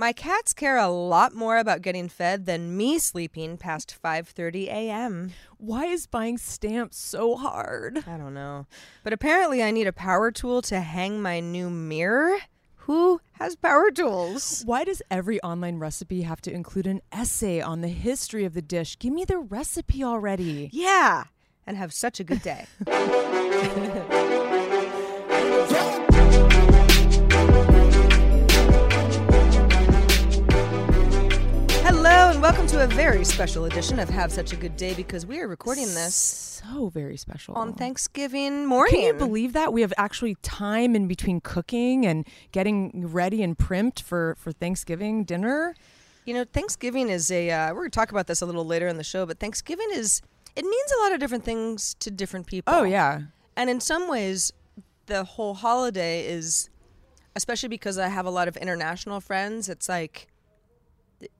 My 0.00 0.12
cats 0.12 0.52
care 0.52 0.76
a 0.76 0.86
lot 0.86 1.34
more 1.34 1.58
about 1.58 1.82
getting 1.82 2.08
fed 2.08 2.46
than 2.46 2.76
me 2.76 3.00
sleeping 3.00 3.56
past 3.58 3.92
5:30 4.00 4.68
a.m. 4.68 5.32
Why 5.56 5.86
is 5.86 6.06
buying 6.06 6.38
stamps 6.38 6.96
so 6.96 7.34
hard? 7.34 8.04
I 8.06 8.16
don't 8.16 8.32
know. 8.32 8.68
But 9.02 9.12
apparently 9.12 9.60
I 9.60 9.72
need 9.72 9.88
a 9.88 9.92
power 9.92 10.30
tool 10.30 10.62
to 10.62 10.78
hang 10.78 11.20
my 11.20 11.40
new 11.40 11.68
mirror. 11.68 12.36
Who 12.86 13.20
has 13.32 13.56
power 13.56 13.90
tools? 13.90 14.62
Why 14.64 14.84
does 14.84 15.02
every 15.10 15.42
online 15.42 15.80
recipe 15.80 16.22
have 16.22 16.40
to 16.42 16.52
include 16.52 16.86
an 16.86 17.00
essay 17.10 17.60
on 17.60 17.80
the 17.80 17.88
history 17.88 18.44
of 18.44 18.54
the 18.54 18.62
dish? 18.62 19.00
Give 19.00 19.12
me 19.12 19.24
the 19.24 19.38
recipe 19.38 20.04
already. 20.04 20.70
Yeah, 20.72 21.24
and 21.66 21.76
have 21.76 21.92
such 21.92 22.20
a 22.20 22.24
good 22.24 22.42
day. 22.42 22.66
and 32.38 32.44
welcome 32.44 32.68
to 32.68 32.84
a 32.84 32.86
very 32.86 33.24
special 33.24 33.64
edition 33.64 33.98
of 33.98 34.08
Have 34.08 34.30
Such 34.30 34.52
a 34.52 34.56
Good 34.56 34.76
Day 34.76 34.94
because 34.94 35.26
we 35.26 35.40
are 35.40 35.48
recording 35.48 35.86
this 35.86 36.14
So 36.64 36.88
very 36.88 37.16
special. 37.16 37.56
on 37.56 37.72
Thanksgiving 37.72 38.64
morning. 38.64 38.94
Can 38.94 39.06
you 39.06 39.14
believe 39.14 39.54
that? 39.54 39.72
We 39.72 39.80
have 39.80 39.92
actually 39.98 40.36
time 40.36 40.94
in 40.94 41.08
between 41.08 41.40
cooking 41.40 42.06
and 42.06 42.24
getting 42.52 43.08
ready 43.08 43.42
and 43.42 43.58
primped 43.58 44.02
for, 44.02 44.36
for 44.38 44.52
Thanksgiving 44.52 45.24
dinner. 45.24 45.74
You 46.26 46.34
know, 46.34 46.44
Thanksgiving 46.44 47.08
is 47.08 47.28
a. 47.32 47.50
Uh, 47.50 47.68
we're 47.70 47.80
going 47.80 47.90
to 47.90 47.96
talk 47.96 48.12
about 48.12 48.28
this 48.28 48.40
a 48.40 48.46
little 48.46 48.64
later 48.64 48.86
in 48.86 48.98
the 48.98 49.04
show, 49.04 49.26
but 49.26 49.40
Thanksgiving 49.40 49.88
is. 49.92 50.22
It 50.54 50.64
means 50.64 50.92
a 50.96 51.02
lot 51.02 51.12
of 51.12 51.18
different 51.18 51.42
things 51.42 51.94
to 51.94 52.08
different 52.08 52.46
people. 52.46 52.72
Oh, 52.72 52.84
yeah. 52.84 53.22
And 53.56 53.68
in 53.68 53.80
some 53.80 54.08
ways, 54.08 54.52
the 55.06 55.24
whole 55.24 55.54
holiday 55.54 56.24
is, 56.24 56.70
especially 57.34 57.68
because 57.68 57.98
I 57.98 58.06
have 58.06 58.26
a 58.26 58.30
lot 58.30 58.46
of 58.46 58.56
international 58.56 59.20
friends, 59.20 59.68
it's 59.68 59.88
like, 59.88 60.28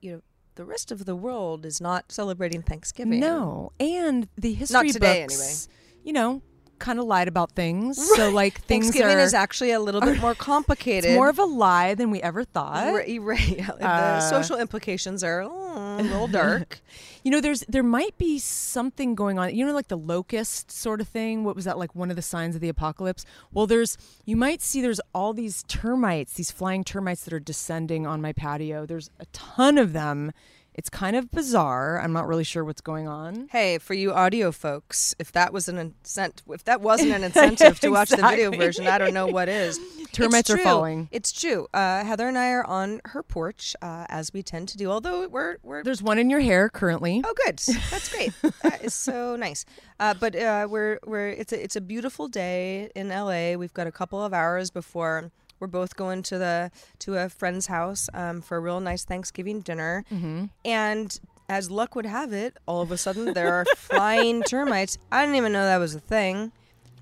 you 0.01 0.11
know, 0.11 0.21
the 0.59 0.65
rest 0.65 0.91
of 0.91 1.05
the 1.05 1.15
world 1.15 1.65
is 1.65 1.79
not 1.79 2.11
celebrating 2.11 2.61
Thanksgiving. 2.61 3.21
No. 3.21 3.71
And 3.79 4.27
the 4.35 4.51
history 4.51 4.91
today, 4.91 5.21
books, 5.21 5.69
you 6.03 6.11
know, 6.11 6.41
kind 6.79 6.99
of 6.99 7.05
lied 7.05 7.27
about 7.27 7.51
things. 7.51 7.97
So, 8.15 8.29
like, 8.29 8.61
things 8.61 8.85
Thanksgiving 8.87 9.17
are, 9.17 9.21
is 9.21 9.33
actually 9.33 9.71
a 9.71 9.79
little 9.79 10.01
bit 10.01 10.19
more 10.19 10.33
complicated. 10.35 11.11
it's 11.11 11.15
more 11.15 11.29
of 11.29 11.37
a 11.39 11.43
lie 11.45 11.93
than 11.95 12.09
we 12.11 12.21
ever 12.21 12.43
thought. 12.43 12.93
Right, 12.93 13.21
right. 13.21 13.57
Yeah, 13.57 13.71
the 13.77 13.87
Uh, 13.87 14.19
social 14.21 14.57
implications 14.57 15.23
are 15.23 15.41
mm, 15.43 15.99
a 15.99 16.03
little 16.03 16.27
dark. 16.27 16.79
You 17.21 17.31
know, 17.31 17.41
there's 17.41 17.65
there 17.67 17.83
might 17.83 18.17
be 18.17 18.39
something 18.39 19.13
going 19.13 19.37
on. 19.37 19.53
You 19.53 19.65
know, 19.65 19.73
like 19.73 19.89
the 19.89 19.97
locust 19.97 20.71
sort 20.71 21.01
of 21.01 21.07
thing. 21.09 21.43
What 21.43 21.53
was 21.53 21.65
that 21.65 21.77
like? 21.77 21.93
One 21.93 22.09
of 22.09 22.15
the 22.15 22.21
signs 22.21 22.55
of 22.55 22.61
the 22.61 22.69
apocalypse. 22.69 23.25
Well, 23.51 23.67
there's 23.67 23.97
you 24.23 24.37
might 24.37 24.61
see 24.61 24.81
there's 24.81 25.01
all 25.13 25.33
these 25.33 25.63
termites, 25.67 26.33
these 26.33 26.49
flying 26.49 26.85
termites 26.85 27.25
that 27.25 27.33
are 27.33 27.39
descending 27.41 28.07
on 28.07 28.21
my 28.21 28.31
patio. 28.31 28.85
There's 28.85 29.09
a 29.19 29.25
ton 29.33 29.77
of 29.77 29.91
them. 29.91 30.31
It's 30.73 30.89
kind 30.89 31.15
of 31.15 31.29
bizarre. 31.31 31.99
I'm 31.99 32.13
not 32.13 32.27
really 32.27 32.43
sure 32.45 32.63
what's 32.63 32.79
going 32.81 33.07
on. 33.07 33.49
Hey, 33.51 33.79
for 33.79 33.93
you 33.93 34.13
audio 34.13 34.51
folks, 34.51 35.13
if 35.19 35.31
that 35.33 35.51
was 35.51 35.67
an 35.67 35.77
incent, 35.77 36.41
if 36.49 36.63
that 36.65 36.79
wasn't 36.89 37.11
an 37.11 37.23
incentive 37.23 37.79
to 37.81 37.89
watch 37.89 38.09
the 38.09 38.17
video 38.17 38.51
version, 38.51 38.87
I 38.87 38.97
don't 38.97 39.13
know 39.13 39.27
what 39.27 39.49
is. 39.49 39.77
Termites 40.13 40.49
It's 40.49 40.49
are 40.51 40.55
true. 40.55 40.63
falling. 40.63 41.09
It's 41.11 41.31
true. 41.31 41.67
Uh, 41.73 42.03
Heather 42.03 42.27
and 42.27 42.37
I 42.37 42.49
are 42.51 42.63
on 42.65 43.01
her 43.05 43.21
porch, 43.23 43.75
uh, 43.81 44.05
as 44.09 44.31
we 44.33 44.41
tend 44.41 44.69
to 44.69 44.77
do. 44.77 44.89
Although 44.89 45.27
we're 45.27 45.57
we're 45.63 45.83
There's 45.83 46.01
one 46.01 46.17
in 46.17 46.29
your 46.29 46.39
hair 46.39 46.69
currently. 46.69 47.21
Oh, 47.25 47.33
good. 47.45 47.57
That's 47.91 48.09
great. 48.09 48.31
that 48.63 48.83
is 48.83 48.93
so 48.93 49.35
nice. 49.39 49.65
Uh, 49.99 50.13
but 50.13 50.35
uh, 50.35 50.67
we're 50.69 50.99
we're 51.05 51.29
it's 51.29 51.51
a 51.51 51.61
it's 51.63 51.75
a 51.75 51.81
beautiful 51.81 52.27
day 52.27 52.89
in 52.95 53.09
LA. 53.09 53.53
We've 53.55 53.73
got 53.73 53.85
a 53.87 53.91
couple 53.91 54.23
of 54.23 54.33
hours 54.33 54.71
before 54.71 55.31
we're 55.59 55.67
both 55.67 55.95
going 55.95 56.23
to 56.23 56.37
the 56.37 56.71
to 56.99 57.17
a 57.17 57.29
friend's 57.29 57.67
house 57.67 58.09
um, 58.13 58.41
for 58.41 58.57
a 58.57 58.59
real 58.59 58.79
nice 58.79 59.03
Thanksgiving 59.03 59.61
dinner. 59.61 60.05
Mm-hmm. 60.11 60.45
And 60.65 61.19
as 61.47 61.71
luck 61.71 61.95
would 61.95 62.05
have 62.05 62.31
it, 62.31 62.57
all 62.65 62.81
of 62.81 62.91
a 62.91 62.97
sudden 62.97 63.33
there 63.33 63.53
are 63.53 63.65
flying 63.75 64.43
termites. 64.43 64.97
I 65.11 65.21
didn't 65.21 65.35
even 65.35 65.51
know 65.51 65.65
that 65.65 65.77
was 65.77 65.95
a 65.95 65.99
thing, 65.99 66.51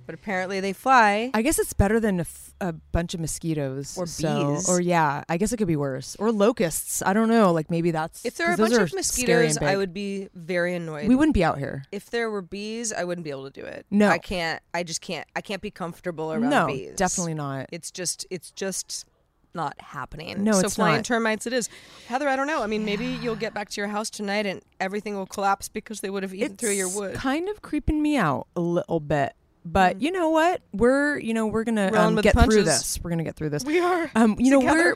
but 0.07 0.16
apparently 0.16 0.59
they 0.59 0.73
fly. 0.73 1.29
I 1.35 1.44
guess 1.44 1.59
it's 1.59 1.73
better 1.73 2.00
than 2.00 2.18
a, 2.18 2.22
f- 2.22 2.56
a 2.59 2.73
bunch 2.73 3.13
of 3.13 3.19
mosquitoes 3.19 3.95
Or 3.97 4.07
so- 4.07 4.56
bees. 4.56 4.68
or 4.68 4.81
yeah, 4.81 5.23
I 5.29 5.38
guess 5.38 5.51
it 5.53 5.57
could 5.57 5.68
be 5.68 5.75
worse. 5.75 6.16
Or 6.18 6.31
locusts. 6.31 7.03
I 7.06 7.13
don't 7.13 7.28
know. 7.29 7.51
Like 7.51 7.69
maybe 7.69 7.91
that's 7.91 8.25
If 8.25 8.38
there 8.38 8.47
are 8.50 8.53
a 8.53 8.57
bunch 8.57 8.73
of 8.73 8.79
are 8.81 8.88
scary 9.03 9.45
and 9.45 9.53
mosquitoes, 9.53 9.57
I 9.59 9.78
would 9.78 9.94
be 9.94 10.29
very 10.34 10.73
annoyed. 10.73 11.07
We 11.07 11.16
wouldn't 11.16 11.35
be 11.35 11.44
out 11.44 11.59
here. 11.59 11.84
if 11.91 12.09
there 12.09 12.31
were 12.31 12.41
bees, 12.41 12.91
I 12.91 13.03
wouldn't 13.03 13.25
be 13.25 13.29
able 13.29 13.51
to 13.51 13.62
do 13.62 13.66
it. 13.66 13.85
No. 13.91 14.09
I 14.09 14.18
can't. 14.18 14.63
I 14.73 14.81
just 14.81 15.01
can't. 15.01 15.28
I 15.35 15.41
can't 15.41 15.62
be 15.62 15.69
comfortable 15.69 16.31
around 16.34 16.50
No, 16.50 16.66
bees. 16.68 16.95
definitely 16.95 17.35
not. 17.35 17.68
It's 17.72 17.91
just. 17.91 18.25
It's 18.31 18.50
just 18.51 19.06
not 19.53 19.74
happening. 19.81 20.44
No, 20.44 20.51
so 20.51 20.66
it's 20.68 20.75
flying 20.75 20.97
not. 20.97 21.06
termites. 21.06 21.47
It 21.47 21.53
is. 21.53 21.68
Heather, 22.07 22.28
I 22.29 22.35
don't 22.35 22.45
know. 22.45 22.62
I 22.62 22.68
mean, 22.68 22.85
maybe 22.85 23.06
you'll 23.07 23.35
get 23.35 23.56
back 23.56 23.69
to 23.72 23.81
your 23.81 23.88
house 23.88 24.09
tonight 24.09 24.45
and 24.45 24.62
everything 24.79 25.16
will 25.16 25.25
collapse 25.25 25.68
because 25.68 26.01
they 26.01 26.12
would 26.12 26.22
have 26.22 26.34
eaten 26.34 26.57
through 26.57 26.72
your 26.74 26.89
wood. 26.89 27.16
Kind 27.16 27.50
of 27.50 27.63
creeping 27.63 28.01
me 28.03 28.18
out 28.18 28.45
a 28.56 28.59
little 28.59 29.00
bit. 29.00 29.34
But 29.72 30.02
you 30.02 30.12
know 30.12 30.30
what? 30.30 30.62
We're 30.74 31.20
you 31.20 31.34
know 31.34 31.48
we're 31.48 31.64
gonna 31.64 31.92
um, 31.94 32.16
get 32.16 32.34
through 32.40 32.64
this. 32.64 33.00
We're 33.04 33.10
gonna 33.10 33.24
get 33.24 33.36
through 33.36 33.50
this. 33.50 33.64
We 33.66 33.80
are 33.80 34.10
Um, 34.16 34.36
you 34.40 34.52
know 34.52 34.60
we're 34.60 34.96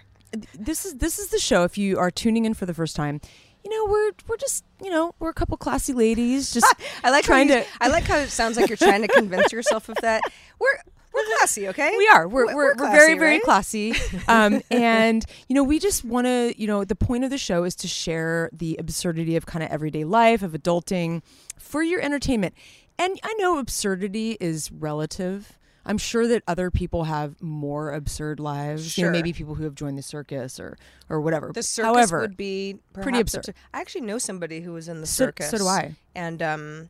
this 0.57 0.85
is 0.85 0.95
this 0.95 1.19
is 1.19 1.27
the 1.27 1.39
show. 1.39 1.63
If 1.63 1.77
you 1.77 1.97
are 1.99 2.09
tuning 2.09 2.45
in 2.45 2.53
for 2.53 2.65
the 2.65 2.73
first 2.73 2.95
time, 2.95 3.19
you 3.65 3.69
know 3.69 3.91
we're 3.91 4.11
we're 4.27 4.37
just 4.37 4.63
you 4.81 4.89
know 4.89 5.13
we're 5.19 5.29
a 5.29 5.33
couple 5.33 5.57
classy 5.57 5.93
ladies 5.93 6.53
just 6.53 6.73
I 7.03 7.09
like 7.09 7.25
trying 7.25 7.49
to. 7.49 7.65
I 7.81 7.89
like 7.89 8.05
how 8.05 8.17
it 8.17 8.29
sounds 8.29 8.55
like 8.57 8.69
you're 8.69 8.77
trying 8.77 9.01
to 9.01 9.07
convince 9.09 9.51
yourself 9.51 9.89
of 9.89 9.97
that. 10.01 10.21
We're 10.59 10.77
we're 11.13 11.25
classy, 11.37 11.67
okay? 11.67 11.93
We 11.97 12.07
are. 12.07 12.25
We're 12.25 12.45
We're- 12.45 12.55
we're, 12.55 12.75
we're 12.75 12.83
we're 12.85 12.91
very 12.91 13.15
very 13.19 13.31
right? 13.33 13.43
classy. 13.43 13.93
Um, 14.29 14.61
and 14.71 15.25
you 15.49 15.55
know, 15.55 15.63
we 15.63 15.77
just 15.77 16.05
want 16.05 16.25
to. 16.27 16.53
You 16.55 16.67
know, 16.67 16.85
the 16.85 16.95
point 16.95 17.25
of 17.25 17.29
the 17.29 17.37
show 17.37 17.65
is 17.65 17.75
to 17.77 17.87
share 17.89 18.49
the 18.53 18.77
absurdity 18.79 19.35
of 19.35 19.45
kind 19.45 19.61
of 19.61 19.69
everyday 19.69 20.05
life 20.05 20.41
of 20.41 20.53
adulting 20.53 21.21
for 21.59 21.83
your 21.83 21.99
entertainment. 21.99 22.53
And 23.01 23.19
I 23.23 23.33
know 23.39 23.57
absurdity 23.57 24.37
is 24.39 24.71
relative. 24.71 25.57
I'm 25.83 25.97
sure 25.97 26.27
that 26.27 26.43
other 26.47 26.69
people 26.69 27.05
have 27.05 27.41
more 27.41 27.91
absurd 27.91 28.39
lives. 28.39 28.95
You 28.97 29.03
know, 29.03 29.07
Sure. 29.07 29.11
maybe 29.11 29.33
people 29.33 29.55
who 29.55 29.63
have 29.63 29.73
joined 29.73 29.97
the 29.97 30.03
circus 30.03 30.59
or 30.59 30.77
or 31.09 31.19
whatever. 31.19 31.51
The 31.51 31.63
circus 31.63 31.87
However, 31.87 32.19
would 32.19 32.37
be 32.37 32.77
pretty 32.93 33.09
perhaps 33.11 33.33
absurd. 33.33 33.55
I 33.73 33.81
actually 33.81 34.01
know 34.01 34.19
somebody 34.19 34.61
who 34.61 34.73
was 34.73 34.87
in 34.87 35.01
the 35.01 35.07
So- 35.07 35.25
circus. 35.25 35.49
so 35.49 35.57
do 35.57 35.65
I. 35.67 35.95
And 36.13 36.41
um, 36.43 36.89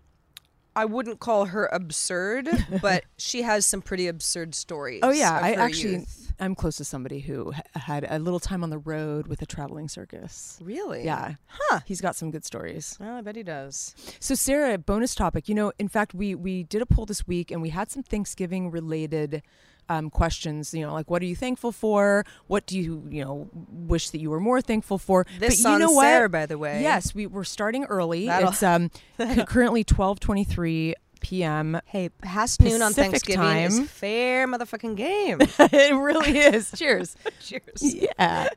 I 0.75 0.85
wouldn't 0.85 1.19
call 1.19 1.45
her 1.45 1.65
absurd, 1.71 2.50
but 2.81 3.03
she 3.18 3.41
has 3.41 3.65
some 3.65 3.81
pretty 3.81 4.07
absurd 4.07 4.56
stories. 4.56 5.01
Oh 5.03 5.12
yeah, 5.12 5.38
I 5.41 5.53
actually 5.53 5.91
youth. 5.97 6.33
I'm 6.39 6.56
close 6.56 6.77
to 6.77 6.85
somebody 6.85 7.19
who 7.19 7.51
ha- 7.51 7.62
had 7.75 8.07
a 8.09 8.18
little 8.18 8.39
time 8.39 8.63
on 8.63 8.69
the 8.69 8.77
road 8.79 9.27
with 9.27 9.41
a 9.41 9.45
traveling 9.45 9.88
circus. 9.88 10.57
really. 10.62 11.03
Yeah. 11.06 11.35
Huh. 11.47 11.81
He's 11.85 12.01
got 12.01 12.15
some 12.15 12.31
good 12.31 12.45
stories. 12.45 12.97
Well, 13.00 13.18
I 13.18 13.21
bet 13.21 13.35
he 13.35 13.44
does. 13.44 13.94
So 14.19 14.33
Sarah, 14.33 14.77
bonus 14.77 15.13
topic. 15.13 15.47
You 15.50 15.56
know, 15.56 15.71
in 15.77 15.88
fact, 15.88 16.13
we 16.15 16.33
we 16.35 16.63
did 16.63 16.81
a 16.81 16.85
poll 16.85 17.06
this 17.06 17.27
week 17.27 17.51
and 17.51 17.62
we 17.62 17.69
had 17.69 17.91
some 17.91 18.01
Thanksgiving 18.03 18.71
related 18.71 19.44
um, 19.91 20.09
questions. 20.09 20.73
You 20.73 20.85
know, 20.85 20.93
like 20.93 21.09
what 21.09 21.21
are 21.21 21.25
you 21.25 21.35
thankful 21.35 21.71
for? 21.71 22.25
What 22.47 22.65
do 22.65 22.79
you 22.79 23.03
you 23.09 23.23
know 23.23 23.49
wish 23.69 24.09
that 24.11 24.19
you 24.19 24.29
were 24.29 24.39
more 24.39 24.61
thankful 24.61 24.97
for? 24.97 25.25
This 25.39 25.61
but 25.63 25.71
you 25.71 25.79
know 25.79 25.91
what? 25.91 26.03
Sarah, 26.03 26.29
by 26.29 26.45
the 26.45 26.57
way. 26.57 26.81
Yes, 26.81 27.13
we 27.13 27.27
we're 27.27 27.43
starting 27.43 27.83
early. 27.85 28.27
That'll- 28.27 28.49
It's 28.49 28.63
um 28.63 28.89
currently 29.45 29.83
twelve 29.83 30.19
twenty 30.19 30.43
three 30.43 30.95
p.m. 31.19 31.79
Hey, 31.85 32.09
past 32.09 32.61
noon 32.61 32.81
on 32.81 32.93
Pacific 32.93 33.11
Thanksgiving 33.11 33.57
is 33.57 33.77
time. 33.77 33.85
fair 33.88 34.47
motherfucking 34.47 34.95
game. 34.95 35.38
it 35.59 35.95
really 35.95 36.38
is. 36.38 36.71
Cheers. 36.75 37.15
Cheers. 37.41 37.63
yeah. 37.81 38.49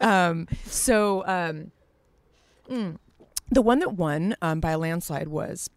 Um, 0.00 0.46
so 0.66 1.24
um, 1.26 1.70
mm, 2.68 2.98
the 3.50 3.62
one 3.62 3.78
that 3.78 3.94
won 3.94 4.36
um, 4.42 4.60
by 4.60 4.72
a 4.72 4.78
landslide 4.78 5.28
was 5.28 5.70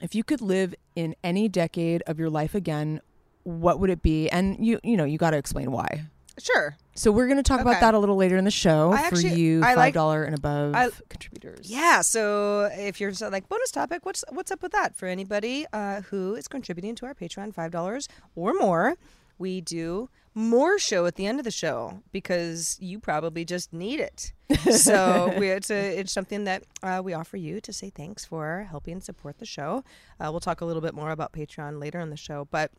if 0.00 0.14
you 0.14 0.22
could 0.22 0.40
live 0.40 0.74
in 0.94 1.16
any 1.24 1.48
decade 1.48 2.02
of 2.06 2.18
your 2.20 2.30
life 2.30 2.54
again, 2.54 3.00
what 3.48 3.80
would 3.80 3.90
it 3.90 4.02
be? 4.02 4.28
And 4.30 4.64
you 4.64 4.78
you 4.84 4.96
know 4.96 5.04
you 5.04 5.18
got 5.18 5.30
to 5.30 5.36
explain 5.38 5.70
why. 5.72 6.04
Sure. 6.38 6.76
So 6.94 7.10
we're 7.10 7.26
going 7.26 7.38
to 7.38 7.42
talk 7.42 7.60
about 7.60 7.80
that 7.80 7.94
a 7.94 7.98
little 7.98 8.14
later 8.14 8.36
in 8.36 8.44
the 8.44 8.50
show 8.50 8.92
I 8.92 9.08
for 9.08 9.16
actually- 9.16 9.40
you 9.40 9.60
five 9.60 9.76
like- 9.76 9.96
and 9.96 10.34
above 10.34 10.74
I- 10.74 10.90
contributors. 11.08 11.68
Yeah. 11.68 12.00
So 12.02 12.70
if 12.72 13.00
you're 13.00 13.12
so 13.12 13.28
like 13.28 13.48
bonus 13.48 13.70
topic, 13.72 14.06
what's 14.06 14.24
what's 14.30 14.50
up 14.52 14.62
with 14.62 14.72
that 14.72 14.94
for 14.96 15.06
anybody 15.06 15.66
uh, 15.72 16.02
who 16.02 16.34
is 16.34 16.46
contributing 16.46 16.94
to 16.96 17.06
our 17.06 17.14
Patreon, 17.14 17.52
five 17.54 17.70
dollars 17.72 18.08
or 18.36 18.54
more? 18.54 18.96
We 19.38 19.60
do 19.60 20.10
more 20.34 20.78
show 20.78 21.06
at 21.06 21.14
the 21.16 21.26
end 21.26 21.38
of 21.40 21.44
the 21.44 21.50
show 21.50 22.02
because 22.12 22.76
you 22.80 22.98
probably 23.00 23.44
just 23.44 23.72
need 23.72 24.00
it. 24.00 24.32
so 24.72 25.32
we, 25.38 25.48
it's 25.50 25.70
a, 25.70 25.96
it's 25.98 26.12
something 26.12 26.44
that 26.44 26.62
uh, 26.82 27.00
we 27.04 27.12
offer 27.14 27.36
you 27.36 27.60
to 27.60 27.72
say 27.72 27.90
thanks 27.90 28.24
for 28.24 28.66
helping 28.70 29.00
support 29.00 29.38
the 29.38 29.46
show. 29.46 29.84
Uh, 30.20 30.28
we'll 30.30 30.40
talk 30.40 30.60
a 30.60 30.64
little 30.64 30.82
bit 30.82 30.94
more 30.94 31.10
about 31.10 31.32
Patreon 31.32 31.80
later 31.80 32.00
in 32.00 32.10
the 32.10 32.16
show, 32.16 32.46
but 32.50 32.70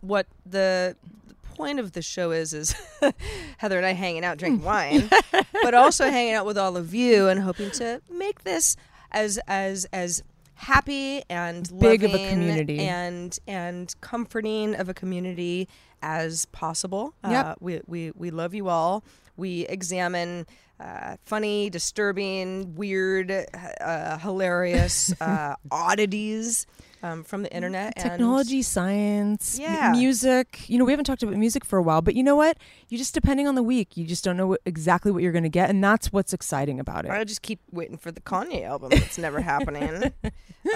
what 0.00 0.26
the, 0.46 0.96
the 1.26 1.34
point 1.54 1.78
of 1.78 1.92
the 1.92 2.02
show 2.02 2.30
is 2.30 2.52
is 2.52 2.74
Heather 3.58 3.76
and 3.76 3.86
I 3.86 3.92
hanging 3.92 4.24
out, 4.24 4.38
drinking 4.38 4.64
wine, 4.64 5.08
but 5.62 5.74
also 5.74 6.10
hanging 6.10 6.34
out 6.34 6.46
with 6.46 6.58
all 6.58 6.76
of 6.76 6.94
you 6.94 7.28
and 7.28 7.40
hoping 7.40 7.70
to 7.72 8.00
make 8.10 8.44
this 8.44 8.76
as 9.12 9.38
as 9.46 9.86
as 9.92 10.22
happy 10.54 11.22
and 11.30 11.70
Big 11.78 12.04
of 12.04 12.14
a 12.14 12.30
community. 12.30 12.80
and 12.80 13.38
and 13.46 13.94
comforting 14.00 14.74
of 14.74 14.88
a 14.88 14.94
community 14.94 15.68
as 16.02 16.46
possible. 16.46 17.14
Yep. 17.28 17.46
Uh, 17.46 17.54
we, 17.60 17.80
we 17.86 18.10
we 18.12 18.30
love 18.30 18.54
you 18.54 18.68
all. 18.68 19.04
We 19.36 19.66
examine 19.66 20.46
uh, 20.80 21.16
funny, 21.24 21.68
disturbing, 21.70 22.74
weird, 22.74 23.30
uh, 23.30 24.18
hilarious 24.18 25.12
uh, 25.20 25.54
oddities 25.70 26.66
um, 27.02 27.22
from 27.22 27.42
the 27.42 27.52
internet. 27.54 27.92
and- 27.96 28.10
Technology, 28.12 28.62
science, 28.62 29.58
m- 29.58 29.64
Yeah. 29.64 29.92
music. 29.92 30.68
You 30.68 30.78
know, 30.78 30.84
we 30.86 30.92
haven't 30.92 31.04
talked 31.04 31.22
about 31.22 31.36
music 31.36 31.64
for 31.64 31.78
a 31.78 31.82
while, 31.82 32.00
but 32.02 32.14
you 32.14 32.22
know 32.22 32.36
what? 32.36 32.56
You 32.88 32.96
just 32.98 33.12
depending 33.14 33.46
on 33.46 33.54
the 33.56 33.62
week, 33.62 33.96
you 33.96 34.06
just 34.06 34.24
don't 34.24 34.36
know 34.36 34.46
what, 34.48 34.60
exactly 34.64 35.12
what 35.12 35.22
you're 35.22 35.32
going 35.32 35.42
to 35.44 35.48
get, 35.50 35.68
and 35.70 35.82
that's 35.84 36.12
what's 36.12 36.32
exciting 36.32 36.80
about 36.80 37.04
it. 37.04 37.10
I 37.10 37.24
just 37.24 37.42
keep 37.42 37.60
waiting 37.70 37.96
for 37.98 38.10
the 38.10 38.20
Kanye 38.20 38.64
album. 38.64 38.92
It's 38.92 39.18
never 39.18 39.40
happening. 39.40 40.12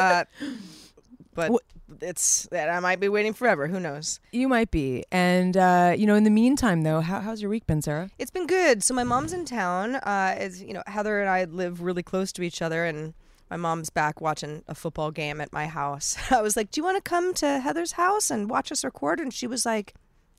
But 1.34 1.52
it's 2.00 2.48
that 2.50 2.70
I 2.70 2.80
might 2.80 3.00
be 3.00 3.08
waiting 3.08 3.32
forever. 3.32 3.66
Who 3.66 3.80
knows? 3.80 4.20
You 4.32 4.48
might 4.48 4.70
be, 4.70 5.04
and 5.10 5.56
uh, 5.56 5.94
you 5.96 6.06
know, 6.06 6.14
in 6.14 6.24
the 6.24 6.30
meantime, 6.30 6.82
though, 6.82 7.00
how, 7.00 7.20
how's 7.20 7.40
your 7.40 7.50
week 7.50 7.66
been, 7.66 7.82
Sarah? 7.82 8.10
It's 8.18 8.30
been 8.30 8.46
good. 8.46 8.82
So 8.82 8.94
my 8.94 9.04
mom's 9.04 9.32
in 9.32 9.44
town. 9.44 9.96
Uh, 9.96 10.34
as 10.36 10.62
you 10.62 10.72
know, 10.72 10.82
Heather 10.86 11.20
and 11.20 11.28
I 11.28 11.44
live 11.44 11.82
really 11.82 12.02
close 12.02 12.32
to 12.32 12.42
each 12.42 12.62
other, 12.62 12.84
and 12.84 13.14
my 13.50 13.56
mom's 13.56 13.90
back 13.90 14.20
watching 14.20 14.62
a 14.68 14.74
football 14.74 15.10
game 15.10 15.40
at 15.40 15.52
my 15.52 15.66
house. 15.66 16.16
I 16.30 16.42
was 16.42 16.56
like, 16.56 16.70
"Do 16.70 16.80
you 16.80 16.84
want 16.84 17.02
to 17.02 17.08
come 17.08 17.34
to 17.34 17.60
Heather's 17.60 17.92
house 17.92 18.30
and 18.30 18.50
watch 18.50 18.72
us 18.72 18.84
record?" 18.84 19.20
And 19.20 19.32
she 19.32 19.46
was 19.46 19.66
like, 19.66 19.94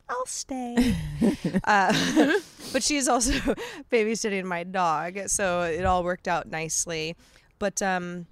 "I'll 0.10 0.26
stay." 0.26 0.96
uh, 1.64 2.40
but 2.74 2.84
she's 2.84 3.08
also 3.08 3.34
babysitting 3.92 4.46
my 4.46 4.64
dog, 4.64 5.20
so 5.28 5.64
it 5.64 5.86
all 5.86 6.04
worked 6.04 6.28
out 6.28 6.48
nicely. 6.48 7.16
But 7.58 7.82
um, 7.82 8.28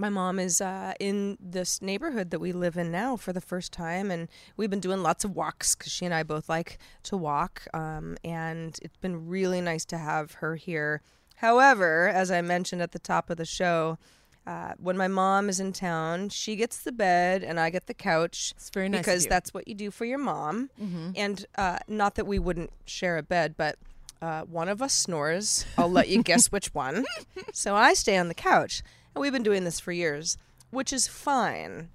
my 0.00 0.08
mom 0.08 0.38
is 0.38 0.60
uh, 0.60 0.94
in 0.98 1.36
this 1.38 1.82
neighborhood 1.82 2.30
that 2.30 2.40
we 2.40 2.52
live 2.52 2.76
in 2.76 2.90
now 2.90 3.16
for 3.16 3.32
the 3.32 3.40
first 3.40 3.70
time, 3.72 4.10
and 4.10 4.28
we've 4.56 4.70
been 4.70 4.80
doing 4.80 5.02
lots 5.02 5.24
of 5.24 5.36
walks 5.36 5.74
because 5.74 5.92
she 5.92 6.06
and 6.06 6.14
I 6.14 6.22
both 6.22 6.48
like 6.48 6.78
to 7.04 7.16
walk, 7.16 7.68
um, 7.74 8.16
and 8.24 8.78
it's 8.82 8.96
been 8.96 9.28
really 9.28 9.60
nice 9.60 9.84
to 9.86 9.98
have 9.98 10.32
her 10.34 10.56
here. 10.56 11.02
However, 11.36 12.08
as 12.08 12.30
I 12.30 12.40
mentioned 12.40 12.80
at 12.82 12.92
the 12.92 12.98
top 12.98 13.28
of 13.30 13.36
the 13.36 13.44
show, 13.44 13.98
uh, 14.46 14.72
when 14.78 14.96
my 14.96 15.06
mom 15.08 15.48
is 15.50 15.60
in 15.60 15.72
town, 15.72 16.30
she 16.30 16.56
gets 16.56 16.82
the 16.82 16.92
bed 16.92 17.44
and 17.44 17.60
I 17.60 17.68
get 17.70 17.86
the 17.86 17.94
couch. 17.94 18.52
It's 18.56 18.70
very 18.70 18.88
nice 18.88 19.00
because 19.00 19.26
that's 19.26 19.52
what 19.54 19.68
you 19.68 19.74
do 19.74 19.90
for 19.90 20.06
your 20.06 20.18
mom. 20.18 20.70
And 21.14 21.44
uh, 21.56 21.78
not 21.86 22.14
that 22.14 22.26
we 22.26 22.38
wouldn't 22.38 22.72
share 22.86 23.18
a 23.18 23.22
bed, 23.22 23.54
but 23.56 23.76
uh, 24.22 24.42
one 24.42 24.68
of 24.68 24.82
us 24.82 24.92
snores. 24.94 25.66
I'll 25.78 25.90
let 25.90 26.08
you 26.08 26.22
guess 26.22 26.46
which 26.52 26.74
one. 26.74 27.04
So 27.52 27.74
I 27.76 27.94
stay 27.94 28.16
on 28.16 28.28
the 28.28 28.34
couch. 28.34 28.82
And 29.14 29.22
we've 29.22 29.32
been 29.32 29.42
doing 29.42 29.64
this 29.64 29.80
for 29.80 29.92
years, 29.92 30.36
which 30.70 30.92
is 30.92 31.06
fine. 31.06 31.90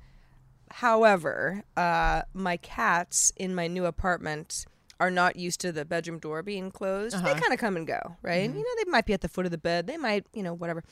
However, 0.71 1.63
uh, 1.77 2.23
my 2.33 2.57
cats 2.57 3.31
in 3.38 3.56
my 3.56 3.67
new 3.67 3.85
apartment 3.85 4.65
are 5.00 5.12
not 5.12 5.35
used 5.35 5.59
to 5.62 5.71
the 5.71 5.85
bedroom 5.85 6.19
door 6.19 6.41
being 6.44 6.71
closed. 6.71 7.15
They 7.23 7.33
kind 7.39 7.53
of 7.53 7.59
come 7.59 7.75
and 7.77 7.85
go, 7.88 8.17
right? 8.21 8.50
You 8.56 8.63
know, 8.63 8.83
they 8.83 8.89
might 8.89 9.06
be 9.06 9.13
at 9.13 9.21
the 9.21 9.27
foot 9.27 9.45
of 9.45 9.51
the 9.51 9.57
bed. 9.57 9.88
They 9.88 9.97
might, 9.97 10.25
you 10.33 10.44
know, 10.44 10.53
whatever. 10.53 10.83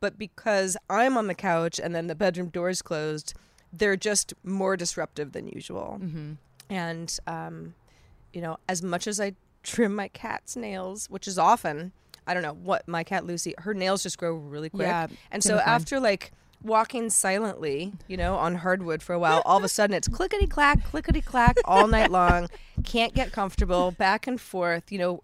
But 0.00 0.18
because 0.18 0.76
I'm 0.88 1.16
on 1.18 1.26
the 1.26 1.34
couch 1.34 1.78
and 1.78 1.94
then 1.94 2.06
the 2.06 2.14
bedroom 2.14 2.48
door 2.48 2.70
is 2.70 2.80
closed, 2.82 3.34
they're 3.72 3.96
just 3.96 4.32
more 4.42 4.76
disruptive 4.76 5.32
than 5.32 5.46
usual. 5.48 5.98
And, 6.70 7.18
um, 7.26 7.74
you 8.32 8.40
know, 8.40 8.58
as 8.68 8.82
much 8.82 9.06
as 9.06 9.20
I 9.20 9.34
trim 9.62 9.94
my 9.94 10.08
cat's 10.08 10.56
nails, 10.56 11.08
which 11.10 11.28
is 11.28 11.38
often, 11.38 11.92
I 12.26 12.34
don't 12.34 12.42
know 12.42 12.54
what 12.54 12.86
my 12.86 13.04
cat 13.04 13.24
Lucy, 13.26 13.54
her 13.58 13.74
nails 13.74 14.02
just 14.02 14.18
grow 14.18 14.34
really 14.34 14.70
quick. 14.70 14.86
Yeah, 14.86 15.08
and 15.30 15.42
so 15.42 15.58
after 15.58 16.00
like 16.00 16.32
walking 16.62 17.08
silently, 17.10 17.92
you 18.06 18.16
know, 18.16 18.36
on 18.36 18.56
hardwood 18.56 19.02
for 19.02 19.14
a 19.14 19.18
while, 19.18 19.42
all 19.44 19.58
of 19.58 19.64
a 19.64 19.68
sudden 19.68 19.94
it's 19.94 20.08
clickety 20.08 20.46
clack, 20.46 20.84
clickety 20.84 21.20
clack 21.20 21.56
all 21.64 21.86
night 21.86 22.10
long. 22.12 22.48
Can't 22.84 23.14
get 23.14 23.32
comfortable, 23.32 23.90
back 23.92 24.26
and 24.26 24.40
forth, 24.40 24.90
you 24.92 24.98
know, 24.98 25.20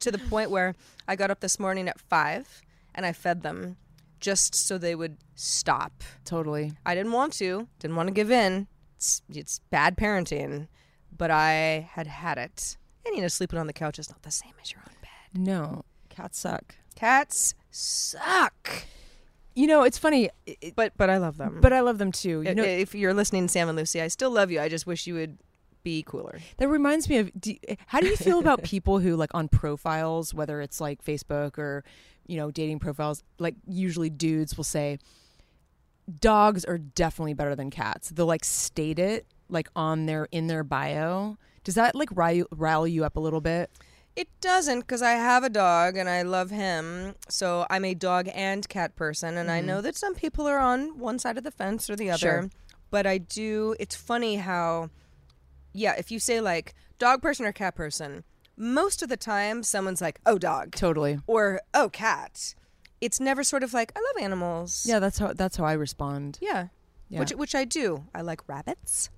to 0.00 0.10
the 0.10 0.18
point 0.18 0.50
where 0.50 0.74
I 1.08 1.16
got 1.16 1.30
up 1.30 1.40
this 1.40 1.58
morning 1.58 1.88
at 1.88 2.00
five 2.00 2.62
and 2.94 3.04
I 3.04 3.12
fed 3.12 3.42
them 3.42 3.76
just 4.20 4.54
so 4.54 4.78
they 4.78 4.94
would 4.94 5.18
stop. 5.34 6.02
Totally. 6.24 6.72
I 6.84 6.94
didn't 6.94 7.12
want 7.12 7.32
to, 7.34 7.68
didn't 7.78 7.96
want 7.96 8.08
to 8.08 8.14
give 8.14 8.30
in. 8.30 8.66
It's, 8.96 9.22
it's 9.28 9.60
bad 9.70 9.96
parenting, 9.96 10.68
but 11.16 11.30
I 11.30 11.88
had 11.92 12.06
had 12.06 12.38
it. 12.38 12.76
And 13.04 13.14
you 13.14 13.22
know, 13.22 13.28
sleeping 13.28 13.58
on 13.58 13.66
the 13.66 13.72
couch 13.72 13.98
is 13.98 14.10
not 14.10 14.22
the 14.22 14.30
same 14.30 14.54
as 14.60 14.72
your 14.72 14.80
own 14.80 14.94
bed. 15.00 15.46
No, 15.46 15.84
cats 16.16 16.38
suck. 16.38 16.74
Cats 16.94 17.54
suck, 17.70 18.84
You 19.54 19.66
know, 19.66 19.82
it's 19.84 19.98
funny, 19.98 20.30
it- 20.46 20.74
but 20.74 20.92
but 20.96 21.10
I 21.10 21.18
love 21.18 21.36
them. 21.36 21.58
but 21.60 21.72
I 21.72 21.80
love 21.80 21.98
them 21.98 22.12
too. 22.12 22.42
You 22.42 22.54
know, 22.54 22.64
if 22.64 22.94
you're 22.94 23.14
listening, 23.14 23.48
Sam 23.48 23.68
and 23.68 23.76
Lucy, 23.76 24.00
I 24.00 24.08
still 24.08 24.30
love 24.30 24.50
you. 24.50 24.60
I 24.60 24.68
just 24.68 24.86
wish 24.86 25.06
you 25.06 25.14
would 25.14 25.38
be 25.82 26.02
cooler. 26.02 26.40
That 26.56 26.68
reminds 26.68 27.08
me 27.08 27.18
of 27.18 27.30
do, 27.40 27.54
how 27.86 28.00
do 28.00 28.06
you 28.08 28.16
feel 28.16 28.38
about 28.38 28.62
people 28.74 28.98
who 28.98 29.14
like 29.16 29.30
on 29.34 29.48
profiles, 29.48 30.34
whether 30.34 30.60
it's 30.60 30.80
like 30.80 31.04
Facebook 31.04 31.58
or 31.58 31.84
you 32.26 32.36
know 32.36 32.50
dating 32.50 32.78
profiles, 32.80 33.22
like 33.38 33.54
usually 33.66 34.10
dudes 34.10 34.56
will 34.56 34.64
say 34.64 34.98
dogs 36.20 36.64
are 36.64 36.78
definitely 36.78 37.34
better 37.34 37.54
than 37.54 37.70
cats. 37.70 38.10
They'll 38.10 38.26
like 38.26 38.44
state 38.44 38.98
it 38.98 39.26
like 39.48 39.68
on 39.76 40.06
their 40.06 40.28
in 40.32 40.46
their 40.46 40.64
bio. 40.64 41.36
Does 41.64 41.74
that 41.74 41.94
like 41.94 42.08
rile, 42.12 42.46
rile 42.52 42.86
you 42.86 43.04
up 43.04 43.16
a 43.16 43.20
little 43.20 43.40
bit? 43.40 43.70
It 44.16 44.28
doesn't 44.40 44.80
because 44.80 45.02
I 45.02 45.12
have 45.12 45.44
a 45.44 45.50
dog 45.50 45.98
and 45.98 46.08
I 46.08 46.22
love 46.22 46.50
him. 46.50 47.14
So 47.28 47.66
I'm 47.68 47.84
a 47.84 47.92
dog 47.92 48.30
and 48.34 48.66
cat 48.66 48.96
person. 48.96 49.36
And 49.36 49.50
I 49.50 49.60
know 49.60 49.74
mm-hmm. 49.74 49.82
that 49.82 49.96
some 49.96 50.14
people 50.14 50.46
are 50.46 50.58
on 50.58 50.98
one 50.98 51.18
side 51.18 51.36
of 51.36 51.44
the 51.44 51.50
fence 51.50 51.90
or 51.90 51.96
the 51.96 52.10
other. 52.10 52.18
Sure. 52.18 52.50
But 52.90 53.06
I 53.06 53.18
do, 53.18 53.76
it's 53.78 53.94
funny 53.94 54.36
how, 54.36 54.88
yeah, 55.74 55.94
if 55.98 56.10
you 56.10 56.18
say 56.18 56.40
like 56.40 56.74
dog 56.98 57.20
person 57.20 57.44
or 57.44 57.52
cat 57.52 57.74
person, 57.74 58.24
most 58.56 59.02
of 59.02 59.10
the 59.10 59.18
time 59.18 59.62
someone's 59.62 60.00
like, 60.00 60.18
oh, 60.24 60.38
dog. 60.38 60.74
Totally. 60.74 61.18
Or, 61.26 61.60
oh, 61.74 61.90
cat. 61.90 62.54
It's 63.02 63.20
never 63.20 63.44
sort 63.44 63.62
of 63.62 63.74
like, 63.74 63.92
I 63.94 64.00
love 64.00 64.24
animals. 64.24 64.86
Yeah, 64.88 64.98
that's 64.98 65.18
how 65.18 65.34
that's 65.34 65.58
how 65.58 65.66
I 65.66 65.74
respond. 65.74 66.38
Yeah. 66.40 66.68
Yeah. 67.10 67.20
Which, 67.20 67.32
which 67.32 67.54
I 67.54 67.66
do. 67.66 68.06
I 68.14 68.22
like 68.22 68.48
rabbits. 68.48 69.10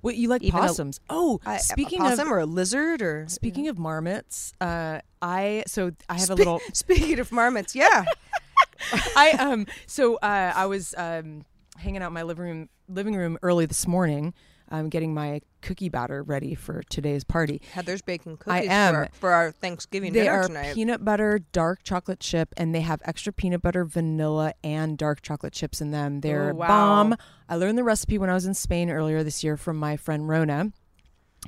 What 0.00 0.16
you 0.16 0.28
like 0.28 0.42
Even 0.42 0.60
a- 0.60 0.62
possums? 0.62 1.00
oh, 1.10 1.40
I, 1.44 1.56
speaking 1.58 2.00
a 2.00 2.04
possum 2.04 2.28
of 2.28 2.32
or 2.32 2.38
a 2.38 2.46
lizard 2.46 3.02
or 3.02 3.24
speaking 3.28 3.68
of 3.68 3.78
marmots, 3.78 4.52
uh, 4.60 5.00
I 5.20 5.64
so 5.66 5.90
I 6.08 6.14
have 6.18 6.30
a 6.30 6.34
little 6.34 6.60
Speaking 6.72 7.18
of 7.18 7.32
marmots, 7.32 7.74
yeah. 7.74 8.04
I 9.16 9.32
um 9.32 9.66
so 9.86 10.16
uh, 10.16 10.52
I 10.54 10.66
was 10.66 10.94
um 10.96 11.44
hanging 11.76 12.02
out 12.02 12.08
in 12.08 12.12
my 12.12 12.22
living 12.22 12.44
room 12.44 12.68
living 12.88 13.14
room 13.16 13.38
early 13.42 13.66
this 13.66 13.86
morning, 13.86 14.34
um 14.70 14.88
getting 14.88 15.14
my 15.14 15.40
cookie 15.60 15.88
batter 15.88 16.22
ready 16.22 16.54
for 16.54 16.82
today's 16.88 17.24
party. 17.24 17.60
Heather's 17.72 18.02
baking 18.02 18.36
cookies 18.36 18.68
I 18.68 18.72
am. 18.72 18.94
For, 18.94 18.98
our, 19.00 19.08
for 19.12 19.30
our 19.32 19.50
Thanksgiving 19.50 20.12
They 20.12 20.20
dinner 20.24 20.32
are 20.32 20.46
tonight. 20.46 20.74
peanut 20.74 21.04
butter 21.04 21.40
dark 21.52 21.82
chocolate 21.82 22.20
chip, 22.20 22.54
and 22.56 22.74
they 22.74 22.80
have 22.82 23.00
extra 23.04 23.32
peanut 23.32 23.62
butter, 23.62 23.84
vanilla, 23.84 24.54
and 24.62 24.96
dark 24.96 25.20
chocolate 25.22 25.52
chips 25.52 25.80
in 25.80 25.90
them. 25.90 26.20
They're 26.20 26.50
Oh, 26.52 26.54
wow. 26.54 26.68
bomb. 26.68 27.16
I 27.48 27.56
learned 27.56 27.76
the 27.78 27.84
recipe 27.84 28.18
when 28.18 28.30
I 28.30 28.34
was 28.34 28.46
in 28.46 28.54
Spain 28.54 28.90
earlier 28.90 29.24
this 29.24 29.42
year 29.42 29.56
from 29.56 29.76
my 29.76 29.96
friend 29.96 30.28
Rona. 30.28 30.72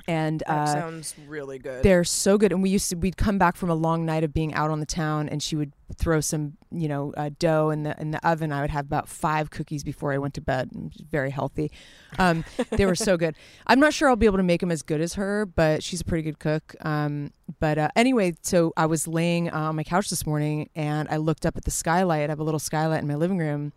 And 0.07 0.41
That 0.47 0.51
uh, 0.51 0.67
sounds 0.67 1.15
really 1.27 1.59
good. 1.59 1.83
they're 1.83 2.05
so 2.05 2.39
good. 2.39 2.53
And 2.53 2.63
we 2.63 2.71
used 2.71 2.91
to 2.91 2.97
we'd 2.97 3.17
come 3.17 3.39
back 3.39 3.57
from 3.57 3.71
a 3.71 3.75
long 3.75 4.05
night 4.07 4.25
of 4.25 4.33
being 4.33 4.55
out 4.55 4.71
on 4.71 4.81
the 4.81 4.87
town, 4.87 5.29
and 5.29 5.43
she 5.43 5.57
would 5.57 5.73
throw 5.97 6.21
some 6.21 6.57
you 6.71 6.87
know 6.87 7.13
uh, 7.17 7.31
dough 7.39 7.71
in 7.71 7.83
the 7.83 8.01
in 8.01 8.13
the 8.13 8.27
oven. 8.29 8.53
I 8.53 8.61
would 8.61 8.71
have 8.71 8.87
about 8.87 9.09
five 9.09 9.51
cookies 9.51 9.83
before 9.83 10.13
I 10.13 10.19
went 10.19 10.35
to 10.35 10.41
bed. 10.41 10.71
and 10.73 10.87
it 10.93 10.99
was 11.01 11.07
Very 11.11 11.31
healthy. 11.31 11.71
Um, 12.19 12.45
they 12.71 12.87
were 12.87 12.95
so 12.95 13.17
good. 13.17 13.35
I'm 13.67 13.81
not 13.81 13.93
sure 13.93 14.09
I'll 14.09 14.17
be 14.17 14.27
able 14.27 14.39
to 14.39 14.43
make 14.45 14.61
them 14.61 14.71
as 14.71 14.83
good 14.83 15.01
as 15.01 15.15
her, 15.15 15.45
but 15.47 15.83
she's 15.83 16.01
a 16.01 16.05
pretty 16.05 16.23
good 16.23 16.39
cook. 16.39 16.75
Um, 16.81 17.33
but 17.59 17.77
uh, 17.79 17.89
anyway, 17.97 18.35
so 18.43 18.73
I 18.77 18.87
was 18.87 19.09
laying 19.09 19.51
on 19.51 19.75
my 19.77 19.83
couch 19.85 20.09
this 20.09 20.25
morning, 20.27 20.71
and 20.77 21.09
I 21.11 21.17
looked 21.17 21.45
up 21.45 21.57
at 21.57 21.65
the 21.65 21.71
skylight. 21.73 22.31
I 22.31 22.33
have 22.33 22.41
a 22.41 22.45
little 22.45 22.61
skylight 22.61 23.03
in 23.03 23.09
my 23.09 23.17
living 23.17 23.39
room, 23.39 23.73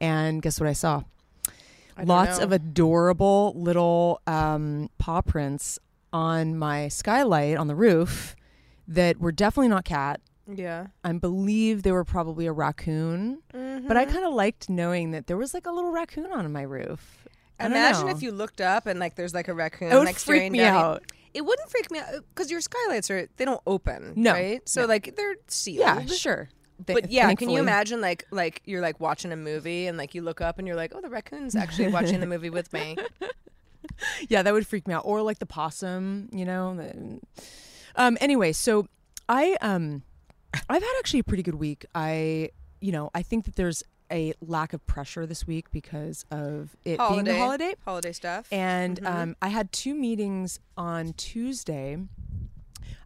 and 0.00 0.40
guess 0.42 0.58
what 0.58 0.68
I 0.68 0.72
saw? 0.72 1.02
Lots 2.04 2.38
know. 2.38 2.44
of 2.44 2.52
adorable 2.52 3.52
little 3.56 4.20
um, 4.26 4.90
paw 4.98 5.20
prints 5.20 5.78
on 6.12 6.56
my 6.56 6.88
skylight 6.88 7.56
on 7.56 7.66
the 7.66 7.74
roof 7.74 8.34
that 8.86 9.18
were 9.20 9.32
definitely 9.32 9.68
not 9.68 9.84
cat. 9.84 10.20
yeah. 10.46 10.86
I 11.04 11.12
believe 11.12 11.82
they 11.82 11.92
were 11.92 12.04
probably 12.04 12.46
a 12.46 12.52
raccoon, 12.52 13.42
but 13.52 13.96
I 13.96 14.04
kind 14.06 14.24
of 14.24 14.32
liked 14.32 14.70
knowing 14.70 15.10
that 15.10 15.26
there 15.26 15.36
was 15.36 15.52
like 15.54 15.66
a 15.66 15.70
little 15.70 15.90
raccoon 15.90 16.26
on 16.32 16.50
my 16.52 16.62
roof. 16.62 17.26
Imagine 17.60 18.08
if 18.08 18.22
you 18.22 18.30
looked 18.32 18.60
up 18.60 18.86
and 18.86 18.98
like 19.00 19.16
there's 19.16 19.34
like 19.34 19.48
a 19.48 19.54
raccoon 19.54 19.90
It 19.92 19.94
would 19.96 20.06
like 20.06 20.16
freak 20.16 20.52
me 20.52 20.60
you. 20.60 20.64
out. 20.64 21.02
It 21.34 21.44
wouldn't 21.44 21.70
freak 21.70 21.90
me 21.90 21.98
out 21.98 22.24
because 22.30 22.50
your 22.50 22.60
skylights 22.60 23.10
are 23.10 23.28
they 23.36 23.44
don't 23.44 23.60
open. 23.66 24.14
No, 24.16 24.32
right? 24.32 24.66
So 24.66 24.82
no. 24.82 24.86
like 24.86 25.14
they're 25.16 25.36
sealed. 25.48 25.80
Yeah, 25.80 26.06
sure. 26.06 26.48
But 26.84 27.10
yeah, 27.10 27.34
can 27.34 27.50
you 27.50 27.58
imagine 27.58 28.00
like 28.00 28.24
like 28.30 28.62
you're 28.64 28.80
like 28.80 29.00
watching 29.00 29.32
a 29.32 29.36
movie 29.36 29.86
and 29.86 29.98
like 29.98 30.14
you 30.14 30.22
look 30.22 30.40
up 30.40 30.58
and 30.58 30.66
you're 30.66 30.76
like, 30.76 30.92
oh, 30.94 31.00
the 31.00 31.08
raccoon's 31.08 31.56
actually 31.56 31.88
watching 31.88 32.20
the 32.20 32.26
movie 32.26 32.50
with 32.50 32.72
me. 32.72 32.96
Yeah, 34.28 34.42
that 34.42 34.52
would 34.52 34.66
freak 34.66 34.86
me 34.86 34.94
out. 34.94 35.02
Or 35.04 35.22
like 35.22 35.38
the 35.38 35.46
possum, 35.46 36.28
you 36.32 36.44
know. 36.44 37.18
Um. 37.96 38.18
Anyway, 38.20 38.52
so 38.52 38.86
I 39.28 39.56
um, 39.60 40.02
I've 40.68 40.82
had 40.82 40.94
actually 40.98 41.20
a 41.20 41.24
pretty 41.24 41.42
good 41.42 41.56
week. 41.56 41.86
I 41.94 42.50
you 42.80 42.92
know 42.92 43.10
I 43.14 43.22
think 43.22 43.44
that 43.46 43.56
there's 43.56 43.82
a 44.10 44.32
lack 44.40 44.72
of 44.72 44.86
pressure 44.86 45.26
this 45.26 45.46
week 45.46 45.70
because 45.70 46.24
of 46.30 46.76
it 46.84 46.98
being 47.10 47.24
the 47.24 47.36
holiday. 47.36 47.74
holiday 47.84 48.12
stuff. 48.12 48.48
And 48.50 49.04
um, 49.06 49.36
I 49.42 49.48
had 49.48 49.72
two 49.72 49.94
meetings 49.94 50.60
on 50.76 51.12
Tuesday. 51.14 51.98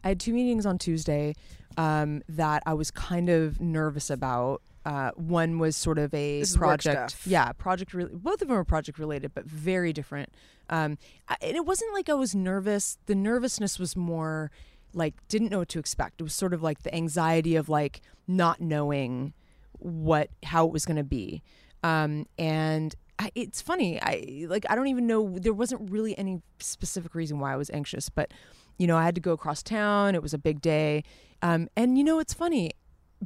I 0.04 0.08
had 0.08 0.20
two 0.20 0.32
meetings 0.32 0.66
on 0.66 0.78
Tuesday 0.78 1.34
um, 1.76 2.22
that 2.28 2.62
I 2.66 2.74
was 2.74 2.90
kind 2.90 3.28
of 3.28 3.60
nervous 3.60 4.10
about. 4.10 4.62
Uh, 4.84 5.10
one 5.14 5.58
was 5.60 5.76
sort 5.76 5.96
of 5.98 6.12
a 6.12 6.40
This 6.40 6.56
project, 6.56 7.16
yeah, 7.24 7.52
project. 7.52 7.94
Re- 7.94 8.08
both 8.12 8.42
of 8.42 8.48
them 8.48 8.56
are 8.56 8.64
project 8.64 8.98
related, 8.98 9.32
but 9.32 9.44
very 9.44 9.92
different. 9.92 10.30
Um, 10.70 10.98
I- 11.28 11.36
and 11.40 11.56
it 11.56 11.64
wasn't 11.64 11.92
like 11.94 12.08
I 12.08 12.14
was 12.14 12.34
nervous. 12.34 12.98
The 13.06 13.14
nervousness 13.14 13.78
was 13.78 13.94
more 13.94 14.50
like 14.92 15.14
didn't 15.28 15.50
know 15.50 15.60
what 15.60 15.68
to 15.70 15.78
expect. 15.78 16.20
It 16.20 16.24
was 16.24 16.34
sort 16.34 16.52
of 16.52 16.62
like 16.62 16.82
the 16.82 16.92
anxiety 16.94 17.54
of 17.54 17.68
like 17.68 18.00
not 18.26 18.60
knowing 18.60 19.32
what 19.78 20.30
how 20.44 20.66
it 20.66 20.72
was 20.72 20.84
going 20.84 20.96
to 20.96 21.04
be. 21.04 21.42
Um, 21.84 22.26
and 22.36 22.94
I, 23.20 23.30
it's 23.36 23.62
funny. 23.62 24.00
I 24.02 24.46
like 24.48 24.64
I 24.68 24.74
don't 24.74 24.88
even 24.88 25.06
know. 25.06 25.38
There 25.38 25.52
wasn't 25.54 25.90
really 25.92 26.18
any 26.18 26.42
specific 26.58 27.14
reason 27.14 27.38
why 27.38 27.52
I 27.52 27.56
was 27.56 27.70
anxious, 27.70 28.08
but 28.08 28.32
you 28.78 28.86
know 28.86 28.96
I 28.96 29.04
had 29.04 29.14
to 29.14 29.20
go 29.20 29.32
across 29.32 29.62
town. 29.62 30.14
It 30.14 30.22
was 30.22 30.34
a 30.34 30.38
big 30.38 30.60
day, 30.60 31.04
um, 31.40 31.68
and 31.76 31.98
you 31.98 32.04
know 32.04 32.18
it's 32.18 32.34
funny. 32.34 32.72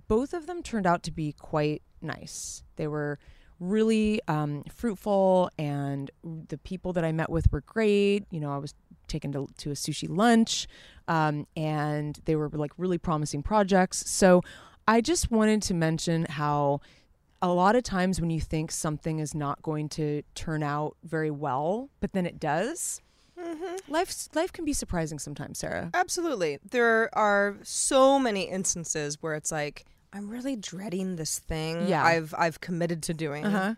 Both 0.09 0.35
of 0.35 0.47
them 0.47 0.62
turned 0.62 0.87
out 0.87 1.03
to 1.05 1.11
be 1.11 1.33
quite 1.33 1.83
nice. 2.03 2.62
They 2.76 2.87
were 2.87 3.19
really 3.59 4.21
um, 4.29 4.65
fruitful, 4.73 5.50
and 5.59 6.11
the 6.23 6.59
people 6.59 6.93
that 6.93 7.05
I 7.05 7.12
met 7.12 7.31
with 7.31 7.50
were 7.50 7.62
great. 7.62 8.25
You 8.31 8.41
know, 8.41 8.53
I 8.53 8.59
was 8.59 8.75
taken 9.09 9.33
to, 9.33 9.49
to 9.59 9.71
a 9.71 9.75
sushi 9.75 10.09
lunch, 10.09 10.67
um, 11.09 11.47
and 11.57 12.19
they 12.25 12.37
were 12.37 12.49
like 12.50 12.73
really 12.76 12.99
promising 12.99 13.43
projects. 13.43 14.11
So 14.11 14.43
I 14.87 15.00
just 15.00 15.31
wanted 15.31 15.62
to 15.62 15.75
mention 15.75 16.26
how 16.29 16.81
a 17.43 17.49
lot 17.49 17.76
of 17.76 17.83
times 17.83 18.21
when 18.21 18.31
you 18.31 18.41
think 18.41 18.71
something 18.71 19.19
is 19.19 19.35
not 19.35 19.62
going 19.62 19.88
to 19.91 20.23
turn 20.35 20.62
out 20.62 20.97
very 21.05 21.31
well, 21.31 21.91
but 22.00 22.12
then 22.12 22.26
it 22.26 22.41
does. 22.41 23.00
Life's 23.88 24.28
life 24.35 24.52
can 24.52 24.64
be 24.64 24.73
surprising 24.73 25.19
sometimes, 25.19 25.59
Sarah. 25.59 25.90
Absolutely. 25.95 26.59
There 26.71 27.11
are 27.16 27.57
so 27.62 28.19
many 28.19 28.43
instances 28.43 29.19
where 29.23 29.35
it's 29.35 29.52
like, 29.52 29.85
I'm 30.12 30.28
really 30.28 30.57
dreading 30.57 31.16
this 31.16 31.38
thing 31.38 31.88
Yeah. 31.88 32.02
I've 32.05 32.35
I've 32.37 32.61
committed 32.61 33.02
to 33.05 33.14
doing. 33.14 33.45
Uh-huh. 33.45 33.75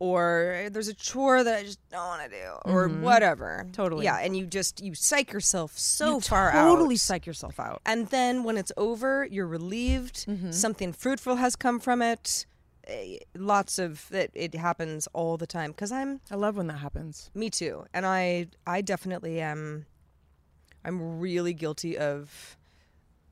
Or 0.00 0.68
there's 0.70 0.86
a 0.86 0.94
chore 0.94 1.42
that 1.42 1.58
I 1.58 1.64
just 1.64 1.80
don't 1.90 2.06
want 2.06 2.22
to 2.22 2.28
do, 2.28 2.70
or 2.70 2.86
whatever. 2.88 3.62
Mm-hmm. 3.64 3.72
Totally. 3.72 4.04
Yeah, 4.04 4.18
and 4.18 4.36
you 4.36 4.46
just 4.46 4.80
you 4.80 4.94
psych 4.94 5.32
yourself 5.32 5.76
so 5.76 6.14
You 6.14 6.20
far 6.20 6.52
out. 6.52 6.68
totally 6.68 6.94
psych 6.96 7.26
yourself 7.26 7.58
out. 7.58 7.80
And 7.84 8.06
then 8.08 8.44
when 8.44 8.56
it's 8.56 8.70
over, 8.76 9.26
you're 9.28 9.48
relieved. 9.48 10.26
Mm-hmm. 10.28 10.52
Something 10.52 10.92
fruitful 10.92 11.36
has 11.36 11.56
come 11.56 11.80
from 11.80 12.00
it. 12.00 12.46
Eh, 12.88 13.18
Lots 13.34 13.78
of 13.78 14.10
it. 14.12 14.30
It 14.34 14.54
happens 14.54 15.06
all 15.12 15.36
the 15.36 15.46
time 15.46 15.70
because 15.72 15.92
I'm 15.92 16.20
I 16.30 16.36
love 16.36 16.56
when 16.56 16.66
that 16.68 16.78
happens. 16.78 17.30
me 17.34 17.50
too, 17.50 17.84
and 17.92 18.06
I 18.06 18.46
I 18.66 18.80
definitely 18.80 19.40
am. 19.40 19.86
I'm 20.84 21.20
really 21.20 21.52
guilty 21.52 21.98
of 21.98 22.56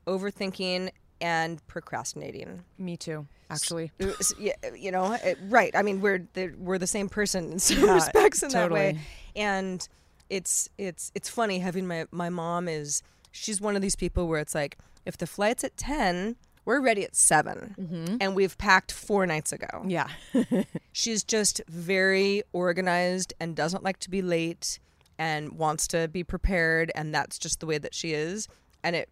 overthinking 0.05 0.91
and 1.19 1.65
procrastinating. 1.67 2.63
Me 2.77 2.95
too, 2.97 3.25
actually. 3.49 3.91
Uh, 3.99 4.07
s- 4.19 4.33
yeah, 4.39 4.53
you 4.75 4.91
know, 4.91 5.13
it, 5.13 5.37
right? 5.49 5.75
I 5.75 5.81
mean, 5.81 6.01
we're 6.01 6.27
the, 6.33 6.53
we're 6.57 6.77
the 6.77 6.87
same 6.87 7.09
person 7.09 7.53
in 7.53 7.59
some 7.67 7.83
Yeah, 7.83 7.95
respects 7.95 8.43
in 8.43 8.49
that 8.49 8.71
way, 8.71 8.91
totally. 8.93 9.05
and 9.35 9.87
it's 10.29 10.69
it's 10.77 11.11
it's 11.15 11.29
funny 11.29 11.59
having 11.59 11.87
my 11.87 12.05
my 12.11 12.29
mom 12.29 12.67
is 12.67 13.01
she's 13.31 13.61
one 13.61 13.75
of 13.75 13.81
these 13.81 13.95
people 13.95 14.27
where 14.27 14.39
it's 14.39 14.53
like 14.53 14.77
if 15.05 15.17
the 15.17 15.27
flight's 15.27 15.63
at 15.63 15.75
ten. 15.77 16.35
We're 16.67 16.81
ready 16.81 17.05
at 17.05 17.15
7 17.15 18.17
and 18.19 18.35
we've 18.35 18.57
packed 18.57 18.91
four 18.91 19.25
nights 19.25 19.53
ago. 19.53 19.85
Yeah. 19.87 20.09
She's 20.91 21.23
just 21.23 21.61
very 21.69 22.43
organized 22.51 23.33
and 23.39 23.55
doesn't 23.55 23.83
like 23.83 23.99
to 23.99 24.09
be 24.09 24.21
late 24.21 24.77
and 25.17 25.53
wants 25.53 25.87
to 25.87 26.09
be 26.09 26.25
prepared 26.25 26.91
and 26.93 27.15
that's 27.15 27.39
just 27.39 27.61
the 27.61 27.67
way 27.67 27.77
that 27.77 27.95
she 27.95 28.11
is. 28.11 28.49
And 28.83 28.97
it 28.97 29.07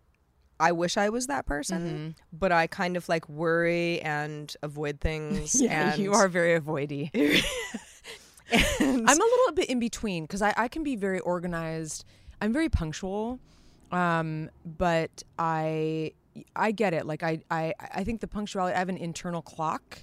I 0.59 0.73
wish 0.73 0.97
I 0.97 1.07
was 1.07 1.27
that 1.27 1.45
person, 1.45 2.15
but 2.33 2.51
I 2.51 2.67
kind 2.67 2.97
of 2.97 3.07
like 3.07 3.29
worry 3.29 4.01
and 4.01 4.53
avoid 4.61 4.99
things 4.99 5.61
yeah, 5.61 5.93
and 5.93 6.01
you 6.01 6.11
are 6.11 6.27
very 6.27 6.59
avoidy. 6.59 7.09
and 8.51 9.09
I'm 9.09 9.21
a 9.21 9.23
little 9.23 9.53
bit 9.53 9.69
in 9.69 9.79
between 9.79 10.25
because 10.25 10.41
I, 10.41 10.53
I 10.57 10.67
can 10.67 10.83
be 10.83 10.97
very 10.97 11.21
organized. 11.21 12.03
I'm 12.41 12.51
very 12.51 12.67
punctual, 12.67 13.39
um, 13.93 14.49
but 14.65 15.23
I 15.39 16.11
I 16.55 16.71
get 16.71 16.93
it. 16.93 17.05
Like 17.05 17.23
I, 17.23 17.39
I 17.49 17.73
I 17.79 18.03
think 18.03 18.21
the 18.21 18.27
punctuality. 18.27 18.75
I 18.75 18.79
have 18.79 18.89
an 18.89 18.97
internal 18.97 19.41
clock, 19.41 19.99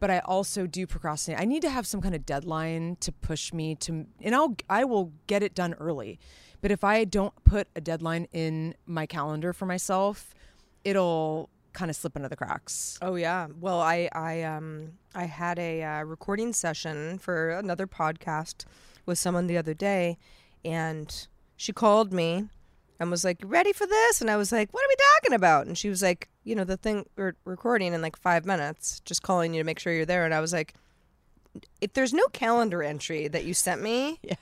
but 0.00 0.10
I 0.10 0.20
also 0.20 0.66
do 0.66 0.86
procrastinate. 0.86 1.40
I 1.40 1.44
need 1.44 1.62
to 1.62 1.70
have 1.70 1.86
some 1.86 2.00
kind 2.00 2.14
of 2.14 2.24
deadline 2.24 2.96
to 3.00 3.12
push 3.12 3.52
me 3.52 3.74
to, 3.76 4.06
and 4.20 4.34
I'll 4.34 4.56
I 4.70 4.84
will 4.84 5.12
get 5.26 5.42
it 5.42 5.54
done 5.54 5.74
early. 5.74 6.18
But 6.62 6.70
if 6.70 6.82
I 6.82 7.04
don't 7.04 7.34
put 7.44 7.68
a 7.76 7.80
deadline 7.80 8.26
in 8.32 8.74
my 8.86 9.06
calendar 9.06 9.52
for 9.52 9.66
myself, 9.66 10.34
it'll 10.84 11.50
kind 11.74 11.90
of 11.90 11.96
slip 11.96 12.16
into 12.16 12.28
the 12.28 12.36
cracks. 12.36 12.98
Oh 13.02 13.16
yeah. 13.16 13.48
Well, 13.60 13.80
I 13.80 14.08
I 14.12 14.42
um 14.44 14.92
I 15.14 15.24
had 15.24 15.58
a 15.58 15.82
uh, 15.82 16.02
recording 16.04 16.52
session 16.52 17.18
for 17.18 17.50
another 17.50 17.86
podcast 17.86 18.64
with 19.04 19.18
someone 19.18 19.46
the 19.46 19.58
other 19.58 19.74
day, 19.74 20.16
and 20.64 21.28
she 21.56 21.72
called 21.72 22.12
me 22.12 22.48
and 22.98 23.10
was 23.10 23.24
like, 23.24 23.38
"Ready 23.44 23.72
for 23.72 23.86
this?" 23.86 24.20
And 24.20 24.30
I 24.30 24.36
was 24.36 24.52
like, 24.52 24.72
"What 24.72 24.84
are 24.84 24.88
we 24.88 24.96
talking 25.20 25.34
about?" 25.34 25.66
And 25.66 25.76
she 25.76 25.88
was 25.88 26.02
like, 26.02 26.28
"You 26.44 26.54
know, 26.54 26.64
the 26.64 26.76
thing 26.76 27.06
we're 27.16 27.34
recording 27.44 27.92
in 27.92 28.02
like 28.02 28.16
five 28.16 28.44
minutes, 28.46 29.00
just 29.04 29.22
calling 29.22 29.54
you 29.54 29.60
to 29.60 29.64
make 29.64 29.78
sure 29.78 29.92
you're 29.92 30.06
there." 30.06 30.24
And 30.24 30.34
I 30.34 30.40
was 30.40 30.52
like, 30.52 30.74
"If 31.80 31.92
there's 31.92 32.12
no 32.12 32.26
calendar 32.32 32.82
entry 32.82 33.28
that 33.28 33.44
you 33.44 33.54
sent 33.54 33.82
me, 33.82 34.18
yeah." 34.22 34.34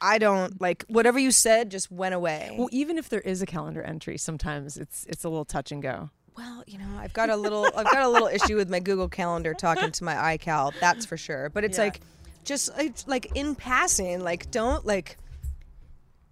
I 0.00 0.18
don't 0.18 0.60
like 0.60 0.84
whatever 0.88 1.18
you 1.18 1.30
said 1.30 1.70
just 1.70 1.90
went 1.90 2.14
away. 2.14 2.54
Well, 2.58 2.68
even 2.72 2.98
if 2.98 3.08
there 3.08 3.22
is 3.22 3.40
a 3.40 3.46
calendar 3.46 3.82
entry, 3.82 4.18
sometimes 4.18 4.76
it's 4.76 5.06
it's 5.08 5.24
a 5.24 5.28
little 5.28 5.46
touch 5.46 5.72
and 5.72 5.82
go. 5.82 6.10
Well, 6.36 6.64
you 6.66 6.78
know, 6.78 6.98
I've 6.98 7.12
got 7.12 7.30
a 7.30 7.36
little 7.36 7.66
I've 7.76 7.90
got 7.90 8.02
a 8.02 8.08
little 8.08 8.28
issue 8.28 8.56
with 8.56 8.68
my 8.68 8.80
Google 8.80 9.08
Calendar 9.08 9.54
talking 9.54 9.92
to 9.92 10.04
my 10.04 10.36
iCal, 10.36 10.72
that's 10.80 11.06
for 11.06 11.16
sure. 11.16 11.48
But 11.48 11.64
it's 11.64 11.78
like 11.78 12.00
just 12.44 12.70
it's 12.76 13.06
like 13.06 13.34
in 13.34 13.54
passing, 13.54 14.20
like 14.20 14.50
don't 14.50 14.84
like 14.84 15.16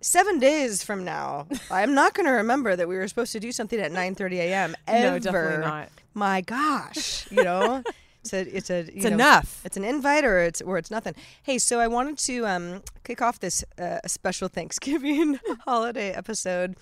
7 0.03 0.39
days 0.39 0.83
from 0.83 1.05
now. 1.05 1.47
I'm 1.71 1.95
not 1.95 2.15
going 2.15 2.27
to 2.27 2.33
remember 2.33 2.77
that 2.77 2.89
we 2.89 2.97
were 2.97 3.09
supposed 3.09 3.33
to 3.33 3.41
do 3.41 3.53
something 3.53 3.81
at 3.81 3.93
9:30 3.93 4.33
a.m. 4.35 4.77
ever. 4.87 5.11
No, 5.13 5.19
definitely 5.19 5.65
not. 5.65 5.89
My 6.15 6.41
gosh, 6.43 7.31
you 7.31 7.43
know? 7.43 7.83
It's 8.23 8.33
a, 8.33 8.57
it's 8.57 8.71
a, 8.71 8.79
It's 8.97 9.05
enough. 9.05 9.61
It's 9.65 9.77
an 9.77 9.83
invite, 9.83 10.25
or 10.25 10.39
it's 10.39 10.61
or 10.61 10.79
it's 10.79 10.93
nothing. 10.93 11.15
Hey, 11.43 11.59
so 11.59 11.81
I 11.81 11.89
wanted 11.89 12.19
to 12.19 12.47
um, 12.47 12.83
kick 13.03 13.21
off 13.21 13.41
this 13.41 13.65
uh, 13.79 13.99
special 14.07 14.47
Thanksgiving 14.47 15.41
holiday 15.65 16.13
episode 16.13 16.77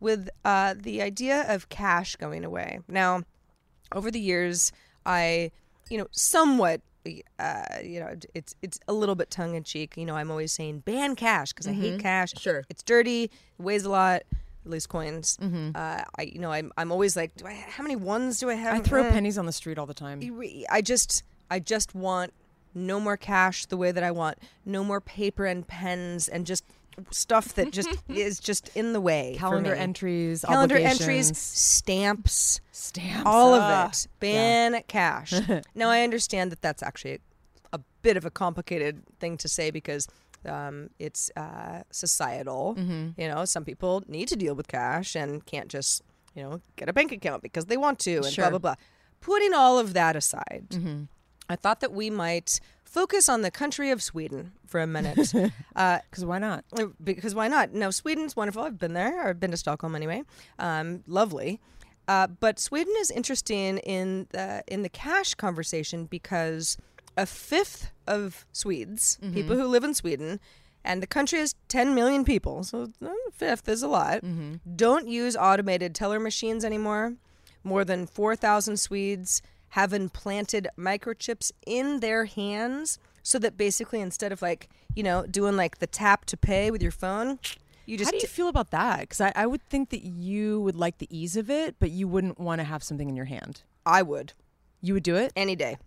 with 0.00 0.28
uh, 0.44 0.74
the 0.76 1.00
idea 1.00 1.44
of 1.46 1.68
cash 1.68 2.16
going 2.16 2.44
away. 2.44 2.80
Now, 2.88 3.22
over 3.94 4.10
the 4.10 4.18
years, 4.18 4.72
I, 5.06 5.52
you 5.88 5.98
know, 5.98 6.08
somewhat 6.10 6.80
uh, 7.38 7.62
you 7.82 8.00
know, 8.00 8.14
it's 8.34 8.54
it's 8.62 8.78
a 8.88 8.92
little 8.92 9.14
bit 9.14 9.30
tongue 9.30 9.54
in 9.54 9.64
cheek. 9.64 9.96
You 9.96 10.04
know, 10.06 10.14
I'm 10.16 10.30
always 10.30 10.52
saying 10.52 10.80
ban 10.80 11.16
cash 11.16 11.52
because 11.52 11.66
I 11.66 11.72
hate 11.72 12.00
cash. 12.00 12.32
Sure. 12.38 12.64
it's 12.68 12.82
dirty, 12.82 13.24
it 13.24 13.30
weighs 13.58 13.84
a 13.84 13.90
lot. 13.90 14.22
At 14.64 14.70
least 14.70 14.88
coins. 14.88 15.38
Mm-hmm. 15.42 15.70
Uh, 15.74 16.02
I, 16.16 16.22
you 16.22 16.38
know, 16.38 16.52
I'm, 16.52 16.70
I'm 16.76 16.92
always 16.92 17.16
like, 17.16 17.34
do 17.34 17.46
I? 17.46 17.54
How 17.54 17.82
many 17.82 17.96
ones 17.96 18.38
do 18.38 18.48
I 18.48 18.54
have? 18.54 18.74
I 18.76 18.78
throw 18.78 19.02
Eh. 19.02 19.10
pennies 19.10 19.36
on 19.36 19.44
the 19.46 19.52
street 19.52 19.76
all 19.76 19.86
the 19.86 19.94
time. 19.94 20.20
I 20.70 20.80
just 20.82 21.24
I 21.50 21.58
just 21.58 21.96
want 21.96 22.32
no 22.74 23.00
more 23.00 23.16
cash 23.16 23.66
the 23.66 23.76
way 23.76 23.90
that 23.90 24.04
I 24.04 24.12
want. 24.12 24.38
No 24.64 24.84
more 24.84 25.00
paper 25.00 25.46
and 25.46 25.66
pens 25.66 26.28
and 26.28 26.46
just 26.46 26.64
stuff 27.10 27.54
that 27.54 27.72
just 27.72 27.88
is 28.08 28.38
just 28.40 28.74
in 28.76 28.92
the 28.92 29.00
way. 29.00 29.36
Calendar 29.38 29.74
entries, 29.74 30.44
calendar 30.46 30.76
entries, 30.76 31.36
stamps, 31.36 32.60
Stamps. 32.72 33.22
all 33.26 33.54
ah. 33.54 33.84
of 33.86 33.92
it. 33.92 34.06
Ban 34.20 34.82
cash. 34.88 35.32
now 35.74 35.88
I 35.88 36.02
understand 36.02 36.52
that 36.52 36.62
that's 36.62 36.82
actually 36.82 37.14
a, 37.14 37.18
a 37.74 37.80
bit 38.02 38.16
of 38.16 38.24
a 38.24 38.30
complicated 38.30 39.02
thing 39.20 39.36
to 39.38 39.48
say 39.48 39.70
because 39.70 40.08
um, 40.46 40.90
it's 40.98 41.30
uh, 41.36 41.82
societal. 41.90 42.74
Mm-hmm. 42.78 43.20
You 43.20 43.28
know, 43.28 43.44
some 43.44 43.64
people 43.64 44.02
need 44.08 44.28
to 44.28 44.36
deal 44.36 44.54
with 44.54 44.68
cash 44.68 45.14
and 45.14 45.44
can't 45.46 45.68
just 45.68 46.02
you 46.34 46.42
know 46.42 46.60
get 46.76 46.88
a 46.88 46.92
bank 46.92 47.12
account 47.12 47.42
because 47.42 47.66
they 47.66 47.76
want 47.76 47.98
to 48.00 48.16
and 48.16 48.26
Sure. 48.26 48.44
blah 48.44 48.50
blah 48.50 48.58
blah. 48.58 48.74
Putting 49.20 49.54
all 49.54 49.78
of 49.78 49.94
that 49.94 50.16
aside, 50.16 50.66
Mm-hmm. 50.70 51.02
I 51.48 51.56
thought 51.56 51.80
that 51.80 51.92
we 51.92 52.10
might 52.10 52.60
focus 52.84 53.28
on 53.28 53.42
the 53.42 53.50
country 53.50 53.90
of 53.90 54.02
Sweden 54.02 54.52
for 54.66 54.80
a 54.80 54.86
minute. 54.86 55.32
uh, 55.76 55.98
Because 56.10 56.24
why 56.24 56.38
not? 56.38 56.64
uh, 56.78 56.86
because 57.02 57.34
why 57.34 57.48
not? 57.48 57.72
No, 57.72 57.90
Sweden's 57.90 58.36
wonderful. 58.36 58.62
I've 58.62 58.78
been 58.78 58.92
there. 58.94 59.26
I've 59.26 59.40
been 59.40 59.50
to 59.50 59.56
Stockholm 59.56 59.94
anyway. 59.96 60.22
Um, 60.58 61.02
lovely. 61.06 61.60
Uh, 62.08 62.26
but 62.26 62.58
Sweden 62.58 62.92
is 62.98 63.10
interesting 63.10 63.78
in 63.78 64.26
the 64.32 64.62
in 64.66 64.82
the 64.82 64.88
cash 64.88 65.34
conversation 65.34 66.06
because 66.06 66.76
a 67.16 67.26
fifth 67.26 67.90
of 68.06 68.44
Swedes, 68.52 69.18
people 69.32 69.56
who 69.56 69.66
live 69.66 69.84
in 69.84 69.94
Sweden, 69.94 70.40
and 70.84 71.02
the 71.02 71.06
country 71.06 71.38
has 71.38 71.54
10 71.68 71.94
million 71.94 72.24
people, 72.24 72.64
so 72.64 72.88
uh, 73.04 73.06
a 73.08 73.30
fifth 73.32 73.68
is 73.68 73.82
a 73.82 73.88
lot, 73.88 74.20
don't 74.76 75.06
use 75.08 75.36
automated 75.36 75.94
teller 75.94 76.18
machines 76.18 76.64
anymore. 76.64 77.14
More 77.64 77.84
than 77.84 78.06
4,000 78.06 78.78
Swedes 78.78 79.42
have 79.72 79.92
implanted 79.92 80.68
microchips 80.78 81.50
in 81.66 82.00
their 82.00 82.24
hands 82.26 82.98
so 83.22 83.38
that 83.38 83.56
basically 83.56 84.00
instead 84.00 84.32
of 84.32 84.42
like, 84.42 84.68
you 84.94 85.02
know, 85.02 85.24
doing 85.26 85.56
like 85.56 85.78
the 85.78 85.86
tap 85.86 86.24
to 86.26 86.36
pay 86.36 86.70
with 86.70 86.82
your 86.82 86.90
phone, 86.92 87.38
you 87.86 87.96
just 87.96 88.08
How 88.08 88.12
do 88.12 88.18
you 88.18 88.26
feel 88.28 88.48
about 88.48 88.70
that? 88.70 89.00
Because 89.00 89.20
I, 89.20 89.32
I 89.34 89.46
would 89.46 89.62
think 89.68 89.90
that 89.90 90.04
you 90.04 90.60
would 90.60 90.76
like 90.76 90.98
the 90.98 91.08
ease 91.10 91.36
of 91.36 91.48
it, 91.50 91.76
but 91.78 91.90
you 91.90 92.06
wouldn't 92.06 92.38
want 92.38 92.60
to 92.60 92.64
have 92.64 92.82
something 92.82 93.08
in 93.08 93.16
your 93.16 93.24
hand. 93.26 93.62
I 93.86 94.02
would 94.02 94.34
You 94.80 94.94
would 94.94 95.02
do 95.02 95.16
it? 95.16 95.32
any 95.36 95.56
day. 95.56 95.78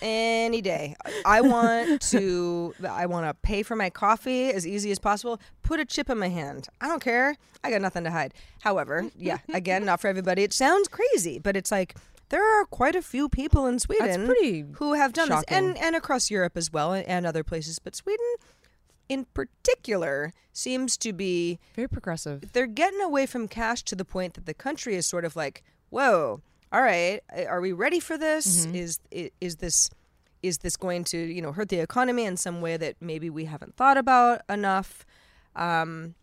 Any 0.00 0.60
day. 0.62 0.94
I 1.26 1.40
want 1.40 2.00
to 2.12 2.72
I 2.88 3.06
want 3.06 3.26
to 3.26 3.34
pay 3.34 3.64
for 3.64 3.74
my 3.74 3.90
coffee 3.90 4.50
as 4.50 4.64
easy 4.64 4.92
as 4.92 5.00
possible. 5.00 5.40
Put 5.62 5.80
a 5.80 5.84
chip 5.84 6.08
in 6.08 6.18
my 6.18 6.28
hand. 6.28 6.68
I 6.80 6.86
don't 6.86 7.02
care. 7.02 7.34
I 7.64 7.70
got 7.72 7.80
nothing 7.80 8.04
to 8.04 8.10
hide. 8.12 8.32
However, 8.60 9.10
yeah, 9.18 9.38
again, 9.52 9.84
not 9.84 10.00
for 10.00 10.06
everybody. 10.06 10.44
It 10.44 10.52
sounds 10.52 10.86
crazy, 10.86 11.40
but 11.40 11.56
it's 11.56 11.72
like 11.72 11.96
there 12.30 12.44
are 12.60 12.64
quite 12.66 12.94
a 12.96 13.02
few 13.02 13.28
people 13.28 13.66
in 13.66 13.78
Sweden 13.78 14.34
who 14.78 14.94
have 14.94 15.12
done 15.12 15.28
shocking. 15.28 15.44
this 15.48 15.56
and 15.58 15.78
and 15.78 15.96
across 15.96 16.30
Europe 16.30 16.56
as 16.56 16.72
well 16.72 16.92
and, 16.92 17.06
and 17.06 17.26
other 17.26 17.42
places, 17.44 17.78
but 17.78 17.94
Sweden 17.94 18.26
in 19.08 19.24
particular 19.34 20.32
seems 20.52 20.96
to 20.98 21.12
be 21.12 21.58
Very 21.74 21.88
progressive. 21.88 22.52
they're 22.52 22.66
getting 22.66 23.00
away 23.00 23.24
from 23.26 23.48
cash 23.48 23.82
to 23.84 23.96
the 23.96 24.04
point 24.04 24.34
that 24.34 24.44
the 24.46 24.54
country 24.54 24.94
is 24.96 25.06
sort 25.06 25.24
of 25.24 25.34
like, 25.36 25.62
whoa, 25.88 26.42
all 26.70 26.82
right, 26.82 27.20
uh, 27.34 27.44
are 27.44 27.60
we 27.62 27.72
ready 27.72 28.00
for 28.00 28.18
this? 28.18 28.66
Is 28.66 28.98
i- 29.14 29.30
is 29.40 29.56
this 29.56 29.88
is 30.42 30.58
this 30.58 30.76
going 30.76 31.04
to 31.04 31.18
you 31.18 31.40
know 31.42 31.52
hurt 31.52 31.68
the 31.68 31.80
economy 31.80 32.24
in 32.24 32.36
some 32.36 32.60
way 32.60 32.76
that 32.76 32.96
maybe 33.00 33.30
we 33.30 33.46
haven't 33.46 33.74
thought 33.76 33.96
about 33.96 34.42
enough? 34.48 35.06
Um, 35.56 36.14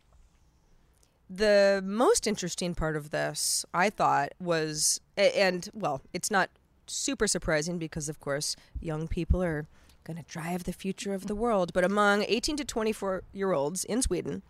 the 1.29 1.81
most 1.85 2.27
interesting 2.27 2.75
part 2.75 2.95
of 2.95 3.09
this, 3.11 3.65
I 3.73 3.89
thought, 3.89 4.33
was 4.39 5.01
and 5.17 5.69
well, 5.73 6.01
it's 6.13 6.29
not 6.31 6.49
super 6.87 7.27
surprising 7.27 7.79
because 7.79 8.07
of 8.09 8.19
course 8.19 8.55
young 8.79 9.07
people 9.07 9.41
are 9.41 9.65
going 10.03 10.17
to 10.17 10.23
drive 10.23 10.65
the 10.65 10.73
future 10.73 11.13
of 11.15 11.25
the 11.27 11.35
world. 11.35 11.73
But 11.73 11.83
among 11.83 12.23
18 12.27 12.57
to 12.57 12.65
24 12.65 13.23
year 13.33 13.53
olds 13.53 13.83
in 13.85 14.01
Sweden, 14.03 14.43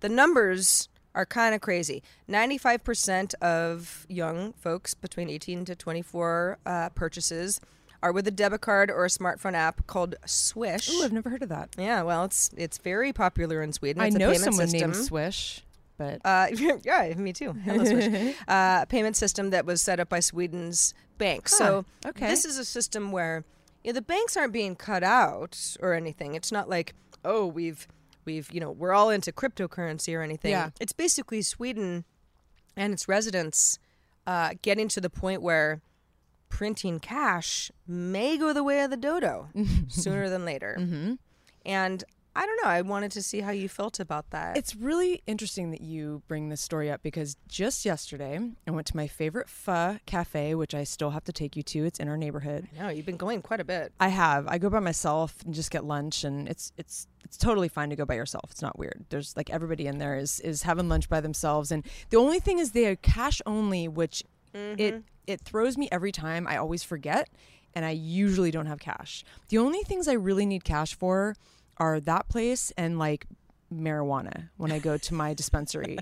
the 0.00 0.08
numbers 0.08 0.88
are 1.14 1.26
kind 1.26 1.54
of 1.54 1.60
crazy. 1.60 2.02
95% 2.30 3.34
of 3.42 4.06
young 4.08 4.54
folks 4.54 4.94
between 4.94 5.28
18 5.28 5.66
to 5.66 5.76
24 5.76 6.58
uh, 6.64 6.88
purchases 6.90 7.60
are 8.02 8.10
with 8.12 8.26
a 8.26 8.30
debit 8.30 8.62
card 8.62 8.90
or 8.90 9.04
a 9.04 9.08
smartphone 9.08 9.52
app 9.54 9.86
called 9.86 10.14
Swish. 10.24 10.88
Ooh, 10.90 11.02
I've 11.04 11.12
never 11.12 11.28
heard 11.28 11.42
of 11.42 11.50
that. 11.50 11.68
yeah, 11.78 12.02
well, 12.02 12.24
it's 12.24 12.50
it's 12.56 12.78
very 12.78 13.12
popular 13.12 13.62
in 13.62 13.72
Sweden. 13.74 14.02
I 14.02 14.06
It's 14.06 14.16
a 14.16 14.18
know 14.18 14.32
someone 14.32 14.68
system. 14.68 14.90
named 14.92 15.04
Swish, 15.04 15.62
but 16.02 16.20
Uh, 16.24 16.46
yeah, 16.84 17.14
me 17.16 17.32
too. 17.32 17.52
Hello, 17.52 17.84
Swish. 17.84 18.36
uh, 18.48 18.84
payment 18.86 19.16
system 19.16 19.50
that 19.50 19.64
was 19.64 19.80
set 19.80 20.00
up 20.00 20.08
by 20.08 20.20
Sweden's 20.20 20.94
banks. 21.18 21.56
So 21.56 21.84
okay. 22.04 22.28
this 22.28 22.44
is 22.44 22.58
a 22.58 22.64
system 22.64 23.12
where 23.12 23.44
you 23.84 23.92
know, 23.92 23.94
the 23.94 24.02
banks 24.02 24.36
aren't 24.36 24.52
being 24.52 24.76
cut 24.76 25.02
out 25.02 25.76
or 25.80 25.94
anything. 25.94 26.34
It's 26.34 26.52
not 26.52 26.68
like 26.68 26.94
oh 27.24 27.46
we've 27.46 27.86
we've 28.24 28.50
you 28.52 28.60
know 28.60 28.70
we're 28.70 28.92
all 28.92 29.10
into 29.10 29.32
cryptocurrency 29.32 30.16
or 30.16 30.22
anything. 30.22 30.52
Yeah. 30.52 30.70
It's 30.80 30.92
basically 30.92 31.42
Sweden 31.42 32.04
and 32.76 32.92
its 32.92 33.08
residents 33.08 33.78
uh, 34.26 34.54
getting 34.62 34.88
to 34.88 35.00
the 35.00 35.10
point 35.10 35.42
where 35.42 35.82
printing 36.48 37.00
cash 37.00 37.70
may 37.86 38.36
go 38.36 38.52
the 38.52 38.62
way 38.62 38.82
of 38.82 38.90
the 38.90 38.96
dodo 38.96 39.48
sooner 39.88 40.28
than 40.28 40.44
later. 40.44 40.76
Mm-hmm. 40.78 41.14
And 41.64 42.04
I 42.34 42.46
don't 42.46 42.56
know. 42.62 42.70
I 42.70 42.80
wanted 42.82 43.12
to 43.12 43.22
see 43.22 43.40
how 43.40 43.50
you 43.50 43.68
felt 43.68 44.00
about 44.00 44.30
that. 44.30 44.56
It's 44.56 44.74
really 44.74 45.22
interesting 45.26 45.70
that 45.70 45.82
you 45.82 46.22
bring 46.28 46.48
this 46.48 46.60
story 46.60 46.90
up 46.90 47.02
because 47.02 47.36
just 47.46 47.84
yesterday 47.84 48.40
I 48.66 48.70
went 48.70 48.86
to 48.88 48.96
my 48.96 49.06
favorite 49.06 49.48
pho 49.48 49.98
cafe, 50.06 50.54
which 50.54 50.74
I 50.74 50.84
still 50.84 51.10
have 51.10 51.24
to 51.24 51.32
take 51.32 51.56
you 51.56 51.62
to. 51.64 51.84
It's 51.84 52.00
in 52.00 52.08
our 52.08 52.16
neighborhood. 52.16 52.68
no, 52.78 52.88
you've 52.88 53.06
been 53.06 53.16
going 53.16 53.42
quite 53.42 53.60
a 53.60 53.64
bit. 53.64 53.92
I 54.00 54.08
have. 54.08 54.46
I 54.48 54.58
go 54.58 54.70
by 54.70 54.80
myself 54.80 55.34
and 55.44 55.54
just 55.54 55.70
get 55.70 55.84
lunch, 55.84 56.24
and 56.24 56.48
it's 56.48 56.72
it's 56.78 57.06
it's 57.24 57.36
totally 57.36 57.68
fine 57.68 57.90
to 57.90 57.96
go 57.96 58.04
by 58.04 58.14
yourself. 58.14 58.50
It's 58.50 58.62
not 58.62 58.78
weird. 58.78 59.04
There's 59.10 59.36
like 59.36 59.50
everybody 59.50 59.86
in 59.86 59.98
there 59.98 60.16
is 60.16 60.40
is 60.40 60.62
having 60.62 60.88
lunch 60.88 61.08
by 61.08 61.20
themselves, 61.20 61.70
and 61.70 61.84
the 62.10 62.16
only 62.16 62.40
thing 62.40 62.58
is 62.58 62.72
they 62.72 62.86
are 62.86 62.96
cash 62.96 63.42
only, 63.44 63.88
which 63.88 64.22
it 64.54 64.78
mm-hmm. 64.78 64.98
it 65.26 65.40
throws 65.42 65.76
me 65.76 65.88
every 65.92 66.12
time. 66.12 66.46
I 66.46 66.56
always 66.56 66.82
forget, 66.82 67.28
and 67.74 67.84
I 67.84 67.90
usually 67.90 68.50
don't 68.50 68.66
have 68.66 68.80
cash. 68.80 69.24
The 69.48 69.58
only 69.58 69.82
things 69.82 70.08
I 70.08 70.14
really 70.14 70.46
need 70.46 70.64
cash 70.64 70.94
for 70.94 71.36
are 71.78 72.00
that 72.00 72.28
place 72.28 72.72
and 72.76 72.98
like 72.98 73.26
marijuana 73.72 74.50
when 74.56 74.70
I 74.72 74.78
go 74.78 74.96
to 74.98 75.14
my 75.14 75.34
dispensary. 75.42 75.98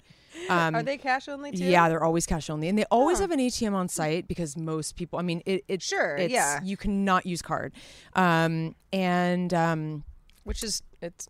Um, 0.48 0.74
Are 0.74 0.83
they 0.83 0.96
cash 0.96 1.28
only 1.28 1.52
too? 1.52 1.64
yeah, 1.64 1.88
they're 1.88 2.04
always 2.04 2.26
cash 2.26 2.50
only, 2.50 2.68
and 2.68 2.78
they 2.78 2.85
always 2.90 3.18
have 3.18 3.30
an 3.30 3.40
ATM 3.40 3.72
on 3.72 3.88
site 3.88 4.28
because 4.28 4.56
most 4.56 4.96
people. 4.96 5.18
I 5.18 5.22
mean, 5.22 5.42
it. 5.44 5.64
it 5.66 5.83
Sure, 5.83 6.16
it's, 6.16 6.33
yeah. 6.33 6.61
You 6.62 6.76
cannot 6.76 7.26
use 7.26 7.42
card, 7.42 7.72
um, 8.14 8.74
and 8.92 9.52
um, 9.52 10.04
which 10.44 10.62
is 10.62 10.83
it's 11.02 11.28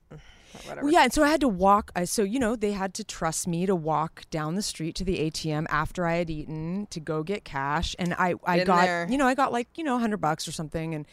whatever. 0.65 0.83
well, 0.83 0.93
yeah, 0.93 1.05
and 1.05 1.13
so 1.13 1.23
I 1.23 1.29
had 1.29 1.41
to 1.41 1.49
walk. 1.49 1.93
I 1.97 2.05
so 2.05 2.23
you 2.23 2.39
know 2.39 2.57
they 2.57 2.73
had 2.73 2.93
to 2.95 3.05
trust 3.05 3.49
me 3.49 3.65
to 3.65 3.75
walk 3.75 4.25
down 4.31 4.55
the 4.55 4.63
street 4.63 4.95
to 4.97 5.05
the 5.05 5.31
ATM 5.31 5.67
after 5.71 6.07
I 6.07 6.17
had 6.17 6.29
eaten 6.29 6.87
to 6.91 7.01
go 7.01 7.23
get 7.23 7.45
cash, 7.45 7.97
and 7.99 8.15
I 8.15 8.35
I 8.45 8.59
Been 8.59 8.67
got 8.67 8.83
there. 8.83 9.07
you 9.11 9.17
know 9.17 9.27
I 9.27 9.35
got 9.35 9.51
like 9.51 9.69
you 9.77 9.85
know 9.85 9.99
hundred 9.99 10.19
bucks 10.19 10.47
or 10.47 10.53
something, 10.53 10.95
and 10.95 11.07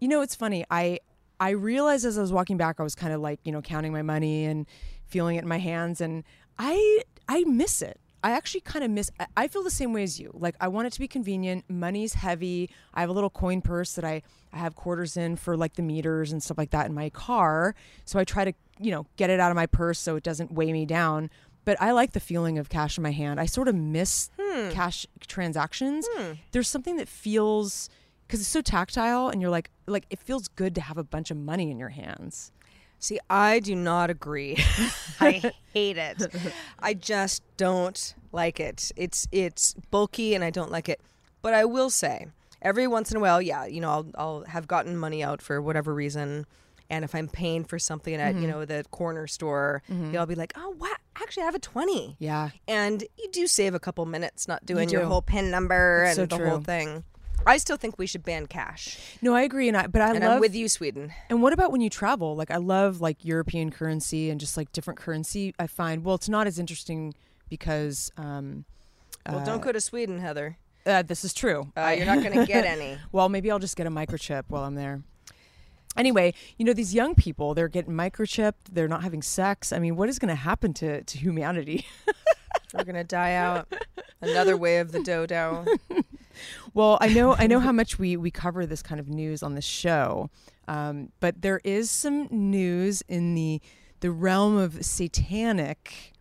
you 0.00 0.08
know 0.08 0.20
it's 0.20 0.34
funny 0.34 0.66
I 0.70 1.00
I 1.42 1.50
realized 1.50 2.04
as 2.06 2.16
I 2.16 2.20
was 2.20 2.32
walking 2.32 2.56
back 2.56 2.78
I 2.78 2.84
was 2.84 2.94
kind 2.94 3.12
of 3.12 3.20
like 3.20 3.40
you 3.42 3.50
know 3.50 3.60
counting 3.60 3.92
my 3.92 4.02
money 4.02 4.44
and 4.44 4.64
feeling 5.06 5.34
it 5.36 5.42
in 5.42 5.48
my 5.48 5.58
hands, 5.58 6.00
and 6.00 6.22
I 6.56 7.02
I 7.28 7.42
miss 7.44 7.82
it. 7.82 7.98
I 8.22 8.30
actually 8.30 8.60
kind 8.60 8.84
of 8.84 8.92
miss. 8.92 9.10
I- 9.18 9.26
I 9.36 9.48
feel 9.48 9.64
the 9.64 9.70
same 9.70 9.92
way 9.92 10.04
as 10.04 10.20
you. 10.20 10.30
Like 10.34 10.54
I 10.60 10.68
want 10.68 10.86
it 10.86 10.92
to 10.92 11.00
be 11.00 11.08
convenient. 11.08 11.64
Money's 11.68 12.14
heavy. 12.14 12.70
I 12.94 13.00
have 13.00 13.10
a 13.10 13.12
little 13.12 13.28
coin 13.28 13.60
purse 13.60 13.94
that 13.94 14.04
I 14.04 14.22
I 14.52 14.58
have 14.58 14.76
quarters 14.76 15.16
in 15.16 15.34
for 15.34 15.56
like 15.56 15.74
the 15.74 15.82
meters 15.82 16.30
and 16.30 16.40
stuff 16.40 16.58
like 16.58 16.70
that 16.70 16.86
in 16.86 16.94
my 16.94 17.10
car. 17.10 17.74
So 18.04 18.20
I 18.20 18.24
try 18.24 18.44
to 18.44 18.52
you 18.78 18.92
know 18.92 19.06
get 19.16 19.28
it 19.28 19.40
out 19.40 19.50
of 19.50 19.56
my 19.56 19.66
purse 19.66 19.98
so 19.98 20.14
it 20.14 20.22
doesn't 20.22 20.52
weigh 20.52 20.72
me 20.72 20.86
down. 20.86 21.28
But 21.64 21.76
I 21.82 21.90
like 21.90 22.12
the 22.12 22.20
feeling 22.20 22.56
of 22.56 22.68
cash 22.68 22.96
in 22.96 23.02
my 23.02 23.10
hand. 23.10 23.40
I 23.40 23.46
sort 23.46 23.66
of 23.66 23.74
miss 23.74 24.30
hmm. 24.40 24.70
cash 24.70 25.06
transactions. 25.26 26.06
Hmm. 26.12 26.34
There's 26.52 26.68
something 26.68 26.96
that 26.98 27.08
feels 27.08 27.90
because 28.32 28.40
it's 28.40 28.48
so 28.48 28.62
tactile, 28.62 29.28
and 29.28 29.42
you're 29.42 29.50
like 29.50 29.70
like 29.86 30.06
it 30.08 30.18
feels 30.18 30.48
good 30.48 30.74
to 30.76 30.80
have 30.80 30.96
a 30.96 31.04
bunch 31.04 31.30
of 31.30 31.36
money 31.36 31.70
in 31.70 31.78
your 31.78 31.90
hands. 31.90 32.50
See, 32.98 33.18
I 33.28 33.60
do 33.60 33.74
not 33.74 34.08
agree. 34.08 34.56
I 35.20 35.52
hate 35.74 35.98
it. 35.98 36.22
I 36.78 36.94
just 36.94 37.42
don't 37.58 38.14
like 38.32 38.58
it. 38.58 38.90
It's 38.96 39.28
it's 39.32 39.74
bulky 39.90 40.34
and 40.34 40.42
I 40.42 40.48
don't 40.50 40.70
like 40.70 40.88
it. 40.88 41.00
But 41.42 41.52
I 41.52 41.66
will 41.66 41.90
say, 41.90 42.28
every 42.62 42.86
once 42.86 43.10
in 43.10 43.18
a 43.18 43.20
while, 43.20 43.42
yeah, 43.42 43.66
you 43.66 43.80
know, 43.82 43.90
I'll 43.90 44.06
I'll 44.14 44.44
have 44.44 44.66
gotten 44.66 44.96
money 44.96 45.22
out 45.22 45.42
for 45.42 45.60
whatever 45.60 45.92
reason. 45.92 46.46
And 46.88 47.04
if 47.04 47.14
I'm 47.14 47.28
paying 47.28 47.64
for 47.64 47.78
something 47.78 48.14
at, 48.14 48.34
Mm-hmm. 48.34 48.42
you 48.42 48.48
know, 48.48 48.64
the 48.64 48.84
corner 48.90 49.26
store, 49.26 49.82
know, 49.88 50.18
I'll 50.20 50.26
be 50.26 50.34
like, 50.34 50.52
oh, 50.56 50.74
what? 50.78 50.98
Actually, 51.16 51.44
I 51.44 51.46
have 51.46 51.54
a 51.54 51.58
20. 51.58 52.16
Yeah. 52.18 52.50
And 52.68 53.02
you 53.18 53.28
do 53.32 53.46
save 53.46 53.74
a 53.74 53.80
couple 53.80 54.04
minutes 54.04 54.46
not 54.46 54.64
doing 54.66 54.90
your 54.90 55.04
whole 55.06 55.22
PIN 55.22 55.50
number 55.50 56.04
It's 56.08 56.18
and 56.18 56.30
so 56.30 56.36
the 56.36 56.48
whole 56.50 56.60
thing. 56.60 57.04
I 57.46 57.56
still 57.56 57.76
think 57.76 57.98
we 57.98 58.06
should 58.06 58.22
ban 58.22 58.46
cash. 58.46 58.98
No, 59.20 59.34
I 59.34 59.42
agree, 59.42 59.68
and 59.68 59.76
I 59.76 59.86
but 59.86 60.00
I 60.02 60.10
and 60.10 60.20
love 60.20 60.32
I'm 60.34 60.40
with 60.40 60.54
you, 60.54 60.68
Sweden. 60.68 61.12
And 61.28 61.42
what 61.42 61.52
about 61.52 61.72
when 61.72 61.80
you 61.80 61.90
travel? 61.90 62.36
Like 62.36 62.50
I 62.50 62.56
love 62.58 63.00
like 63.00 63.24
European 63.24 63.70
currency 63.70 64.30
and 64.30 64.38
just 64.40 64.56
like 64.56 64.72
different 64.72 64.98
currency. 65.00 65.54
I 65.58 65.66
find 65.66 66.04
well, 66.04 66.14
it's 66.14 66.28
not 66.28 66.46
as 66.46 66.58
interesting 66.58 67.14
because 67.48 68.10
um, 68.16 68.64
Well, 69.28 69.38
uh, 69.40 69.44
don't 69.44 69.62
go 69.62 69.72
to 69.72 69.80
Sweden, 69.80 70.18
Heather. 70.20 70.56
uh, 70.86 71.02
this 71.02 71.24
is 71.24 71.34
true. 71.34 71.72
Uh, 71.76 71.94
you're 71.96 72.06
not 72.06 72.22
going 72.22 72.38
to 72.38 72.46
get 72.46 72.64
any. 72.76 72.98
well, 73.12 73.28
maybe 73.28 73.50
I'll 73.50 73.58
just 73.58 73.76
get 73.76 73.86
a 73.86 73.90
microchip 73.90 74.44
while 74.48 74.64
I'm 74.64 74.74
there. 74.74 75.02
Anyway, 75.94 76.32
you 76.56 76.64
know 76.64 76.72
these 76.72 76.94
young 76.94 77.14
people, 77.14 77.52
they're 77.52 77.68
getting 77.68 77.92
microchipped. 77.92 78.70
They're 78.72 78.88
not 78.88 79.02
having 79.02 79.20
sex. 79.20 79.72
I 79.74 79.78
mean, 79.78 79.94
what 79.96 80.08
is 80.08 80.18
going 80.18 80.30
to 80.30 80.34
happen 80.34 80.72
to 80.74 81.02
to 81.02 81.18
humanity? 81.18 81.84
We're 82.72 82.84
going 82.84 82.96
to 82.96 83.04
die 83.04 83.34
out. 83.34 83.72
Another 84.20 84.56
way 84.56 84.78
of 84.78 84.92
the 84.92 85.02
dodo. 85.02 85.64
Well, 86.74 86.96
I 87.00 87.08
know 87.08 87.34
I 87.34 87.46
know 87.46 87.60
how 87.60 87.72
much 87.72 87.98
we 87.98 88.16
we 88.16 88.30
cover 88.30 88.64
this 88.64 88.82
kind 88.82 88.98
of 88.98 89.08
news 89.08 89.42
on 89.42 89.54
the 89.54 89.60
show, 89.60 90.30
um, 90.66 91.10
but 91.20 91.42
there 91.42 91.60
is 91.64 91.90
some 91.90 92.26
news 92.30 93.02
in 93.06 93.34
the 93.34 93.60
the 94.00 94.10
realm 94.10 94.56
of 94.56 94.84
satanic 94.84 96.12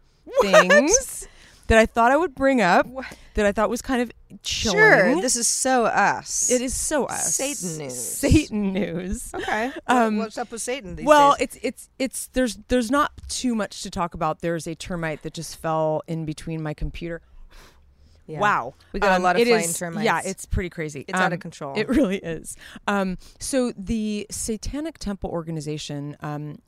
things 0.41 1.27
that 1.71 1.77
I 1.79 1.85
thought 1.85 2.11
I 2.11 2.17
would 2.17 2.35
bring 2.35 2.59
up. 2.61 2.85
That 3.35 3.45
I 3.45 3.53
thought 3.53 3.69
was 3.69 3.81
kind 3.81 4.01
of 4.01 4.11
chilling. 4.43 4.77
Sure, 4.77 5.21
this 5.21 5.37
is 5.37 5.47
so 5.47 5.85
us. 5.85 6.51
it 6.51 6.61
is 6.61 6.75
so 6.75 7.05
us 7.05 7.33
Satan 7.33 7.77
news. 7.77 7.97
Satan 7.97 8.73
news. 8.73 9.33
Okay. 9.33 9.71
Um, 9.87 10.17
What's 10.17 10.37
up 10.37 10.51
with 10.51 10.61
Satan 10.61 10.97
these 10.97 11.05
well, 11.05 11.37
days? 11.37 11.47
it's 11.55 11.57
it's 11.63 11.89
it's 11.97 12.27
there's 12.27 12.57
there's 12.67 12.91
not 12.91 13.13
too 13.29 13.55
much 13.55 13.83
to 13.83 13.89
talk 13.89 14.13
about. 14.13 14.41
There's 14.41 14.67
a 14.67 14.75
termite 14.75 15.21
that 15.23 15.33
just 15.33 15.55
fell 15.61 16.01
in 16.07 16.25
between 16.25 16.61
my 16.61 16.73
computer. 16.73 17.21
Yeah. 18.27 18.39
Wow, 18.39 18.73
We 18.93 18.99
got 18.99 19.13
a 19.13 19.15
Um, 19.15 19.23
lot 19.23 19.35
of 19.39 19.47
flying 19.47 19.63
is- 19.65 19.77
termites. 19.79 20.03
Yeah, 20.05 20.21
it's 20.23 20.45
pretty 20.45 20.69
crazy. 20.69 21.05
It's 21.07 21.17
out 21.17 21.31
of 21.33 21.37
Um, 21.37 21.39
control. 21.41 21.77
It 21.77 21.87
really 21.97 22.17
is. 22.17 22.55
Um, 22.87 23.17
so 23.39 23.71
the 23.77 24.27
Satanic 24.29 24.99
Temple 24.99 25.29
organization, 25.31 26.15
um, 26.19 26.59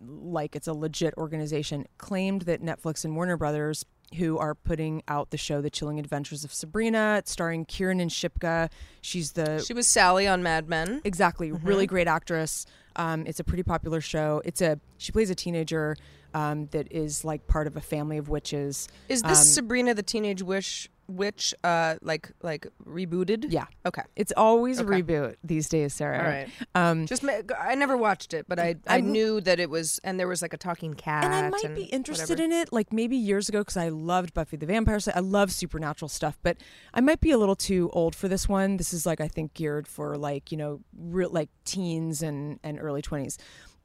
like 0.00 0.54
it's 0.56 0.66
a 0.68 0.72
legit 0.72 1.14
organization, 1.16 1.86
claimed 1.98 2.42
that 2.42 2.62
Netflix 2.62 3.04
and 3.04 3.14
Warner 3.16 3.36
Brothers, 3.36 3.84
who 4.16 4.38
are 4.38 4.54
putting 4.54 5.02
out 5.08 5.30
the 5.30 5.36
show 5.36 5.60
The 5.60 5.70
Chilling 5.70 5.98
Adventures 5.98 6.44
of 6.44 6.52
Sabrina, 6.52 7.16
it's 7.18 7.30
starring 7.30 7.64
Kiernan 7.64 8.08
Shipka. 8.08 8.68
She's 9.02 9.32
the 9.32 9.60
she 9.64 9.72
was 9.72 9.86
Sally 9.86 10.26
on 10.26 10.42
Mad 10.42 10.68
Men. 10.68 11.00
Exactly, 11.04 11.50
Mm-hmm. 11.50 11.66
really 11.66 11.86
great 11.86 12.08
actress. 12.08 12.66
Um, 12.96 13.24
it's 13.26 13.38
a 13.40 13.44
pretty 13.44 13.62
popular 13.62 14.00
show. 14.00 14.42
It's 14.44 14.60
a 14.60 14.80
she 14.98 15.12
plays 15.12 15.30
a 15.30 15.34
teenager 15.34 15.96
um, 16.34 16.66
that 16.72 16.90
is 16.92 17.24
like 17.24 17.46
part 17.46 17.66
of 17.66 17.76
a 17.76 17.80
family 17.80 18.18
of 18.18 18.28
witches. 18.28 18.88
Is 19.08 19.22
this 19.22 19.38
Um, 19.38 19.44
Sabrina 19.44 19.94
the 19.94 20.02
Teenage 20.02 20.42
Witch? 20.42 20.90
Witch, 21.10 21.54
uh, 21.64 21.96
like 22.02 22.30
like 22.42 22.66
rebooted? 22.86 23.46
Yeah, 23.50 23.66
Okay. 23.84 24.02
it's 24.16 24.32
always 24.36 24.80
Okay. 24.80 25.02
reboot 25.02 25.36
these 25.44 25.68
days, 25.68 25.94
Sarah. 25.94 26.18
All 26.18 26.24
right. 26.24 26.48
Um, 26.74 27.06
Just 27.06 27.22
ma- 27.22 27.40
I 27.58 27.74
never 27.74 27.96
watched 27.96 28.32
it, 28.34 28.46
but 28.48 28.58
I 28.58 28.76
I 28.86 28.94
I'm- 28.96 29.12
knew 29.12 29.40
that 29.42 29.58
it 29.60 29.68
was, 29.70 30.00
and 30.04 30.18
there 30.18 30.28
was 30.28 30.42
like 30.42 30.52
a 30.54 30.56
talking 30.58 30.94
cat. 30.94 31.24
and 31.24 31.34
I 31.34 31.48
might 31.50 31.74
be 31.74 31.84
interested 31.84 32.40
in 32.40 32.52
it, 32.52 32.72
like 32.72 32.92
maybe 32.92 33.16
years 33.16 33.48
ago, 33.48 33.60
because 33.60 33.76
I 33.76 33.88
loved 33.88 34.32
Buffy 34.34 34.56
the 34.56 34.66
Vampire 34.66 35.00
Slayer. 35.00 35.16
I 35.16 35.20
love 35.20 35.52
supernatural 35.52 36.08
stuff, 36.08 36.38
but 36.42 36.56
I 36.94 37.00
might 37.00 37.20
be 37.20 37.30
a 37.30 37.38
little 37.38 37.56
too 37.56 37.90
old 37.92 38.14
for 38.14 38.28
this 38.28 38.48
one. 38.48 38.76
This 38.76 38.92
is 38.92 39.04
like 39.06 39.20
I 39.20 39.28
think 39.28 39.54
geared 39.54 39.86
for 39.88 40.16
like 40.16 40.50
you 40.52 40.56
know 40.58 40.80
real 40.96 41.30
like 41.30 41.48
teens 41.64 42.22
and 42.22 42.58
and 42.62 42.78
early 42.80 43.02
twenties. 43.02 43.36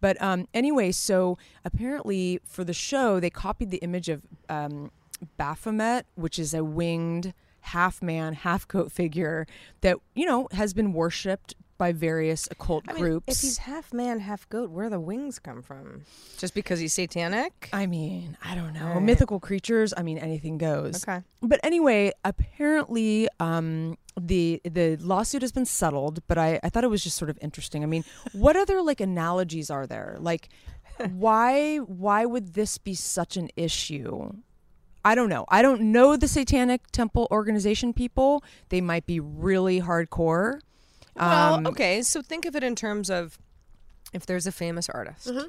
But 0.01 0.21
um, 0.21 0.47
anyway, 0.53 0.91
so 0.91 1.37
apparently 1.63 2.39
for 2.45 2.63
the 2.63 2.73
show, 2.73 3.19
they 3.19 3.29
copied 3.29 3.71
the 3.71 3.77
image 3.77 4.09
of 4.09 4.21
um, 4.49 4.91
Baphomet, 5.37 6.05
which 6.15 6.39
is 6.39 6.53
a 6.53 6.63
winged 6.63 7.33
half 7.61 8.01
man, 8.01 8.33
half 8.33 8.67
goat 8.67 8.91
figure 8.91 9.47
that 9.81 9.97
you 10.13 10.25
know 10.25 10.47
has 10.51 10.73
been 10.73 10.93
worshipped 10.93 11.55
by 11.77 11.91
various 11.91 12.47
occult 12.51 12.85
I 12.87 12.93
mean, 12.93 13.01
groups. 13.01 13.25
if 13.27 13.41
he's 13.41 13.57
half 13.57 13.91
man, 13.91 14.19
half 14.19 14.47
goat, 14.49 14.69
where 14.69 14.89
the 14.89 14.99
wings 14.99 15.39
come 15.39 15.61
from? 15.61 16.03
Just 16.37 16.53
because 16.53 16.79
he's 16.79 16.93
satanic? 16.93 17.69
I 17.73 17.85
mean, 17.85 18.37
I 18.43 18.55
don't 18.55 18.73
know. 18.73 18.93
Right. 18.93 19.01
Mythical 19.01 19.39
creatures, 19.39 19.93
I 19.95 20.03
mean 20.03 20.17
anything 20.17 20.57
goes. 20.57 21.03
Okay. 21.03 21.21
But 21.41 21.59
anyway, 21.63 22.11
apparently 22.23 23.27
um 23.39 23.97
the 24.19 24.61
the 24.63 24.95
lawsuit 24.97 25.41
has 25.41 25.51
been 25.51 25.65
settled, 25.65 26.19
but 26.27 26.37
I, 26.37 26.59
I 26.63 26.69
thought 26.69 26.83
it 26.83 26.89
was 26.89 27.03
just 27.03 27.17
sort 27.17 27.29
of 27.29 27.37
interesting. 27.41 27.83
I 27.83 27.87
mean, 27.87 28.05
what 28.31 28.55
other 28.55 28.81
like 28.81 29.01
analogies 29.01 29.69
are 29.69 29.85
there? 29.87 30.17
Like 30.19 30.49
why 31.11 31.77
why 31.77 32.25
would 32.25 32.53
this 32.53 32.77
be 32.77 32.93
such 32.93 33.37
an 33.37 33.49
issue? 33.55 34.31
I 35.05 35.13
don't 35.15 35.29
know. 35.29 35.45
I 35.49 35.61
don't 35.61 35.81
know 35.93 36.17
the 36.17 36.27
Satanic 36.27 36.81
Temple 36.91 37.27
organization 37.31 37.93
people. 37.93 38.43
They 38.69 38.81
might 38.81 39.05
be 39.05 39.19
really 39.19 39.79
hardcore. 39.81 40.59
Well, 41.15 41.53
Um, 41.55 41.67
okay. 41.67 42.01
So 42.01 42.21
think 42.21 42.45
of 42.45 42.55
it 42.55 42.63
in 42.63 42.75
terms 42.75 43.09
of 43.09 43.37
if 44.13 44.25
there's 44.25 44.47
a 44.47 44.51
famous 44.51 44.89
artist 44.89 45.27
Mm-hmm. 45.27 45.47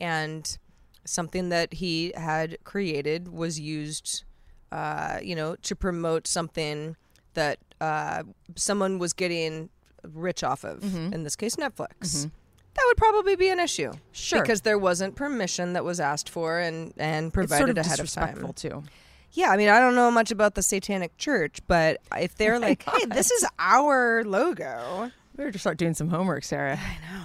and 0.00 0.58
something 1.04 1.48
that 1.48 1.74
he 1.74 2.12
had 2.16 2.58
created 2.64 3.28
was 3.28 3.58
used, 3.58 4.24
uh, 4.70 5.18
you 5.22 5.34
know, 5.34 5.56
to 5.62 5.74
promote 5.74 6.26
something 6.26 6.94
that 7.34 7.58
uh, 7.80 8.22
someone 8.56 8.98
was 8.98 9.12
getting 9.14 9.70
rich 10.12 10.44
off 10.44 10.64
of. 10.64 10.82
In 11.14 11.22
this 11.24 11.34
case, 11.36 11.56
Netflix. 11.56 12.30
That 12.74 12.84
would 12.86 12.96
probably 12.96 13.34
be 13.36 13.48
an 13.48 13.58
issue. 13.58 13.92
Sure. 14.12 14.40
because 14.40 14.60
there 14.62 14.78
wasn't 14.78 15.16
permission 15.16 15.72
that 15.72 15.84
was 15.84 15.98
asked 16.00 16.28
for 16.28 16.58
and 16.60 16.92
and 16.96 17.26
It's 17.26 17.34
provided 17.34 17.58
sort 17.58 17.70
of 17.70 17.78
ahead 17.78 17.98
of 18.00 18.06
disrespectful 18.06 18.52
time. 18.52 18.82
too. 18.82 18.84
Yeah, 19.32 19.50
I 19.50 19.56
mean, 19.56 19.68
I 19.68 19.78
don't 19.78 19.94
know 19.94 20.10
much 20.10 20.30
about 20.30 20.54
the 20.54 20.62
Satanic 20.62 21.16
Church, 21.18 21.58
but 21.66 22.00
if 22.18 22.36
they're 22.36 22.54
oh 22.54 22.58
like, 22.60 22.82
"Hey, 22.84 23.04
this 23.06 23.30
is 23.30 23.44
our 23.58 24.24
logo," 24.24 25.10
We 25.32 25.36
better 25.36 25.50
just 25.50 25.62
start 25.62 25.76
doing 25.76 25.94
some 25.94 26.08
homework, 26.08 26.44
Sarah. 26.44 26.78
I 26.80 26.98
know. 27.12 27.24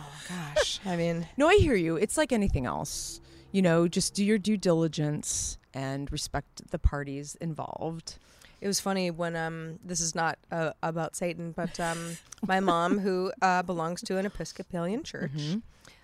Gosh, 0.55 0.79
I 0.85 0.95
mean, 0.95 1.27
No, 1.37 1.47
I 1.47 1.55
hear 1.55 1.75
you. 1.75 1.95
It's 1.95 2.17
like 2.17 2.31
anything 2.31 2.65
else. 2.65 3.21
You 3.51 3.61
know, 3.61 3.87
just 3.87 4.13
do 4.15 4.23
your 4.25 4.37
due 4.39 4.57
diligence 4.57 5.57
and 5.73 6.11
respect 6.11 6.69
the 6.71 6.79
parties 6.79 7.35
involved. 7.39 8.17
It 8.63 8.67
was 8.67 8.79
funny 8.79 9.11
when 9.11 9.35
um, 9.35 9.79
this 9.83 9.99
is 9.99 10.15
not 10.15 10.39
uh, 10.51 10.71
about 10.81 11.15
Satan, 11.15 11.51
but 11.51 11.79
um, 11.79 12.17
my 12.47 12.59
mom, 12.59 12.99
who 12.99 13.31
uh, 13.41 13.61
belongs 13.61 14.01
to 14.03 14.17
an 14.17 14.25
Episcopalian 14.25 15.03
church, 15.03 15.57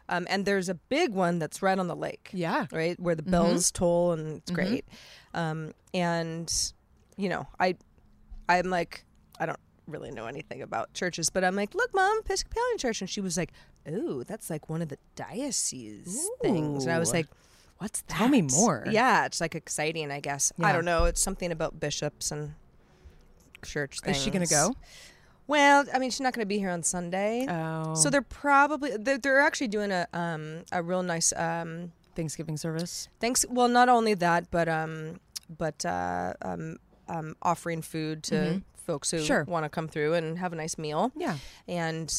um, 0.09 0.27
and 0.29 0.45
there's 0.45 0.67
a 0.67 0.75
big 0.75 1.13
one 1.13 1.39
that's 1.39 1.61
right 1.61 1.79
on 1.79 1.87
the 1.87 1.95
lake. 1.95 2.29
Yeah. 2.33 2.65
right? 2.71 2.99
Where 2.99 3.15
the 3.15 3.23
bells 3.23 3.71
toll 3.71 4.11
and 4.11 4.37
it's 4.37 4.51
great. 4.51 4.85
Um, 5.33 5.73
and 5.93 6.51
you 7.19 7.27
know 7.27 7.45
i 7.59 7.75
i'm 8.47 8.69
like 8.69 9.03
i 9.39 9.45
don't 9.45 9.59
really 9.87 10.09
know 10.09 10.27
anything 10.27 10.61
about 10.61 10.93
churches 10.93 11.29
but 11.29 11.43
i'm 11.43 11.55
like 11.55 11.73
look 11.75 11.93
mom 11.93 12.19
episcopalian 12.19 12.77
church. 12.77 13.01
And 13.01 13.09
she 13.09 13.21
was 13.21 13.37
like 13.37 13.51
oh 13.87 14.23
that's 14.23 14.49
like 14.49 14.69
one 14.69 14.81
of 14.81 14.89
the 14.89 14.97
diocese 15.15 16.29
things. 16.41 16.85
And 16.85 16.93
i 16.93 16.97
was 16.97 17.09
Ooh. 17.09 17.17
like 17.17 17.27
what's 17.79 18.01
that 18.03 18.17
Tell 18.17 18.27
me 18.29 18.43
more. 18.43 18.85
yeah 18.89 19.25
it's 19.25 19.41
like 19.41 19.55
exciting 19.55 20.11
i 20.11 20.19
guess 20.19 20.51
i 20.61 20.71
don't 20.71 20.85
know 20.85 21.05
it's 21.05 21.21
something 21.21 21.51
about 21.51 21.79
bishops 21.79 22.31
and 22.31 22.53
church 23.65 23.99
things 24.01 24.17
Is 24.17 24.23
she 24.23 24.29
going 24.31 24.45
to 24.45 24.49
go? 24.49 24.75
well 25.47 25.83
i 25.93 25.99
mean 25.99 26.09
she's 26.11 26.21
not 26.21 26.33
going 26.33 26.43
to 26.45 26.47
be 26.47 26.59
here 26.59 26.69
on 26.69 26.83
sunday 26.83 27.45
Oh. 27.49 27.95
so 27.95 28.09
they're 28.09 28.21
probably 28.21 28.95
they're, 28.97 29.17
they're 29.17 29.39
actually 29.41 29.67
doing 29.69 29.91
a 29.91 30.07
um 30.13 30.63
a 30.71 30.81
real 30.83 31.03
nice 31.03 31.33
um 31.35 31.91
Thanksgiving 32.15 32.57
service. 32.57 33.07
Thanks. 33.21 33.45
Well, 33.49 33.69
not 33.69 33.87
only 33.87 34.13
that, 34.15 34.51
but 34.51 34.67
um, 34.67 35.21
but 35.57 35.85
uh, 35.85 36.33
um, 36.41 36.75
um, 37.07 37.35
offering 37.41 37.81
food 37.81 38.23
to 38.23 38.61
folks 38.75 39.11
who 39.11 39.17
Mm-hmm. 39.17 39.25
Sure. 39.25 39.43
want 39.45 39.63
to 39.63 39.69
come 39.69 39.87
through 39.87 40.15
and 40.15 40.37
have 40.37 40.51
a 40.51 40.55
nice 40.57 40.77
meal. 40.77 41.13
Yeah. 41.15 41.37
And 41.65 42.11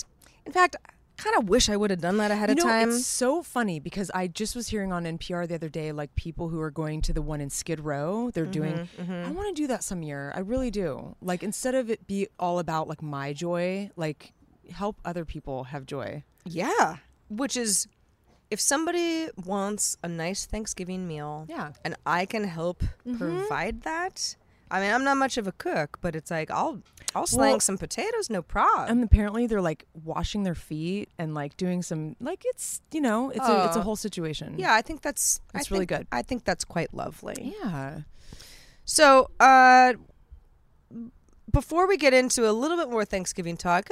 in 0.46 0.52
fact, 0.52 0.76
kind 1.22 1.36
of 1.36 1.48
wish 1.48 1.68
I 1.68 1.76
would 1.76 1.90
have 1.90 2.00
done 2.00 2.16
that 2.18 2.30
ahead 2.30 2.48
you 2.50 2.56
of 2.56 2.62
time. 2.62 2.90
it's 2.90 3.06
so 3.06 3.42
funny 3.42 3.78
because 3.78 4.10
I 4.14 4.26
just 4.26 4.56
was 4.56 4.68
hearing 4.68 4.92
on 4.92 5.04
NPR 5.04 5.46
the 5.48 5.54
other 5.54 5.68
day, 5.68 5.92
like 5.92 6.14
people 6.16 6.48
who 6.48 6.60
are 6.60 6.70
going 6.70 7.02
to 7.02 7.12
the 7.12 7.22
one 7.22 7.40
in 7.40 7.50
Skid 7.50 7.80
Row. 7.80 8.30
They're 8.32 8.46
doing. 8.46 8.88
Mm-hmm, 9.00 9.12
I 9.12 9.30
want 9.30 9.54
to 9.54 9.62
do 9.62 9.66
that 9.68 9.84
some 9.84 10.02
year. 10.02 10.32
I 10.34 10.40
really 10.40 10.70
do. 10.70 11.16
Like 11.20 11.42
instead 11.42 11.74
of 11.74 11.90
it 11.90 12.06
be 12.06 12.26
all 12.38 12.58
about 12.58 12.88
like 12.88 13.02
my 13.02 13.32
joy, 13.32 13.90
like 13.96 14.32
help 14.70 14.96
other 15.04 15.24
people 15.24 15.64
have 15.64 15.86
joy. 15.86 16.24
Yeah. 16.44 16.96
Which 17.28 17.56
is, 17.56 17.86
if 18.50 18.60
somebody 18.60 19.28
wants 19.44 19.96
a 20.02 20.08
nice 20.08 20.46
Thanksgiving 20.46 21.06
meal, 21.06 21.46
Yeah. 21.48 21.56
Mm-hmm. 21.68 21.72
and 21.84 21.96
I 22.06 22.26
can 22.26 22.44
help 22.44 22.82
provide 23.18 23.82
that. 23.82 24.36
I 24.70 24.80
mean, 24.80 24.92
I'm 24.92 25.02
not 25.04 25.16
much 25.16 25.36
of 25.36 25.46
a 25.48 25.52
cook, 25.52 25.98
but 26.00 26.14
it's 26.14 26.30
like 26.30 26.50
I'll 26.50 26.80
I'll 27.14 27.26
slang 27.26 27.50
Well, 27.52 27.60
some 27.60 27.76
potatoes, 27.78 28.30
no 28.30 28.40
problem. 28.42 28.88
And 28.90 29.02
apparently 29.04 29.46
they're 29.48 29.60
like 29.60 29.84
washing 30.04 30.44
their 30.44 30.54
feet 30.54 31.08
and 31.18 31.34
like 31.34 31.56
doing 31.56 31.82
some 31.82 32.14
like 32.20 32.42
it's 32.44 32.80
you 32.92 33.00
know 33.00 33.30
it's 33.30 33.48
a 33.48 33.64
it's 33.66 33.76
a 33.76 33.80
Oh. 33.80 33.82
whole 33.82 33.96
situation. 33.96 34.54
yeah, 34.58 34.72
I 34.74 34.82
think 34.82 35.02
that's 35.02 35.40
I 35.54 35.58
It's 35.58 35.70
really 35.70 35.86
think- 35.86 36.00
good. 36.00 36.06
I 36.12 36.22
think 36.22 36.44
that's 36.44 36.64
quite 36.64 36.94
lovely. 36.94 37.54
Yeah. 37.62 38.00
So, 38.84 39.30
uh, 39.40 39.94
before 41.50 41.86
we 41.86 41.96
get 41.96 42.14
into 42.14 42.48
a 42.48 42.52
little 42.52 42.76
bit 42.76 42.88
more 42.90 43.04
Thanksgiving 43.04 43.56
talk, 43.56 43.88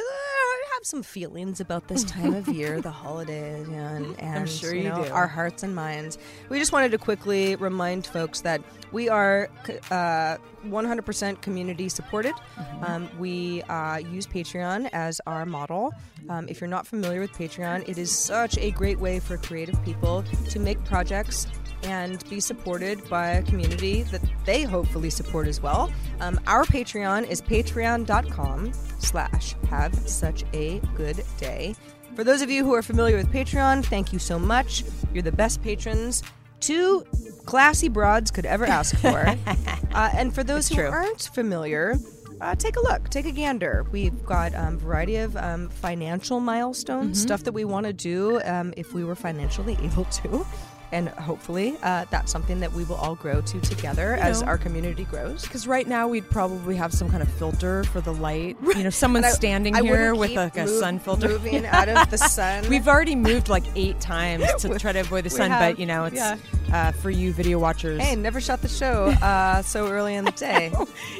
have 0.78 0.86
some 0.86 1.02
feelings 1.02 1.58
about 1.60 1.88
this 1.88 2.04
time 2.04 2.34
of 2.34 2.46
year, 2.48 2.80
the 2.80 2.90
holidays, 2.90 3.66
and, 3.72 4.18
and 4.20 4.48
sure 4.48 4.72
you 4.72 4.82
you 4.82 4.88
know, 4.88 5.04
do. 5.04 5.10
our 5.10 5.26
hearts 5.26 5.64
and 5.64 5.74
minds. 5.74 6.18
We 6.48 6.58
just 6.60 6.72
wanted 6.72 6.92
to 6.92 6.98
quickly 6.98 7.56
remind 7.56 8.06
folks 8.06 8.42
that 8.42 8.62
we 8.92 9.08
are 9.08 9.50
uh, 9.90 10.36
100% 10.64 11.40
community 11.40 11.88
supported. 11.88 12.34
Mm-hmm. 12.34 12.84
Um, 12.84 13.10
we 13.18 13.62
uh, 13.62 13.96
use 13.96 14.26
Patreon 14.28 14.88
as 14.92 15.20
our 15.26 15.44
model. 15.44 15.92
Um, 16.28 16.46
if 16.48 16.60
you're 16.60 16.68
not 16.68 16.86
familiar 16.86 17.20
with 17.20 17.32
Patreon, 17.32 17.88
it 17.88 17.98
is 17.98 18.16
such 18.16 18.56
a 18.58 18.70
great 18.70 19.00
way 19.00 19.18
for 19.18 19.36
creative 19.36 19.82
people 19.84 20.22
to 20.50 20.60
make 20.60 20.82
projects 20.84 21.48
and 21.82 22.28
be 22.28 22.40
supported 22.40 23.08
by 23.08 23.28
a 23.28 23.42
community 23.42 24.02
that 24.04 24.20
they 24.44 24.62
hopefully 24.62 25.10
support 25.10 25.46
as 25.46 25.60
well. 25.60 25.92
Um, 26.20 26.40
our 26.46 26.64
Patreon 26.64 27.28
is 27.28 27.40
patreon.com 27.40 28.72
slash 28.98 29.54
have 29.68 29.94
such 30.08 30.44
a 30.52 30.80
good 30.94 31.24
day. 31.38 31.74
For 32.14 32.24
those 32.24 32.42
of 32.42 32.50
you 32.50 32.64
who 32.64 32.74
are 32.74 32.82
familiar 32.82 33.16
with 33.16 33.30
Patreon, 33.30 33.84
thank 33.84 34.12
you 34.12 34.18
so 34.18 34.38
much. 34.38 34.84
You're 35.12 35.22
the 35.22 35.32
best 35.32 35.62
patrons 35.62 36.22
two 36.60 37.04
classy 37.46 37.88
broads 37.88 38.30
could 38.30 38.46
ever 38.46 38.66
ask 38.66 38.96
for. 38.96 39.18
uh, 39.94 40.10
and 40.14 40.34
for 40.34 40.44
those 40.44 40.68
who 40.68 40.76
true. 40.76 40.88
aren't 40.88 41.22
familiar, 41.34 41.96
uh, 42.40 42.54
take 42.54 42.76
a 42.76 42.80
look, 42.80 43.08
take 43.08 43.26
a 43.26 43.32
gander. 43.32 43.86
We've 43.90 44.24
got 44.24 44.52
a 44.54 44.64
um, 44.64 44.78
variety 44.78 45.16
of 45.16 45.36
um, 45.36 45.68
financial 45.68 46.40
milestones, 46.40 47.20
stuff 47.20 47.44
that 47.44 47.52
we 47.52 47.64
want 47.64 47.86
to 47.86 47.92
do 47.92 48.40
um, 48.44 48.72
if 48.76 48.94
we 48.94 49.04
were 49.04 49.16
financially 49.16 49.76
able 49.82 50.04
to. 50.04 50.46
And 50.90 51.08
hopefully, 51.10 51.76
uh, 51.82 52.06
that's 52.10 52.32
something 52.32 52.60
that 52.60 52.72
we 52.72 52.84
will 52.84 52.96
all 52.96 53.14
grow 53.14 53.40
to 53.42 53.60
together 53.60 54.14
as 54.14 54.40
know. 54.40 54.48
our 54.48 54.56
community 54.58 55.04
grows. 55.04 55.42
Because 55.42 55.66
right 55.66 55.86
now 55.86 56.08
we'd 56.08 56.28
probably 56.30 56.76
have 56.76 56.92
some 56.94 57.10
kind 57.10 57.22
of 57.22 57.28
filter 57.32 57.84
for 57.84 58.00
the 58.00 58.12
light. 58.14 58.56
You 58.78 58.84
know, 58.84 58.90
someone's 58.90 59.26
I- 59.26 59.30
standing 59.30 59.74
I 59.76 59.82
here 59.82 60.14
with 60.14 60.30
like 60.34 60.56
a 60.56 60.64
move- 60.64 60.78
sun 60.80 60.98
filter. 60.98 61.28
moving 61.28 61.66
out 61.66 61.88
of 61.88 62.10
the 62.10 62.16
sun. 62.36 62.68
We've 62.68 62.88
already 62.88 63.14
moved 63.16 63.48
like 63.48 63.64
eight 63.74 64.00
times 64.00 64.44
to 64.62 64.78
try 64.78 64.92
to 64.92 65.00
avoid 65.00 65.24
the 65.24 65.28
We 65.30 65.36
sun, 65.36 65.50
have, 65.50 65.60
but 65.74 65.78
you 65.80 65.86
know, 65.86 66.04
it's 66.04 66.16
yeah. 66.16 66.36
Uh, 66.72 66.92
for 66.92 67.10
you 67.10 67.32
video 67.32 67.58
watchers. 67.58 68.00
Hey, 68.02 68.14
never 68.16 68.40
shot 68.40 68.60
the 68.62 68.68
show 68.68 69.06
uh, 69.22 69.62
so 69.62 69.88
early 69.88 70.14
in 70.14 70.24
the 70.24 70.30
day. 70.48 70.72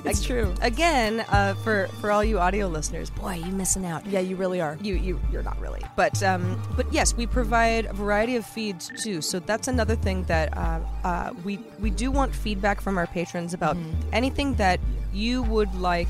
it's 0.04 0.24
true. 0.24 0.52
Again, 0.60 1.20
uh, 1.28 1.54
for 1.64 1.88
for 2.00 2.10
all 2.10 2.22
you 2.24 2.38
audio 2.38 2.66
listeners, 2.68 3.10
boy, 3.10 3.34
you 3.34 3.52
missing 3.52 3.84
out. 3.86 4.04
Yeah, 4.06 4.20
you 4.20 4.36
really 4.36 4.60
are. 4.60 4.78
You 4.82 4.94
you 4.94 5.20
you're 5.32 5.42
not 5.42 5.58
really, 5.60 5.82
but 5.96 6.22
um, 6.22 6.60
but 6.76 6.92
yes, 6.92 7.14
we 7.14 7.26
provide 7.26 7.86
a 7.86 7.92
variety 7.92 8.36
of 8.36 8.44
feeds 8.46 8.90
too. 9.02 9.20
So 9.22 9.38
that's 9.38 9.68
another 9.68 9.96
thing 9.96 10.24
that 10.24 10.56
uh, 10.56 10.80
uh, 11.04 11.30
we 11.44 11.58
we 11.80 11.90
do 11.90 12.10
want 12.10 12.34
feedback 12.34 12.80
from 12.80 12.98
our 12.98 13.06
patrons 13.06 13.54
about 13.54 13.76
Mm-hmm. 13.76 14.08
anything 14.12 14.54
that 14.54 14.80
you 15.12 15.42
would 15.44 15.72
like 15.74 16.08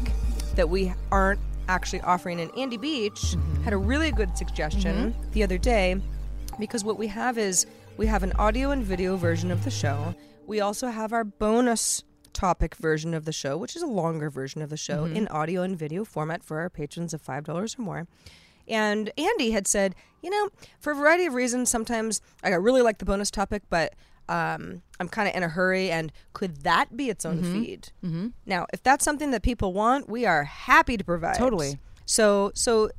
that 0.54 0.68
we 0.68 0.92
aren't 1.10 1.40
actually 1.68 2.00
offering. 2.00 2.40
And 2.40 2.50
Andy 2.56 2.76
Beach 2.76 3.20
Mm-hmm. 3.20 3.62
had 3.64 3.72
a 3.72 3.76
really 3.76 4.10
good 4.10 4.36
suggestion 4.38 5.14
the 5.32 5.42
other 5.42 5.58
day 5.58 6.00
because 6.58 6.82
what 6.84 6.98
we 6.98 7.06
have 7.08 7.36
is 7.38 7.66
we 7.98 8.06
have 8.06 8.22
an 8.22 8.32
audio 8.38 8.70
and 8.70 8.82
video 8.82 9.16
version 9.16 9.50
of 9.50 9.64
the 9.64 9.70
show. 9.70 10.14
We 10.46 10.60
also 10.60 10.88
have 10.88 11.12
our 11.12 11.24
bonus 11.24 12.04
topic 12.32 12.76
version 12.76 13.12
of 13.12 13.24
the 13.24 13.32
show, 13.32 13.56
which 13.56 13.74
is 13.74 13.82
a 13.82 13.86
longer 13.86 14.30
version 14.30 14.62
of 14.62 14.70
the 14.70 14.76
show 14.76 15.04
Mm-hmm. 15.04 15.16
in 15.16 15.28
audio 15.28 15.62
and 15.62 15.76
video 15.76 16.04
format 16.04 16.42
for 16.44 16.60
our 16.60 16.70
patrons 16.70 17.12
of 17.12 17.22
$5 17.22 17.78
or 17.78 17.82
more. 17.82 18.06
And 18.68 19.10
Andy 19.18 19.50
had 19.50 19.66
said, 19.66 19.94
you 20.22 20.30
know, 20.30 20.48
for 20.78 20.92
a 20.92 20.94
variety 20.94 21.26
of 21.26 21.34
reasons, 21.34 21.70
sometimes 21.70 22.20
I 22.44 22.50
really 22.50 22.82
like 22.82 22.98
the 22.98 23.04
bonus 23.04 23.30
topic, 23.30 23.62
but 23.68 23.94
um, 24.28 24.82
I'm 25.00 25.08
kind 25.08 25.28
of 25.28 25.34
in 25.34 25.42
a 25.42 25.48
hurry. 25.48 25.90
And 25.90 26.12
could 26.34 26.58
that 26.58 26.96
be 26.96 27.08
its 27.08 27.24
own 27.24 27.42
feed? 27.42 27.90
Mm-hmm. 28.04 28.28
Now, 28.46 28.66
if 28.72 28.82
that's 28.82 29.04
something 29.04 29.30
that 29.32 29.42
people 29.42 29.72
want, 29.72 30.08
we 30.08 30.24
are 30.26 30.44
happy 30.44 30.96
to 30.96 31.04
provide. 31.04 31.36
Totally. 31.36 31.78
So, 32.08 32.52
so 32.54 32.90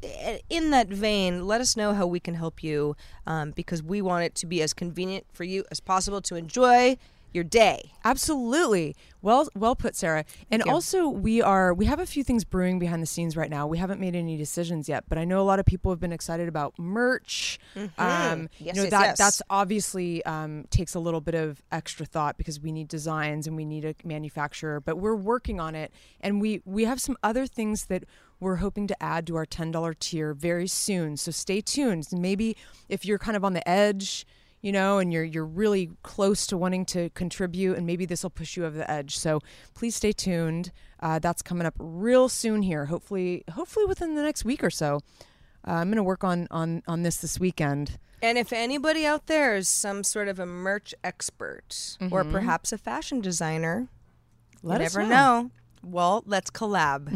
in 0.50 0.69
that 0.69 0.88
vein, 0.88 1.48
let 1.48 1.62
us 1.62 1.76
know 1.76 1.93
how 1.95 2.06
we 2.06 2.19
can 2.19 2.36
help 2.36 2.62
you, 2.63 2.95
um, 3.26 3.52
because 3.52 3.82
we 3.82 4.04
want 4.04 4.24
it 4.24 4.36
to 4.36 4.45
be 4.45 4.62
as 4.62 4.72
convenient 4.72 5.26
for 5.34 5.43
you 5.43 5.65
as 5.72 5.80
possible 5.80 6.22
to 6.22 6.36
enjoy 6.36 6.95
your 7.34 7.43
day. 7.43 7.91
Absolutely. 8.04 8.95
Well 9.22 9.50
well 9.56 9.76
put, 9.76 9.95
Sarah. 9.95 10.26
And 10.50 10.63
also 10.63 11.08
we 11.08 11.41
are 11.41 11.74
we 11.74 11.86
have 11.86 12.00
a 12.00 12.06
few 12.06 12.24
things 12.24 12.43
brewing 12.43 12.80
behind 12.80 13.02
the 13.04 13.08
scenes 13.08 13.36
right 13.36 13.50
now. 13.50 13.67
We 13.67 13.78
haven't 13.78 14.00
made 14.00 14.15
any 14.15 14.38
decisions 14.38 14.88
yet, 14.88 15.04
but 15.10 15.17
I 15.17 15.26
know 15.26 15.39
a 15.39 15.43
lot 15.43 15.60
of 15.60 15.65
people 15.65 15.91
have 15.91 16.00
been 16.00 16.12
excited 16.12 16.48
about 16.48 16.78
merch. 16.78 17.60
Um, 17.76 17.89
Mm-hmm. 18.00 18.45
Yes, 18.60 18.76
you 18.76 18.82
know 18.82 18.84
yes, 18.84 18.91
that 18.91 19.02
yes. 19.02 19.17
that's 19.17 19.41
obviously 19.50 20.24
um, 20.26 20.65
takes 20.69 20.95
a 20.95 21.00
little 21.00 21.22
bit 21.22 21.36
of 21.36 21.62
extra 21.72 22.06
thought 22.06 22.38
because 22.38 22.60
we 22.60 22.72
need 22.72 22.88
designs 22.88 23.45
and 23.48 23.56
we 23.56 23.65
need 23.65 23.86
a 23.86 23.95
manufacturer, 24.04 24.80
but 24.80 24.98
we're 24.98 25.15
working 25.15 25.60
on 25.60 25.76
it 25.76 25.91
and 26.22 26.41
we 26.41 26.62
we 26.65 26.86
have 26.86 27.00
some 27.02 27.17
other 27.22 27.45
things 27.45 27.86
that 27.86 28.06
we're 28.39 28.58
hoping 28.58 28.88
to 28.88 29.04
add 29.04 29.28
to 29.28 29.36
our 29.36 29.45
$10 29.45 29.99
tier 29.99 30.34
very 30.34 30.67
soon. 30.67 31.17
So 31.17 31.32
stay 31.32 31.62
tuned. 31.62 32.08
Maybe 32.12 32.56
if 32.88 33.06
you're 33.06 33.17
kind 33.19 33.36
of 33.36 33.43
on 33.43 33.54
the 33.54 33.67
edge, 33.67 34.25
you 34.62 34.71
know, 34.71 34.97
and 34.97 35.13
you're 35.13 35.23
you're 35.23 35.45
really 35.45 35.89
close 36.04 36.45
to 36.47 36.58
wanting 36.58 36.84
to 36.88 37.10
contribute, 37.12 37.78
and 37.78 37.86
maybe 37.86 38.06
this 38.06 38.23
will 38.23 38.30
push 38.30 38.58
you 38.58 38.65
over 38.65 38.78
the 38.78 38.89
edge. 38.91 39.17
So 39.17 39.39
please 39.73 39.95
stay 39.95 40.12
tuned. 40.12 40.71
Uh, 40.99 41.17
that's 41.19 41.41
coming 41.41 41.65
up 41.65 41.75
real 41.80 42.28
soon 42.28 42.62
here. 42.62 42.86
Hopefully, 42.88 43.45
hopefully 43.54 43.86
within 43.86 44.15
the 44.15 44.21
next 44.23 44.43
week 44.43 44.62
or 44.63 44.69
so. 44.69 44.99
Uh, 45.65 45.71
I'm 45.71 45.88
going 45.88 45.95
to 45.97 46.04
work 46.04 46.23
on 46.25 46.47
on 46.52 46.84
on 46.88 47.04
this 47.04 47.17
this 47.17 47.39
weekend. 47.39 47.97
And 48.21 48.38
if 48.38 48.52
anybody 48.52 49.06
out 49.06 49.28
there 49.28 49.56
is 49.56 49.69
some 49.69 50.04
sort 50.04 50.28
of 50.28 50.39
a 50.39 50.45
merch 50.45 50.93
expert 51.06 51.97
or 52.12 52.25
perhaps 52.25 52.73
a 52.73 52.78
fashion 52.78 53.21
designer, 53.21 53.88
Let 54.62 54.82
you 54.82 54.88
us 54.88 54.95
never 54.95 55.08
know. 55.08 55.41
know. 55.43 55.52
Well, 55.82 56.24
let's 56.26 56.52
collab, 56.52 57.08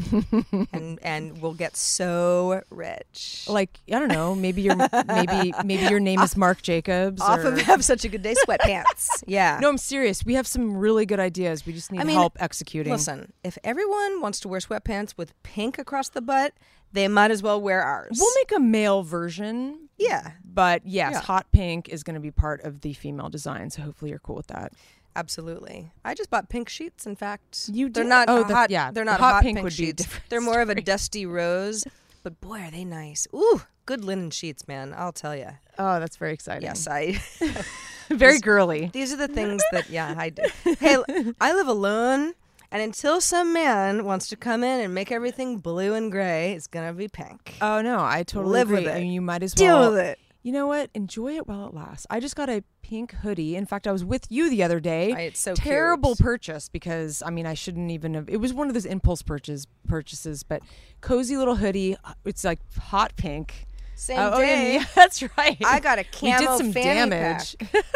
and 0.73 0.99
and 1.01 1.41
we'll 1.41 1.53
get 1.53 1.75
so 1.75 2.61
rich. 2.69 3.45
Like 3.47 3.79
I 3.87 3.99
don't 3.99 4.07
know, 4.07 4.35
maybe 4.35 4.61
your 4.61 4.75
maybe 5.07 5.53
maybe 5.65 5.83
your 5.83 5.99
name 5.99 6.21
is 6.21 6.37
Marc 6.37 6.61
Jacobs. 6.61 7.21
Off 7.21 7.39
or- 7.39 7.47
of 7.53 7.61
have 7.61 7.83
such 7.83 8.05
a 8.05 8.09
good 8.09 8.21
day 8.21 8.35
sweatpants. 8.47 9.23
yeah. 9.27 9.59
no, 9.61 9.69
I'm 9.69 9.77
serious. 9.77 10.25
We 10.25 10.35
have 10.35 10.47
some 10.47 10.77
really 10.77 11.05
good 11.05 11.19
ideas. 11.19 11.65
We 11.65 11.73
just 11.73 11.91
need 11.91 12.01
I 12.01 12.03
mean, 12.05 12.15
help 12.15 12.37
executing. 12.39 12.93
Listen, 12.93 13.33
if 13.43 13.57
everyone 13.63 14.21
wants 14.21 14.39
to 14.41 14.47
wear 14.47 14.59
sweatpants 14.59 15.15
with 15.17 15.33
pink 15.43 15.77
across 15.77 16.09
the 16.09 16.21
butt, 16.21 16.53
they 16.93 17.07
might 17.07 17.31
as 17.31 17.43
well 17.43 17.59
wear 17.59 17.83
ours. 17.83 18.17
We'll 18.19 18.33
make 18.35 18.51
a 18.55 18.59
male 18.59 19.03
version, 19.03 19.89
yeah, 19.97 20.31
but 20.45 20.85
yes, 20.85 21.13
Yeah. 21.13 21.21
hot 21.21 21.51
pink 21.51 21.89
is 21.89 22.03
going 22.03 22.15
to 22.15 22.19
be 22.21 22.31
part 22.31 22.61
of 22.63 22.81
the 22.81 22.93
female 22.93 23.29
design. 23.29 23.69
So 23.71 23.81
hopefully 23.81 24.09
you're 24.11 24.19
cool 24.19 24.35
with 24.35 24.47
that. 24.47 24.73
Absolutely. 25.15 25.91
I 26.03 26.13
just 26.13 26.29
bought 26.29 26.49
pink 26.49 26.69
sheets. 26.69 27.05
In 27.05 27.15
fact, 27.15 27.69
You 27.71 27.89
they're 27.89 28.03
not 28.03 28.29
Oh, 28.29 28.43
the- 28.43 28.53
hot. 28.55 28.69
yeah, 28.69 28.91
they're 28.91 29.03
the 29.05 29.11
not 29.11 29.19
hot 29.19 29.33
hot, 29.35 29.43
pink 29.43 29.57
pink, 29.57 29.63
would 29.63 29.71
be 29.71 29.85
sheets. 29.87 30.03
different 30.03 30.29
They're 30.29 30.41
more 30.41 30.61
of 30.61 30.69
a 30.69 30.75
dusty 30.81 31.25
rose, 31.25 31.83
but 32.23 32.39
boy, 32.41 32.59
are 32.61 32.71
they 32.71 32.85
nice. 32.85 33.27
Ooh, 33.33 33.61
good 33.85 34.03
linen 34.03 34.31
sheets, 34.31 34.67
man. 34.67 34.93
I'll 34.97 35.11
tell 35.11 35.35
you. 35.35 35.49
Oh, 35.79 35.99
that's 35.99 36.17
very 36.17 36.33
exciting. 36.33 36.63
Yes, 36.63 36.87
I. 36.87 37.19
very 38.09 38.39
girly. 38.39 38.89
These 38.93 39.11
are 39.13 39.17
the 39.17 39.27
things 39.27 39.61
that 39.71 39.89
yeah 39.89 40.13
I 40.17 40.29
do. 40.29 40.43
Hey, 40.79 40.97
I 41.41 41.53
live 41.53 41.67
alone, 41.67 42.33
and 42.71 42.81
until 42.81 43.21
some 43.21 43.53
man 43.53 44.05
wants 44.05 44.27
to 44.29 44.35
come 44.35 44.63
in 44.63 44.79
and 44.81 44.93
make 44.93 45.11
everything 45.11 45.57
blue 45.57 45.93
and 45.93 46.11
gray, 46.11 46.53
it's 46.53 46.67
gonna 46.67 46.93
be 46.93 47.07
pink. 47.07 47.55
Oh 47.61 47.81
no, 47.81 47.99
I 48.03 48.23
totally 48.23 48.53
Live 48.53 48.69
with 48.69 48.85
it. 48.87 48.91
I 48.91 49.01
mean, 49.01 49.11
you 49.13 49.21
might 49.21 49.43
as 49.43 49.53
well 49.57 49.81
Deal 49.81 49.91
with 49.91 49.99
it. 50.05 50.19
You 50.43 50.51
know 50.51 50.67
what? 50.67 50.89
Enjoy 50.93 51.35
it 51.37 51.47
while 51.47 51.67
it 51.67 51.73
lasts. 51.73 52.05
I 52.09 52.19
just 52.19 52.35
got 52.35 52.49
a 52.49 52.63
pink 52.81 53.13
hoodie. 53.13 53.55
In 53.55 53.65
fact, 53.65 53.87
I 53.87 53.91
was 53.93 54.03
with 54.03 54.25
you 54.29 54.49
the 54.49 54.61
other 54.61 54.79
day. 54.81 55.13
I- 55.13 55.21
it's 55.21 55.39
so 55.39 55.55
terrible 55.55 56.15
cute. 56.15 56.19
purchase 56.25 56.67
because 56.69 57.23
I 57.25 57.29
mean 57.29 57.45
I 57.45 57.53
shouldn't 57.53 57.89
even 57.91 58.13
have. 58.13 58.29
It 58.29 58.37
was 58.37 58.53
one 58.53 58.67
of 58.67 58.73
those 58.73 58.85
impulse 58.85 59.21
purchase 59.21 59.65
purchases, 59.87 60.43
but 60.43 60.61
cozy 61.01 61.37
little 61.37 61.55
hoodie. 61.55 61.95
Uh, 62.03 62.13
it's 62.25 62.43
like 62.43 62.59
hot 62.77 63.15
pink. 63.15 63.67
Same 63.95 64.19
Oh, 64.19 64.31
oh, 64.33 64.39
yeah, 64.41 64.45
day. 64.79 64.85
that's 64.95 65.23
right. 65.37 65.57
I 65.65 65.79
got 65.79 65.97
a 65.97 66.01
we 66.21 66.31
camo 66.33 66.39
did 66.39 66.57
some 66.57 66.73
fanny 66.73 67.09
damage. 67.09 67.55
pack. 67.59 67.85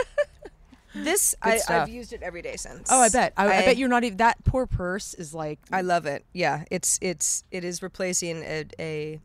This 0.96 1.36
I, 1.44 1.60
I've 1.70 1.90
used 1.90 2.12
it 2.12 2.24
every 2.24 2.42
day 2.42 2.56
since. 2.56 2.90
Oh, 2.92 3.00
I 3.00 3.10
bet. 3.10 3.32
I, 3.38 3.46
I 3.46 3.66
bet 3.66 3.78
you're 3.78 3.90
not 3.90 4.04
even. 4.04 4.18
That 4.18 4.44
poor 4.46 4.66
purse 4.66 5.14
is 5.14 5.32
like. 5.32 5.60
I 5.72 5.82
love 5.82 6.08
it. 6.08 6.26
Yeah, 6.34 6.64
it's 6.72 6.98
it's 7.04 7.44
it 7.52 7.64
is 7.64 7.84
replacing 7.84 8.38
a, 8.42 8.66
a 8.80 9.20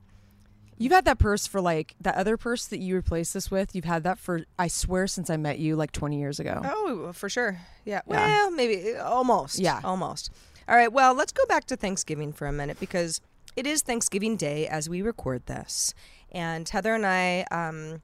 You've 0.79 0.93
had 0.93 1.05
that 1.05 1.19
purse 1.19 1.47
for 1.47 1.61
like 1.61 1.95
that 2.01 2.17
other 2.17 2.37
purse 2.37 2.67
that 2.67 2.79
you 2.79 2.95
replaced 2.97 3.35
this 3.35 3.51
with. 3.51 3.75
You've 3.75 3.85
had 3.85 4.03
that 4.05 4.19
for 4.19 4.45
I 4.59 4.69
swear 4.69 5.07
since 5.07 5.31
I 5.31 5.37
met 5.37 5.59
you 5.59 5.77
like 5.77 5.93
20 5.93 6.19
years 6.19 6.41
ago. 6.41 6.61
oh 6.65 7.13
for 7.13 7.29
sure. 7.29 7.61
Yeah. 7.85 8.01
Yeah. 8.09 8.27
Well, 8.27 8.51
maybe 8.51 8.97
almost. 8.97 9.59
Yeah. 9.59 9.81
almost. 9.85 10.31
All 10.69 10.77
right. 10.77 10.93
Well, 10.93 11.15
let's 11.15 11.33
go 11.33 11.45
back 11.47 11.67
to 11.67 11.77
Thanksgiving 11.77 12.33
for 12.33 12.47
a 12.47 12.53
minute 12.53 12.79
because 12.81 13.21
it 13.57 13.67
is 13.67 13.83
Thanksgiving 13.83 14.37
Day 14.37 14.67
as 14.67 14.89
we 14.89 15.03
record 15.03 15.47
this, 15.47 15.93
and 16.31 16.67
Heather 16.69 16.95
and 16.95 17.05
I 17.05 17.43
um, 17.51 18.01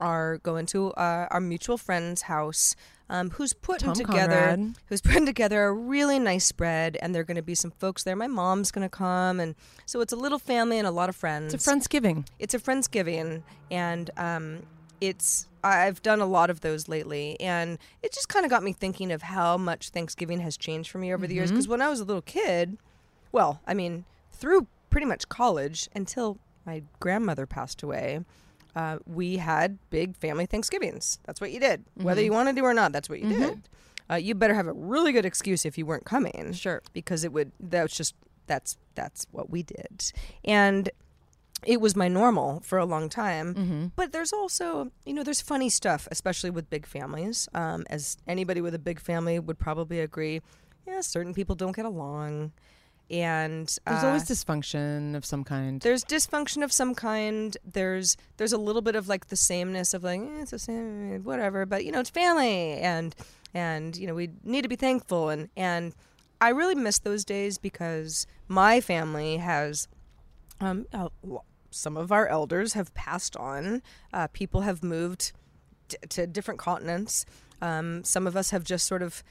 are 0.00 0.38
going 0.38 0.66
to 0.66 0.90
uh, 0.92 1.28
our 1.30 1.40
mutual 1.40 1.78
friend's 1.78 2.22
house. 2.22 2.74
Um, 3.12 3.30
who's 3.30 3.52
putting 3.52 3.86
Tom 3.88 3.94
together 3.94 4.40
Conrad. 4.56 4.74
who's 4.86 5.02
putting 5.02 5.26
together 5.26 5.64
a 5.64 5.72
really 5.72 6.18
nice 6.18 6.46
spread 6.46 6.96
and 7.02 7.14
there 7.14 7.20
are 7.20 7.24
going 7.24 7.36
to 7.36 7.42
be 7.42 7.54
some 7.54 7.70
folks 7.72 8.02
there 8.04 8.16
my 8.16 8.26
mom's 8.26 8.70
going 8.70 8.84
to 8.88 8.88
come 8.88 9.38
and 9.38 9.54
so 9.86 10.00
it's 10.00 10.12
a 10.14 10.16
little 10.16 10.38
family 10.38 10.78
and 10.78 10.86
a 10.88 10.90
lot 10.90 11.08
of 11.10 11.14
friends 11.16 11.52
It's 11.52 11.66
a 11.68 11.70
Friendsgiving. 11.70 12.26
it's 12.38 12.54
a 12.54 12.58
friendsgiving 12.58 13.42
and 13.70 14.10
um, 14.16 14.62
it's 15.00 15.46
i've 15.62 16.00
done 16.02 16.20
a 16.20 16.26
lot 16.26 16.48
of 16.48 16.60
those 16.62 16.88
lately 16.88 17.38
and 17.38 17.78
it 18.02 18.12
just 18.14 18.28
kind 18.28 18.44
of 18.46 18.50
got 18.50 18.62
me 18.62 18.72
thinking 18.72 19.12
of 19.12 19.22
how 19.22 19.56
much 19.58 19.90
thanksgiving 19.90 20.40
has 20.40 20.56
changed 20.56 20.90
for 20.90 20.98
me 20.98 21.12
over 21.14 21.26
the 21.26 21.34
years 21.34 21.50
because 21.50 21.68
when 21.68 21.82
i 21.82 21.88
was 21.90 22.00
a 22.00 22.04
little 22.04 22.22
kid 22.22 22.78
well 23.30 23.60
i 23.66 23.74
mean 23.74 24.04
through 24.32 24.66
pretty 24.90 25.06
much 25.06 25.28
college 25.28 25.88
until 25.94 26.38
my 26.64 26.82
grandmother 27.00 27.44
passed 27.44 27.82
away, 27.82 28.20
uh, 28.74 28.98
we 29.06 29.36
had 29.36 29.78
big 29.90 30.16
family 30.16 30.46
Thanksgivings. 30.46 31.18
That's 31.24 31.40
what 31.40 31.52
you 31.52 31.60
did, 31.60 31.84
whether 31.94 32.20
Mm-hmm. 32.20 32.24
you 32.26 32.32
wanted 32.32 32.56
to 32.56 32.62
or 32.62 32.74
not. 32.74 32.92
That's 32.92 33.08
what 33.08 33.20
you 33.20 33.28
did. 33.28 33.68
Uh, 34.10 34.16
you 34.16 34.34
better 34.34 34.54
have 34.54 34.66
a 34.66 34.72
really 34.72 35.12
good 35.12 35.24
excuse 35.24 35.64
if 35.64 35.78
you 35.78 35.86
weren't 35.86 36.04
coming, 36.04 36.52
Sure. 36.52 36.82
because 36.92 37.24
it 37.24 37.32
would. 37.32 37.52
That 37.60 37.82
was 37.82 37.92
just 37.92 38.14
that's 38.46 38.76
that's 38.94 39.26
what 39.30 39.48
we 39.50 39.62
did, 39.62 40.12
and 40.44 40.90
it 41.64 41.80
was 41.80 41.94
my 41.94 42.08
normal 42.08 42.60
for 42.60 42.76
a 42.78 42.84
long 42.84 43.08
time. 43.08 43.54
Mm-hmm. 43.54 43.86
But 43.94 44.10
there's 44.12 44.32
also, 44.32 44.90
you 45.06 45.14
know, 45.14 45.22
there's 45.22 45.40
funny 45.40 45.70
stuff, 45.70 46.08
especially 46.10 46.50
with 46.50 46.68
big 46.68 46.86
families. 46.86 47.48
Um, 47.54 47.84
as 47.88 48.16
anybody 48.26 48.60
with 48.60 48.74
a 48.74 48.80
big 48.80 48.98
family 49.00 49.38
would 49.38 49.58
probably 49.60 50.00
agree, 50.00 50.42
yeah, 50.86 51.00
certain 51.02 51.32
people 51.32 51.54
don't 51.54 51.76
get 51.76 51.84
along, 51.84 52.50
and 53.10 53.66
There's 53.86 54.02
uh, 54.04 54.06
always 54.06 54.24
dysfunction 54.24 55.14
of 55.14 55.24
some 55.24 55.44
kind. 55.44 55.80
there's 55.80 56.04
dysfunction 56.04 56.62
of 56.64 56.72
some 56.72 56.94
kind. 56.94 57.56
There's 57.64 58.16
there's 58.38 58.52
a 58.52 58.58
little 58.58 58.82
bit 58.82 58.96
of 58.96 59.08
like 59.08 59.28
the 59.28 59.36
sameness 59.36 59.92
of 59.94 60.02
like 60.04 60.20
eh, 60.20 60.40
it's 60.42 60.50
the 60.52 60.58
same, 60.58 61.22
whatever. 61.24 61.66
But 61.66 61.84
you 61.84 61.92
know, 61.92 62.00
it's 62.00 62.10
family, 62.10 62.74
and 62.74 63.14
and 63.54 63.96
you 63.96 64.06
know 64.06 64.14
we 64.14 64.30
need 64.44 64.62
to 64.62 64.68
be 64.68 64.76
thankful, 64.76 65.28
and 65.28 65.48
and 65.56 65.94
I 66.40 66.48
really 66.50 66.74
miss 66.74 66.98
those 67.00 67.24
days 67.24 67.58
because 67.58 68.26
my 68.48 68.80
family 68.80 69.36
has 69.36 69.88
um, 70.60 70.86
uh, 70.92 71.08
some 71.70 71.96
of 71.96 72.10
our 72.12 72.26
elders 72.28 72.72
have 72.74 72.92
passed 72.94 73.36
on. 73.36 73.82
Uh, 74.12 74.26
people 74.32 74.62
have 74.62 74.82
moved 74.82 75.32
d- 75.88 75.96
to 76.10 76.26
different 76.26 76.60
continents. 76.60 77.24
Um, 77.60 78.02
some 78.04 78.26
of 78.26 78.36
us 78.36 78.50
have 78.50 78.64
just 78.64 78.86
sort 78.86 79.02
of, 79.02 79.22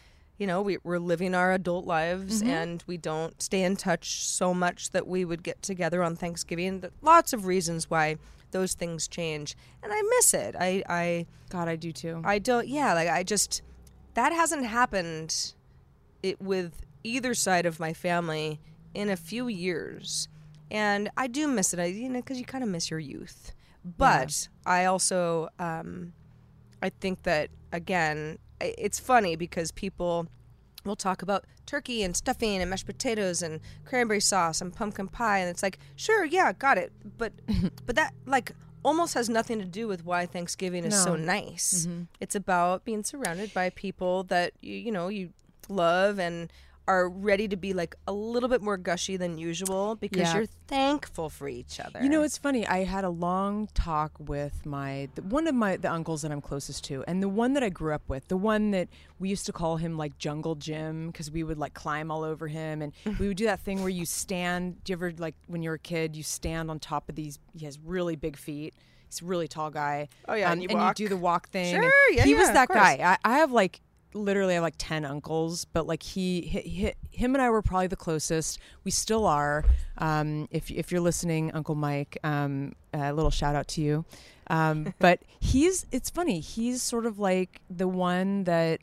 you 0.42 0.48
know, 0.48 0.64
we, 0.64 0.80
we're 0.84 0.98
living 0.98 1.36
our 1.36 1.54
adult 1.54 1.86
lives 1.86 2.42
and 2.42 2.84
we 2.88 2.98
don't 2.98 3.40
stay 3.40 3.62
in 3.62 3.76
touch 3.76 4.26
so 4.26 4.56
much 4.56 4.90
that 4.90 5.06
we 5.06 5.24
would 5.24 5.44
get 5.44 5.62
together 5.62 6.02
on 6.02 6.16
Thanksgiving. 6.16 6.84
Lots 7.04 7.32
of 7.32 7.46
reasons 7.46 7.92
why 7.92 8.16
those 8.50 8.74
things 8.74 9.08
change, 9.08 9.56
and 9.84 9.94
I 9.94 10.02
miss 10.02 10.34
it. 10.34 10.56
I, 10.60 10.82
I, 10.90 11.28
God, 11.52 11.68
I 11.68 11.76
do 11.76 11.92
too. 11.92 12.24
I 12.26 12.40
don't. 12.40 12.68
Yeah, 12.68 12.96
like 12.96 13.08
I 13.08 13.22
just 13.22 13.62
that 14.16 14.34
hasn't 14.34 14.66
happened 14.66 15.54
it 16.24 16.42
with 16.42 16.74
either 17.04 17.36
side 17.36 17.68
of 17.68 17.80
my 17.80 17.94
family 17.94 18.60
in 18.96 19.12
a 19.12 19.16
few 19.16 19.48
years, 19.48 20.28
and 20.72 21.12
I 21.16 21.28
do 21.28 21.48
miss 21.48 21.72
it. 21.72 21.80
I 21.80 21.86
you 21.86 22.10
know 22.10 22.20
because 22.20 22.40
you 22.40 22.46
kind 22.46 22.64
of 22.64 22.70
miss 22.72 22.90
your 22.90 23.00
youth, 23.00 23.54
but 23.86 24.48
I 24.66 24.86
also 24.86 25.50
um, 25.60 26.14
I 26.82 26.90
think 26.90 27.22
that 27.24 27.52
again 27.72 28.40
it's 28.78 29.00
funny 29.00 29.36
because 29.36 29.72
people 29.72 30.28
will 30.84 30.96
talk 30.96 31.22
about 31.22 31.46
turkey 31.68 32.02
and 32.04 32.16
stuffing 32.16 32.60
and 32.60 32.70
mashed 32.70 32.86
potatoes 32.88 33.42
and 33.42 33.60
cranberry 33.86 34.20
sauce 34.20 34.62
and 34.62 34.74
pumpkin 34.76 35.08
pie 35.08 35.38
and 35.40 35.50
it's 35.50 35.62
like 35.62 35.78
sure 35.96 36.26
yeah 36.26 36.52
got 36.54 36.78
it. 36.78 36.92
But 37.18 37.34
but 37.86 37.96
that 37.96 38.14
like 38.26 38.52
almost 38.84 39.14
has 39.14 39.30
nothing 39.30 39.60
to 39.60 39.66
do 39.66 39.88
with 39.88 40.04
why 40.06 40.26
thanksgiving 40.26 40.84
is 40.86 41.04
so 41.04 41.16
No. 41.16 41.24
nice. 41.24 41.86
Mm-hmm. 41.88 42.04
It's 42.20 42.34
about 42.36 42.84
being 42.84 43.04
surrounded 43.04 43.54
by 43.54 43.70
people 43.70 44.24
that 44.24 44.54
you 44.62 44.74
you 44.76 44.92
know 44.92 45.08
you 45.10 45.34
love 45.70 46.20
and 46.20 46.52
are 46.88 47.08
ready 47.10 47.48
to 47.48 47.56
be 47.56 47.74
like 47.74 47.96
a 48.08 48.12
little 48.12 48.50
bit 48.50 48.62
more 48.62 48.76
gushy 48.78 49.16
than 49.16 49.38
usual 49.38 49.96
because 49.96 50.20
Yeah. 50.20 50.36
you're 50.38 50.46
thankful 50.68 51.30
for 51.30 51.48
each 51.48 51.80
other 51.80 52.02
You 52.02 52.10
know, 52.10 52.24
it's 52.24 52.38
funny. 52.38 52.66
I 52.66 52.84
had 52.84 53.04
a 53.04 53.10
long 53.10 53.68
talk 53.74 54.12
with 54.20 54.66
my 54.66 55.08
the, 55.16 55.22
one 55.22 55.48
of 55.48 55.54
my 55.56 55.78
the 55.78 55.92
uncles 55.92 56.22
that 56.24 56.32
I'm 56.32 56.42
closest 56.42 56.84
to, 56.86 57.04
and 57.08 57.22
the 57.22 57.30
one 57.30 57.54
that 57.54 57.64
I 57.64 57.70
grew 57.70 57.94
up 57.94 58.02
with, 58.08 58.28
the 58.30 58.38
one 58.38 58.72
that 58.72 58.88
we 59.20 59.30
used 59.30 59.46
to 59.46 59.54
call 59.54 59.78
him 59.78 59.98
like 59.98 60.18
Jungle 60.18 60.56
Jim 60.56 61.08
because 61.08 61.30
we 61.30 61.44
would 61.44 61.58
like 61.60 61.74
climb 61.74 62.10
all 62.10 62.24
over 62.24 62.48
him, 62.48 62.82
and 62.82 62.94
we 63.20 63.28
would 63.28 63.38
do 63.38 63.46
that 63.46 63.60
thing 63.60 63.82
where 63.82 63.90
you 63.90 64.06
stand. 64.06 64.84
Do 64.84 64.92
you 64.92 64.98
ever 64.98 65.14
like 65.18 65.36
when 65.48 65.62
you're 65.62 65.76
a 65.76 65.80
kid, 65.80 66.16
you 66.16 66.24
stand 66.24 66.72
on 66.72 66.80
top 66.80 67.10
of 67.10 67.16
these? 67.16 67.38
He 67.56 67.66
has 67.66 67.78
really 67.80 68.16
big 68.16 68.38
feet. 68.38 68.74
He's 69.08 69.22
a 69.22 69.26
really 69.26 69.48
tall 69.48 69.70
guy. 69.70 70.08
Oh, 70.28 70.34
yeah, 70.34 70.48
um, 70.48 70.54
and 70.54 70.64
you 70.64 70.70
and 70.70 70.82
you 70.88 70.94
do 70.94 71.10
the 71.10 71.18
walk 71.18 71.50
thing. 71.50 71.76
Sure, 71.76 72.12
yeah, 72.12 72.24
he 72.24 72.34
was 72.34 72.44
yeah, 72.44 72.48
of 72.50 72.54
that 72.56 72.68
guy. 72.70 73.18
I, 73.24 73.34
I 73.34 73.38
have 73.40 73.52
like 73.52 73.82
literally 74.14 74.54
I 74.54 74.56
have 74.56 74.64
like 74.64 74.76
10 74.78 75.06
uncles 75.06 75.66
but 75.66 75.88
like 75.88 76.04
he, 76.04 76.42
he, 76.42 76.60
he 76.62 76.94
him 77.12 77.36
and 77.36 77.42
I 77.42 77.50
were 77.50 77.62
probably 77.62 77.88
the 77.88 77.96
closest. 77.96 78.60
We 78.84 78.92
still 78.92 79.26
are. 79.26 79.64
Um, 79.98 80.48
if, 80.52 80.72
if 80.72 80.92
you're 80.92 81.02
listening 81.02 81.52
uncle 81.54 81.76
Mike 81.76 82.18
um, 82.24 82.74
a 82.94 83.14
little 83.14 83.32
shout 83.32 83.56
out 83.56 83.68
to 83.70 83.82
you. 83.82 84.06
Um, 84.48 84.94
but 85.00 85.20
he's 85.40 85.86
it's 85.92 86.10
funny 86.10 86.40
he's 86.40 86.82
sort 86.82 87.06
of 87.06 87.20
like 87.20 87.62
the 87.70 87.88
one 87.88 88.44
that 88.46 88.82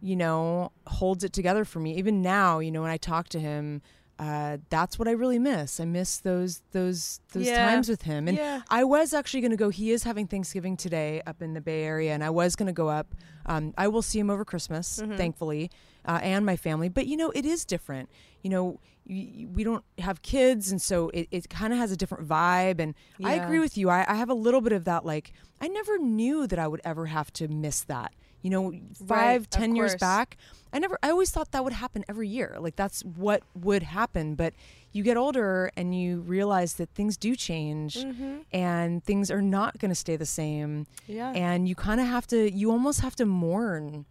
you 0.00 0.16
know 0.16 0.72
holds 0.86 1.24
it 1.24 1.32
together 1.32 1.64
for 1.64 1.80
me. 1.80 1.96
Even 1.96 2.22
now 2.22 2.58
you 2.58 2.70
know 2.70 2.82
when 2.82 2.90
I 2.90 2.96
talk 2.96 3.28
to 3.30 3.40
him 3.40 3.82
uh, 4.18 4.58
that's 4.70 4.98
what 4.98 5.08
I 5.08 5.12
really 5.12 5.38
miss. 5.38 5.80
I 5.80 5.84
miss 5.84 6.18
those 6.18 6.62
those 6.72 7.20
those 7.32 7.46
Yeah. 7.46 7.66
times 7.68 7.88
with 7.88 8.02
him. 8.02 8.28
And 8.28 8.36
Yeah. 8.36 8.62
I 8.70 8.84
was 8.84 9.12
actually 9.12 9.40
going 9.40 9.50
to 9.50 9.56
go. 9.56 9.70
He 9.70 9.90
is 9.90 10.04
having 10.04 10.26
Thanksgiving 10.26 10.76
today 10.76 11.20
up 11.26 11.42
in 11.42 11.54
the 11.54 11.60
Bay 11.60 11.82
Area, 11.84 12.12
and 12.14 12.22
I 12.22 12.30
was 12.30 12.54
going 12.56 12.66
to 12.68 12.72
go 12.72 12.88
up. 12.88 13.14
Um, 13.46 13.74
I 13.76 13.88
will 13.88 14.02
see 14.02 14.18
him 14.18 14.30
over 14.30 14.44
Christmas, 14.44 15.00
Mm-hmm. 15.00 15.16
thankfully, 15.16 15.70
uh, 16.06 16.20
and 16.22 16.46
my 16.46 16.56
family. 16.56 16.88
But 16.88 17.06
you 17.06 17.16
know, 17.16 17.30
it 17.30 17.44
is 17.44 17.64
different. 17.64 18.08
You 18.42 18.50
know, 18.50 18.80
y- 19.08 19.46
we 19.52 19.64
don't 19.64 19.84
have 19.98 20.22
kids, 20.22 20.70
and 20.70 20.80
so 20.80 21.08
it, 21.10 21.26
it 21.30 21.48
kind 21.48 21.72
of 21.72 21.78
has 21.78 21.90
a 21.90 21.96
different 21.96 22.28
vibe. 22.28 22.78
And 22.80 22.94
I 23.22 23.34
agree 23.34 23.58
with 23.58 23.76
you. 23.76 23.90
I, 23.90 24.04
I 24.08 24.14
have 24.14 24.30
a 24.30 24.34
little 24.34 24.60
bit 24.60 24.72
of 24.72 24.84
that. 24.84 25.04
Like, 25.04 25.32
I 25.60 25.68
never 25.68 25.98
knew 25.98 26.46
that 26.46 26.58
I 26.58 26.68
would 26.68 26.80
ever 26.84 27.06
have 27.06 27.32
to 27.34 27.48
miss 27.48 27.82
that. 27.84 28.12
You 28.44 28.50
know, 28.50 28.74
five, 29.08 29.40
of 29.40 29.50
ten 29.50 29.74
years 29.74 29.96
back, 29.96 30.36
I 30.70 30.78
never. 30.78 30.98
I 31.02 31.08
always 31.08 31.30
thought 31.30 31.50
that 31.52 31.64
would 31.64 31.72
happen 31.72 32.04
every 32.10 32.28
year. 32.28 32.58
Like 32.60 32.76
that's 32.76 33.02
what 33.02 33.42
would 33.54 33.82
happen. 33.82 34.34
But 34.34 34.52
you 34.92 35.02
get 35.02 35.16
older 35.16 35.70
and 35.78 35.98
you 35.98 36.20
realize 36.20 36.74
that 36.74 36.90
things 36.90 37.16
do 37.16 37.36
change, 37.36 37.96
mm-hmm. 37.96 38.40
and 38.52 39.02
things 39.02 39.30
are 39.30 39.40
not 39.40 39.78
going 39.78 39.88
to 39.88 39.94
stay 39.94 40.16
the 40.16 40.26
same. 40.26 40.86
Yeah. 41.06 41.30
And 41.30 41.66
you 41.66 41.74
kind 41.74 42.02
of 42.02 42.06
have 42.06 42.26
to. 42.26 42.52
You 42.52 42.70
almost 42.70 43.00
have 43.00 43.16
to 43.16 43.24
mourn 43.24 44.04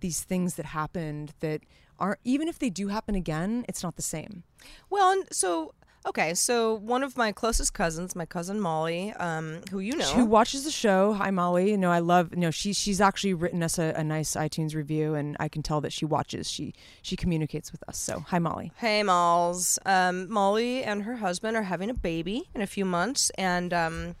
these 0.00 0.22
things 0.22 0.54
that 0.54 0.64
happened 0.64 1.34
that 1.40 1.60
aren't. 1.98 2.20
Even 2.24 2.48
if 2.48 2.58
they 2.58 2.70
do 2.70 2.88
happen 2.88 3.14
again, 3.14 3.66
it's 3.68 3.82
not 3.82 3.96
the 3.96 4.02
same. 4.02 4.44
Well, 4.88 5.12
and 5.12 5.26
so 5.30 5.74
okay, 6.06 6.34
so 6.34 6.74
one 6.74 7.02
of 7.02 7.16
my 7.16 7.32
closest 7.32 7.72
cousins, 7.74 8.14
my 8.14 8.26
cousin 8.26 8.60
Molly, 8.60 9.12
um, 9.14 9.60
who 9.70 9.80
you 9.80 9.96
know, 9.96 10.04
Who 10.12 10.24
watches 10.24 10.64
the 10.64 10.70
show? 10.70 11.12
Hi, 11.14 11.30
Molly. 11.30 11.70
You 11.70 11.78
know, 11.78 11.90
I 11.90 11.98
love. 12.00 12.30
You 12.32 12.40
know, 12.40 12.50
she 12.50 12.72
she's 12.72 13.00
actually 13.00 13.34
written 13.34 13.62
us 13.62 13.78
a, 13.78 13.94
a 13.96 14.04
nice 14.04 14.32
iTunes 14.36 14.74
review, 14.74 15.14
and 15.14 15.36
I 15.40 15.48
can 15.48 15.62
tell 15.62 15.80
that 15.82 15.92
she 15.92 16.04
watches. 16.04 16.50
She 16.50 16.74
she 17.02 17.16
communicates 17.16 17.72
with 17.72 17.82
us. 17.88 17.96
So, 17.98 18.20
hi, 18.20 18.38
Molly. 18.38 18.72
Hey, 18.76 19.02
Malls. 19.02 19.78
Um, 19.86 20.30
Molly 20.30 20.82
and 20.84 21.02
her 21.04 21.16
husband 21.16 21.56
are 21.56 21.62
having 21.62 21.90
a 21.90 21.94
baby 21.94 22.48
in 22.54 22.60
a 22.62 22.66
few 22.66 22.84
months, 22.84 23.30
and 23.38 23.72
um, 23.72 24.14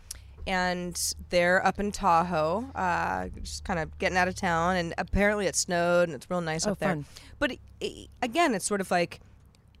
and 0.46 1.14
they're 1.30 1.64
up 1.66 1.80
in 1.80 1.90
Tahoe, 1.90 2.70
uh, 2.74 3.28
just 3.42 3.64
kind 3.64 3.78
of 3.80 3.96
getting 3.98 4.18
out 4.18 4.28
of 4.28 4.34
town. 4.34 4.76
And 4.76 4.94
apparently, 4.98 5.46
it 5.46 5.56
snowed, 5.56 6.08
and 6.08 6.14
it's 6.14 6.28
real 6.30 6.40
nice 6.40 6.66
Oh, 6.66 6.72
up 6.72 6.78
there. 6.78 6.90
fun. 6.90 7.04
But 7.38 7.52
i 7.52 7.58
i 7.82 8.06
again, 8.22 8.54
it's 8.54 8.64
sort 8.64 8.80
of 8.80 8.90
like 8.90 9.20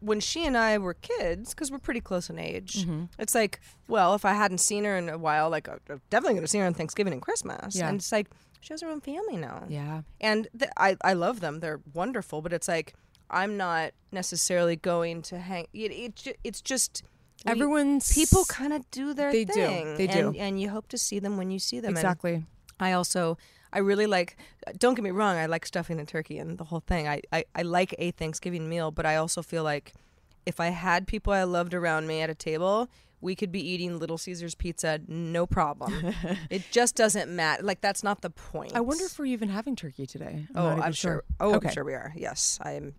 when 0.04 0.20
she 0.20 0.44
and 0.46 0.56
I 0.56 0.78
were 0.78 0.94
kids, 0.94 1.50
because 1.54 1.70
we're 1.70 1.78
pretty 1.78 2.00
close 2.00 2.28
in 2.30 2.38
age. 2.38 2.82
Mm-hmm. 2.84 3.04
It's 3.18 3.34
like, 3.34 3.60
well, 3.88 4.14
if 4.14 4.24
I 4.24 4.34
hadn't 4.34 4.58
seen 4.58 4.84
her 4.84 4.96
in 4.96 5.08
a 5.08 5.18
while, 5.18 5.48
like 5.50 5.68
I'm 5.68 5.80
definitely 6.10 6.34
going 6.34 6.44
to 6.44 6.48
see 6.48 6.58
her 6.58 6.66
on 6.66 6.74
Thanksgiving 6.74 7.12
and 7.12 7.22
Christmas. 7.22 7.76
Yeah. 7.76 7.88
And 7.88 7.98
it's 7.98 8.12
like 8.12 8.28
she 8.60 8.72
has 8.72 8.82
her 8.82 8.88
own 8.88 9.00
family 9.00 9.36
now 9.36 9.64
Yeah. 9.68 10.02
and 10.20 10.48
th- 10.58 10.70
I 10.76 10.96
I 11.02 11.12
love 11.14 11.40
them. 11.40 11.60
They're 11.60 11.80
wonderful, 11.92 12.40
but 12.42 12.52
it's 12.52 12.68
like 12.68 12.94
I'm 13.30 13.56
not 13.56 13.92
necessarily 14.12 14.76
going 14.76 15.22
to 15.22 15.38
hang. 15.38 15.66
It, 15.72 15.90
it 15.92 16.36
it's 16.44 16.60
just 16.62 17.02
we- 17.44 17.50
Everyone's 17.52 18.12
people 18.14 18.44
kind 18.46 18.72
of 18.72 18.90
do 18.90 19.12
their 19.14 19.32
They 19.32 19.44
do. 19.44 19.52
thing. 19.52 19.96
They 19.96 20.06
do. 20.06 20.28
and, 20.28 20.36
and 20.36 20.60
you 20.60 20.68
hope 20.70 20.88
to 20.88 20.98
see 20.98 21.18
them 21.18 21.36
when 21.36 21.50
you 21.50 21.58
see 21.58 21.80
them. 21.80 21.90
And 21.90 21.98
exactly. 21.98 22.44
I 22.80 22.92
also 22.92 23.36
I 23.74 23.78
really 23.80 24.06
like. 24.06 24.36
Don't 24.78 24.94
get 24.94 25.02
me 25.02 25.10
wrong. 25.10 25.36
I 25.36 25.46
like 25.46 25.66
stuffing 25.66 25.98
and 25.98 26.08
turkey 26.08 26.38
and 26.38 26.56
the 26.56 26.64
whole 26.64 26.80
thing. 26.80 27.08
I, 27.08 27.20
I 27.32 27.44
I 27.54 27.62
like 27.62 27.94
a 27.98 28.12
Thanksgiving 28.12 28.68
meal, 28.68 28.90
but 28.90 29.04
I 29.04 29.16
also 29.16 29.42
feel 29.42 29.64
like 29.64 29.92
if 30.46 30.60
I 30.60 30.68
had 30.68 31.06
people 31.06 31.32
I 31.32 31.42
loved 31.42 31.74
around 31.74 32.06
me 32.06 32.20
at 32.22 32.30
a 32.30 32.34
table. 32.34 32.88
We 33.20 33.34
could 33.34 33.50
be 33.50 33.66
eating 33.66 33.98
Little 33.98 34.18
Caesars 34.18 34.54
pizza, 34.54 35.00
no 35.08 35.46
problem. 35.46 36.14
it 36.50 36.62
just 36.70 36.94
doesn't 36.94 37.34
matter. 37.34 37.62
Like 37.62 37.80
that's 37.80 38.04
not 38.04 38.20
the 38.20 38.28
point. 38.28 38.76
I 38.76 38.80
wonder 38.80 39.06
if 39.06 39.18
we're 39.18 39.24
even 39.24 39.48
having 39.48 39.76
turkey 39.76 40.04
today. 40.04 40.46
I'm 40.54 40.62
Oh, 40.62 40.68
I'm 40.68 40.92
sure. 40.92 41.24
Oh, 41.40 41.54
okay. 41.54 41.68
I'm 41.68 41.74
sure 41.74 41.84
we 41.84 41.94
are. 41.94 42.12
Yes, 42.16 42.58
I'm. 42.62 42.96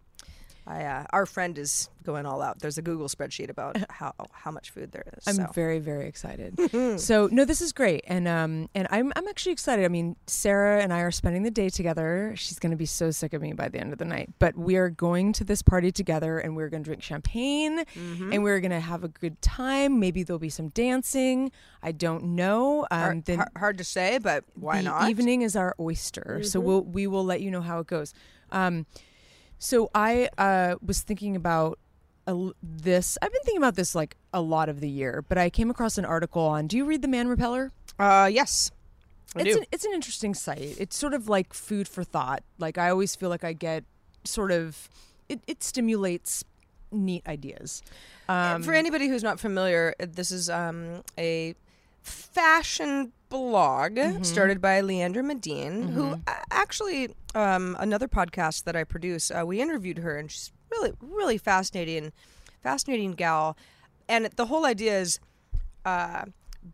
I 0.68 0.84
uh, 0.84 1.06
our 1.12 1.26
friend 1.26 1.58
is 1.58 1.90
going 2.04 2.26
all 2.26 2.42
out. 2.42 2.60
There's 2.60 2.78
a 2.78 2.82
Google 2.82 3.08
spreadsheet 3.08 3.50
about 3.50 3.78
how 3.92 4.14
how 4.32 4.52
much 4.52 4.72
food 4.72 4.92
there 4.92 5.06
is. 5.18 5.28
I'm 5.28 5.36
so. 5.36 5.48
very 5.54 5.80
very 5.80 6.08
excited. 6.08 7.00
so 7.00 7.28
no, 7.32 7.46
this 7.46 7.62
is 7.62 7.72
great, 7.72 8.04
and 8.08 8.28
um 8.28 8.70
and 8.74 8.88
I'm 8.92 9.12
I'm 9.16 9.28
actually 9.28 9.52
excited. 9.52 9.86
I 9.86 9.90
mean, 9.90 10.16
Sarah 10.28 10.82
and 10.82 10.92
I 10.92 11.00
are 11.02 11.12
spending 11.12 11.44
the 11.44 11.52
day 11.52 11.70
together. 11.70 12.34
She's 12.36 12.60
going 12.60 12.72
to 12.72 12.78
be 12.78 12.86
so 12.86 13.12
sick 13.12 13.34
of 13.34 13.42
me 13.42 13.54
by 13.54 13.70
the 13.70 13.80
end 13.80 13.94
of 13.94 14.00
the 14.00 14.06
night, 14.06 14.30
but 14.40 14.56
we 14.58 14.76
are 14.76 14.90
going 14.90 15.34
to 15.34 15.44
this 15.44 15.62
party 15.62 15.92
together, 15.92 16.40
and 16.40 16.56
we're 16.56 16.70
going 16.70 16.84
to 16.84 16.88
drink 16.88 17.04
champagne, 17.04 17.84
Mm-hmm. 17.96 18.34
and 18.34 18.44
we're 18.44 18.60
going 18.60 18.72
to 18.72 18.80
have 18.80 19.04
a 19.04 19.08
good 19.08 19.42
time. 19.42 20.00
Maybe 20.00 20.24
there'll 20.24 20.40
be 20.40 20.50
some 20.50 20.70
dancing. 20.70 21.52
I 21.84 21.92
don't 21.92 22.24
know. 22.36 22.88
Um, 22.92 23.00
hard, 23.00 23.26
then 23.26 23.46
hard 23.58 23.78
to 23.78 23.84
say, 23.84 24.18
but 24.18 24.44
why 24.56 24.78
the 24.78 24.84
not? 24.84 25.02
Mm-hmm. 25.02 25.10
evening 25.12 25.42
is 25.44 25.56
our 25.56 25.76
oyster 25.80 26.42
so 26.44 26.60
we'll 26.60 26.82
we 26.84 27.08
will 27.08 27.24
let 27.24 27.42
you 27.42 27.52
know 27.52 27.62
how 27.62 27.80
it 27.80 27.88
goes 27.88 28.14
um 28.52 28.86
so 29.58 29.90
i 29.96 30.30
uh 30.38 30.76
was 30.86 31.02
thinking 31.02 31.36
about 31.36 31.80
a, 32.28 32.52
this. 32.64 33.18
I've 33.22 33.32
been 33.32 33.42
thinking 33.44 33.62
about 33.62 33.76
this 33.76 33.96
like 33.96 34.16
a 34.34 34.42
lot 34.42 34.70
of 34.70 34.80
the 34.80 34.90
year, 34.90 35.24
but 35.28 35.38
I 35.38 35.50
came 35.50 35.70
across 35.70 35.98
an 35.98 36.06
article 36.06 36.42
on. 36.42 36.68
Do 36.68 36.78
you 36.78 36.86
read 36.86 37.02
the 37.02 37.08
Man 37.08 37.28
Repeller? 37.28 37.72
Uh, 38.00 38.30
yes. 38.32 38.72
I 39.36 39.42
it's 39.42 39.54
do. 39.54 39.60
an, 39.60 39.66
it's 39.72 39.86
an 39.86 39.94
interesting 39.94 40.34
site. 40.34 40.76
It's 40.80 40.98
sort 40.98 41.14
of 41.14 41.28
like 41.28 41.54
food 41.54 41.88
for 41.88 42.04
thought. 42.04 42.44
Like 42.58 42.78
I 42.78 42.90
always 42.90 43.16
feel 43.16 43.30
like 43.30 43.44
I 43.44 43.54
get 43.54 43.84
sort 44.24 44.52
of 44.52 44.90
it, 45.30 45.42
it 45.48 45.64
stimulates 45.64 46.44
neat 46.92 47.28
ideas. 47.28 47.84
Um, 48.28 48.64
For 48.64 48.74
anybody 48.74 49.08
who's 49.08 49.24
not 49.24 49.40
familiar, 49.40 49.94
uh, 50.00 50.08
this 50.10 50.32
is 50.32 50.50
um, 50.50 51.04
a 51.18 51.54
fashion 52.06 53.12
blog 53.30 53.94
Mm-hmm. 53.96 54.24
started 54.24 54.62
by 54.62 54.82
Leandra 54.82 55.24
Medine, 55.24 55.90
who 55.90 56.16
actually 56.52 57.10
um, 57.34 57.76
another 57.80 58.08
podcast 58.08 58.64
that 58.66 58.76
I 58.76 58.84
produce. 58.84 59.32
Uh, 59.32 59.44
we 59.46 59.60
interviewed 59.62 59.98
her, 60.00 60.16
and 60.18 60.32
she's 60.32 60.52
really, 60.72 60.94
really 61.02 61.38
fascinating, 61.38 62.14
fascinating 62.62 63.12
gal. 63.14 63.58
And 64.08 64.30
the 64.36 64.46
whole 64.46 64.66
idea 64.66 65.00
is 65.00 65.20
uh, 65.84 66.26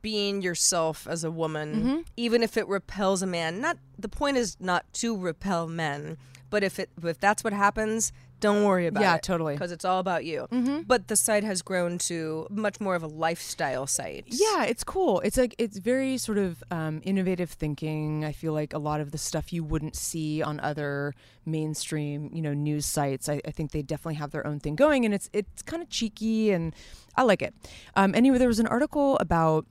being 0.01 0.41
yourself 0.41 1.07
as 1.07 1.23
a 1.23 1.31
woman, 1.31 1.75
Mm-hmm. 1.75 1.97
even 2.17 2.43
if 2.43 2.57
it 2.57 2.67
repels 2.67 3.21
a 3.21 3.27
man. 3.27 3.61
Not 3.61 3.77
the 3.97 4.09
point 4.09 4.37
is 4.37 4.57
not 4.59 4.85
to 4.95 5.17
repel 5.17 5.67
men, 5.67 6.17
but 6.49 6.63
if 6.63 6.77
it 6.79 6.89
if 7.03 7.19
that's 7.19 7.43
what 7.43 7.53
happens, 7.53 8.11
don't 8.41 8.65
worry 8.65 8.87
about 8.87 8.99
Yeah, 9.01 9.11
it. 9.13 9.15
Yeah, 9.15 9.19
totally. 9.19 9.53
because 9.53 9.71
it's 9.71 9.85
all 9.85 9.99
about 9.99 10.25
you. 10.25 10.47
But 10.85 11.07
the 11.07 11.15
site 11.15 11.45
has 11.45 11.61
grown 11.61 11.97
to 12.09 12.45
much 12.49 12.81
more 12.81 12.95
of 12.95 13.03
a 13.03 13.07
lifestyle 13.07 13.87
site. 13.87 14.25
Yeah, 14.27 14.65
it's 14.65 14.83
cool. 14.83 15.21
It's 15.21 15.37
like 15.37 15.55
it's 15.57 15.77
very 15.77 16.17
sort 16.17 16.37
of 16.37 16.61
um, 16.69 16.99
innovative 17.05 17.51
thinking. 17.51 18.25
I 18.25 18.33
feel 18.33 18.51
like 18.51 18.73
a 18.73 18.77
lot 18.79 18.99
of 18.99 19.11
the 19.11 19.17
stuff 19.17 19.53
you 19.53 19.63
wouldn't 19.63 19.95
see 19.95 20.41
on 20.41 20.59
other 20.59 21.13
mainstream, 21.45 22.29
you 22.33 22.41
know, 22.41 22.53
news 22.53 22.85
sites. 22.85 23.29
I, 23.29 23.39
I 23.45 23.51
think 23.51 23.71
they 23.71 23.81
definitely 23.81 24.15
have 24.15 24.31
their 24.31 24.45
own 24.45 24.59
thing 24.59 24.75
going, 24.75 25.05
and 25.05 25.13
it's 25.13 25.29
it's 25.31 25.61
kind 25.61 25.81
of 25.81 25.89
cheeky, 25.89 26.51
and 26.51 26.75
I 27.15 27.23
like 27.23 27.41
it. 27.41 27.53
Um, 27.95 28.13
anyway, 28.15 28.37
there 28.37 28.47
was 28.47 28.59
an 28.59 28.67
article 28.67 29.17
about, 29.19 29.65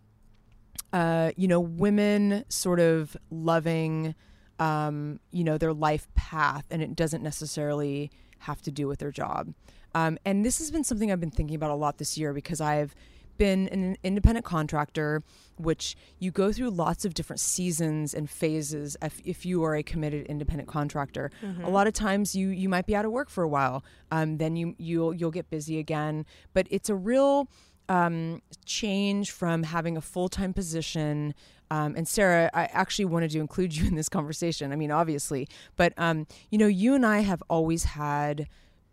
uh, 0.93 1.31
you 1.37 1.49
know, 1.49 1.61
women 1.61 2.45
sort 2.49 2.81
of 2.81 3.17
loving, 3.31 4.15
um, 4.59 5.21
you 5.31 5.45
know, 5.45 5.59
their 5.59 5.73
life 5.73 6.07
path, 6.15 6.65
and 6.71 6.83
it 6.83 6.95
doesn't 6.97 7.23
necessarily 7.23 8.11
have 8.41 8.61
to 8.63 8.71
do 8.71 8.87
with 8.87 8.99
their 8.99 9.11
job. 9.11 9.55
Um, 9.95 10.19
and 10.25 10.45
this 10.45 10.59
has 10.59 10.71
been 10.71 10.85
something 10.85 11.11
I've 11.11 11.21
been 11.21 11.31
thinking 11.31 11.57
about 11.57 11.71
a 11.71 11.75
lot 11.75 11.99
this 11.99 12.17
year 12.17 12.33
because 12.33 12.61
I've 12.61 12.95
been 13.39 13.69
an 13.69 13.97
independent 14.05 14.45
contractor, 14.45 15.23
which 15.57 15.97
you 16.19 16.31
go 16.31 16.53
through 16.53 16.69
lots 16.71 17.07
of 17.07 17.15
different 17.15 17.41
seasons 17.41 18.13
and 18.13 18.29
phases 18.29 18.99
if, 19.01 19.21
if 19.25 19.47
you 19.47 19.65
are 19.65 19.75
a 19.75 19.83
committed 19.83 20.27
independent 20.27 20.69
contractor. 20.69 21.31
A 21.65 21.71
lot 21.71 21.87
of 21.87 21.95
times 21.95 22.37
you 22.37 22.49
you 22.49 22.69
might 22.69 22.87
be 22.87 22.95
out 22.95 23.07
of 23.07 23.13
work 23.13 23.31
for 23.31 23.43
a 23.43 23.49
while, 23.49 23.83
um, 24.13 24.37
then 24.37 24.57
you 24.57 24.75
you'll 24.79 25.15
you'll 25.15 25.31
get 25.31 25.49
busy 25.49 25.79
again. 25.79 26.27
But 26.53 26.67
it's 26.71 26.91
a 26.91 26.95
real 26.95 27.49
um, 27.89 28.43
change 28.67 29.31
from 29.33 29.63
having 29.65 29.97
a 29.97 30.01
full 30.03 30.29
time 30.29 30.53
position. 30.53 31.35
Um, 31.71 31.95
and 31.97 32.07
Sarah, 32.09 32.51
I 32.53 32.65
actually 32.65 33.05
wanted 33.05 33.31
to 33.31 33.39
include 33.41 33.77
you 33.77 33.87
in 33.87 33.95
this 33.95 34.09
conversation. 34.09 34.73
I 34.73 34.77
mean, 34.77 34.91
obviously, 34.91 35.49
but 35.77 35.93
um, 35.97 36.27
you 36.51 36.59
know, 36.59 36.67
you 36.67 36.95
and 36.95 37.07
I 37.07 37.21
have 37.21 37.43
always 37.49 37.85
had 37.85 38.49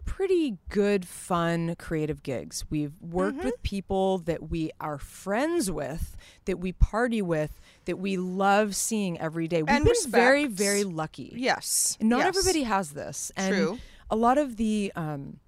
pretty 0.05 0.57
good, 0.69 1.05
fun, 1.05 1.75
creative 1.75 2.23
gigs. 2.23 2.63
We've 2.69 2.93
worked 3.01 3.43
with 3.43 3.61
people 3.61 4.19
that 4.19 4.49
we 4.49 4.71
are 4.80 4.97
friends 4.97 5.69
with, 5.69 6.15
that 6.45 6.59
we 6.59 6.71
party 6.71 7.21
with, 7.21 7.59
that 7.86 7.97
we 7.99 8.15
love 8.15 8.73
seeing 8.73 9.19
every 9.19 9.49
day. 9.49 9.63
We've 9.63 9.69
And 9.75 9.84
been 9.84 9.93
very, 10.07 10.43
respect. 10.45 10.57
very 10.57 10.84
lucky. 10.86 11.34
Yes. 11.36 11.97
Not 11.99 12.19
Yes. 12.19 12.28
everybody 12.28 12.63
has 12.63 12.91
this. 12.91 13.34
And 13.36 13.53
True. 13.53 13.80
a 14.09 14.15
lot 14.15 14.38
of 14.38 14.55
the, 14.55 14.93
um, 14.95 15.39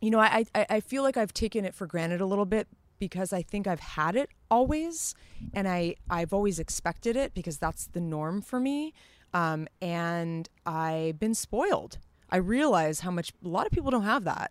you 0.00 0.10
know, 0.10 0.20
I, 0.20 0.44
I, 0.54 0.66
I 0.70 0.80
feel 0.80 1.02
like 1.02 1.16
I've 1.16 1.34
taken 1.34 1.64
it 1.64 1.74
for 1.74 1.88
granted 1.88 2.20
a 2.20 2.26
little 2.26 2.46
bit 2.46 2.68
because 2.98 3.32
I 3.32 3.42
think 3.42 3.66
I've 3.66 3.80
had 3.80 4.16
it 4.16 4.30
always, 4.50 5.14
and 5.54 5.68
I, 5.68 5.96
I've 6.10 6.32
always 6.32 6.58
expected 6.58 7.16
it 7.16 7.34
because 7.34 7.58
that's 7.58 7.86
the 7.86 8.00
norm 8.00 8.42
for 8.42 8.60
me. 8.60 8.92
Um, 9.34 9.68
and 9.82 10.48
I've 10.64 11.18
been 11.18 11.34
spoiled. 11.34 11.98
I 12.30 12.36
realize 12.36 13.00
how 13.00 13.10
much 13.10 13.32
a 13.44 13.48
lot 13.48 13.64
of 13.66 13.72
people 13.72 13.90
don't 13.90 14.02
have 14.02 14.24
that. 14.24 14.50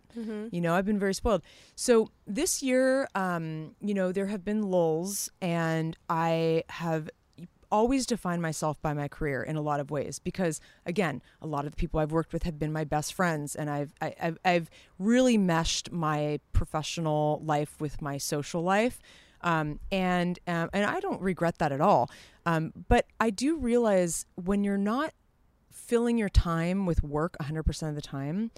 You 0.52 0.60
know, 0.60 0.74
I've 0.74 0.84
been 0.86 0.98
very 0.98 1.14
spoiled. 1.14 1.42
So 1.76 2.10
this 2.26 2.60
year, 2.62 3.08
um, 3.14 3.76
you 3.80 3.94
know, 3.94 4.10
there 4.12 4.26
have 4.26 4.44
been 4.44 4.62
lulls, 4.70 5.30
and 5.40 5.96
I 6.08 6.64
have 6.70 7.08
always 7.70 8.06
defined 8.06 8.42
myself 8.42 8.80
by 8.80 8.92
my 8.92 9.08
career 9.08 9.42
in 9.42 9.56
a 9.56 9.60
lot 9.60 9.80
of 9.80 9.90
ways 9.90 10.18
because 10.18 10.60
again 10.86 11.22
a 11.42 11.46
lot 11.46 11.64
of 11.64 11.72
the 11.72 11.76
people 11.76 12.00
i've 12.00 12.12
worked 12.12 12.32
with 12.32 12.42
have 12.42 12.58
been 12.58 12.72
my 12.72 12.84
best 12.84 13.14
friends 13.14 13.54
and 13.54 13.68
i've 13.70 13.92
I, 14.00 14.14
I've, 14.20 14.38
I've 14.44 14.70
really 14.98 15.38
meshed 15.38 15.92
my 15.92 16.40
professional 16.52 17.40
life 17.44 17.80
with 17.80 18.00
my 18.02 18.18
social 18.18 18.62
life. 18.62 19.00
Um, 19.40 19.78
and 19.92 20.36
um, 20.48 20.68
and 20.72 20.84
i 20.84 20.98
don't 20.98 21.20
regret 21.22 21.58
that 21.58 21.70
at 21.70 21.80
all. 21.80 22.10
Um, 22.44 22.72
but 22.88 23.06
i 23.20 23.30
do 23.30 23.56
realize 23.56 24.26
when 24.34 24.64
you're 24.64 24.76
not 24.76 25.12
filling 25.70 26.18
your 26.18 26.28
time 26.28 26.86
with 26.86 27.04
work 27.04 27.36
100% 27.40 27.88
of 27.88 27.94
the 27.94 28.02
time 28.02 28.50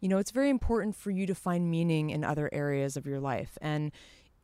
you 0.00 0.08
know 0.08 0.18
it's 0.18 0.30
very 0.30 0.48
important 0.48 0.96
for 0.96 1.10
you 1.10 1.26
to 1.26 1.34
find 1.34 1.70
meaning 1.70 2.10
in 2.10 2.24
other 2.24 2.48
areas 2.52 2.96
of 2.96 3.06
your 3.06 3.20
life. 3.20 3.56
And 3.60 3.92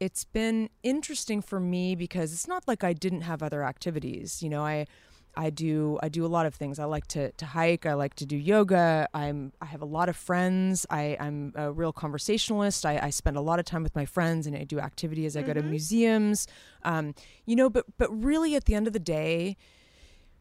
it's 0.00 0.24
been 0.24 0.68
interesting 0.82 1.40
for 1.42 1.60
me 1.60 1.94
because 1.94 2.32
it's 2.32 2.48
not 2.48 2.66
like 2.68 2.84
I 2.84 2.92
didn't 2.92 3.22
have 3.22 3.42
other 3.42 3.62
activities. 3.62 4.42
You 4.42 4.50
know, 4.50 4.64
I 4.64 4.86
I 5.36 5.50
do 5.50 5.98
I 6.02 6.08
do 6.08 6.24
a 6.24 6.28
lot 6.28 6.46
of 6.46 6.54
things. 6.54 6.78
I 6.78 6.84
like 6.84 7.06
to, 7.08 7.30
to 7.32 7.46
hike. 7.46 7.84
I 7.84 7.94
like 7.94 8.14
to 8.14 8.26
do 8.26 8.36
yoga. 8.36 9.06
I'm 9.12 9.52
I 9.60 9.66
have 9.66 9.82
a 9.82 9.86
lot 9.86 10.08
of 10.08 10.16
friends. 10.16 10.86
I, 10.88 11.16
I'm 11.20 11.52
a 11.54 11.70
real 11.72 11.92
conversationalist. 11.92 12.86
I, 12.86 12.98
I 13.02 13.10
spend 13.10 13.36
a 13.36 13.42
lot 13.42 13.58
of 13.58 13.66
time 13.66 13.82
with 13.82 13.94
my 13.94 14.06
friends 14.06 14.46
and 14.46 14.56
I 14.56 14.64
do 14.64 14.80
activities. 14.80 15.36
I 15.36 15.42
go 15.42 15.52
to 15.52 15.62
museums. 15.62 16.46
Um, 16.84 17.14
you 17.44 17.54
know, 17.54 17.68
but 17.68 17.84
but 17.98 18.08
really 18.10 18.54
at 18.54 18.64
the 18.64 18.74
end 18.74 18.86
of 18.86 18.94
the 18.94 18.98
day, 18.98 19.56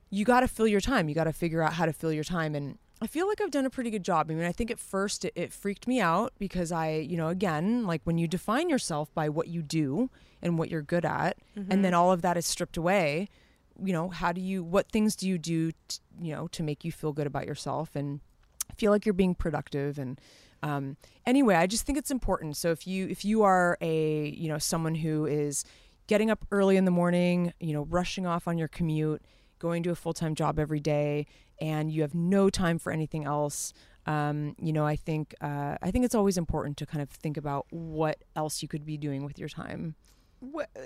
you 0.09 0.23
got 0.23 0.41
to 0.41 0.47
fill 0.47 0.67
your 0.67 0.81
time. 0.81 1.09
You 1.09 1.15
got 1.15 1.25
to 1.25 1.33
figure 1.33 1.61
out 1.61 1.73
how 1.73 1.85
to 1.85 1.93
fill 1.93 2.13
your 2.13 2.23
time. 2.23 2.55
And 2.55 2.77
I 3.01 3.07
feel 3.07 3.27
like 3.27 3.41
I've 3.41 3.51
done 3.51 3.65
a 3.65 3.69
pretty 3.69 3.89
good 3.89 4.03
job. 4.03 4.31
I 4.31 4.33
mean, 4.35 4.45
I 4.45 4.51
think 4.53 4.71
at 4.71 4.79
first 4.79 5.25
it, 5.25 5.33
it 5.35 5.51
freaked 5.51 5.87
me 5.87 5.99
out 5.99 6.33
because 6.39 6.71
I, 6.71 6.91
you 6.95 7.17
know, 7.17 7.27
again, 7.27 7.85
like 7.85 8.01
when 8.05 8.17
you 8.17 8.27
define 8.27 8.69
yourself 8.69 9.13
by 9.13 9.27
what 9.29 9.47
you 9.47 9.61
do 9.61 10.09
and 10.41 10.57
what 10.57 10.69
you're 10.69 10.81
good 10.81 11.05
at, 11.05 11.37
and 11.71 11.83
then 11.83 11.93
all 11.93 12.11
of 12.11 12.21
that 12.21 12.37
is 12.37 12.45
stripped 12.45 12.77
away, 12.77 13.27
you 13.83 13.91
know, 13.91 14.09
how 14.09 14.31
do 14.31 14.39
you, 14.39 14.63
what 14.63 14.89
things 14.91 15.15
do 15.15 15.27
you 15.27 15.37
do, 15.37 15.71
t- 15.71 15.99
you 16.21 16.33
know, 16.33 16.47
to 16.47 16.63
make 16.63 16.85
you 16.85 16.91
feel 16.91 17.11
good 17.11 17.27
about 17.27 17.45
yourself 17.45 17.95
and 17.95 18.21
feel 18.77 18.91
like 18.91 19.05
you're 19.05 19.13
being 19.13 19.35
productive 19.35 19.99
and, 19.99 20.19
um, 20.63 20.97
anyway, 21.25 21.55
I 21.55 21.67
just 21.67 21.85
think 21.85 21.97
it's 21.97 22.09
important. 22.09 22.57
So 22.57 22.71
if 22.71 22.87
you 22.87 23.07
if 23.07 23.23
you 23.23 23.43
are 23.43 23.77
a 23.81 24.29
you 24.29 24.47
know 24.47 24.57
someone 24.57 24.95
who 24.95 25.27
is 25.27 25.63
getting 26.07 26.31
up 26.31 26.43
early 26.49 26.75
in 26.75 26.85
the 26.85 26.91
morning, 26.91 27.53
you 27.59 27.73
know, 27.73 27.83
rushing 27.83 28.25
off 28.25 28.47
on 28.47 28.57
your 28.57 28.67
commute, 28.67 29.21
going 29.59 29.83
to 29.83 29.91
a 29.91 29.95
full 29.95 30.13
time 30.13 30.35
job 30.35 30.59
every 30.59 30.79
day, 30.79 31.25
and 31.61 31.91
you 31.91 32.01
have 32.01 32.13
no 32.15 32.49
time 32.49 32.79
for 32.79 32.91
anything 32.91 33.23
else, 33.25 33.73
um, 34.05 34.55
you 34.59 34.71
know, 34.73 34.85
I 34.85 34.95
think 34.95 35.33
uh, 35.41 35.77
I 35.81 35.91
think 35.91 36.05
it's 36.05 36.15
always 36.15 36.37
important 36.37 36.77
to 36.77 36.85
kind 36.85 37.01
of 37.01 37.09
think 37.09 37.37
about 37.37 37.65
what 37.71 38.17
else 38.35 38.61
you 38.61 38.67
could 38.67 38.85
be 38.85 38.97
doing 38.97 39.25
with 39.25 39.39
your 39.39 39.49
time. 39.49 39.95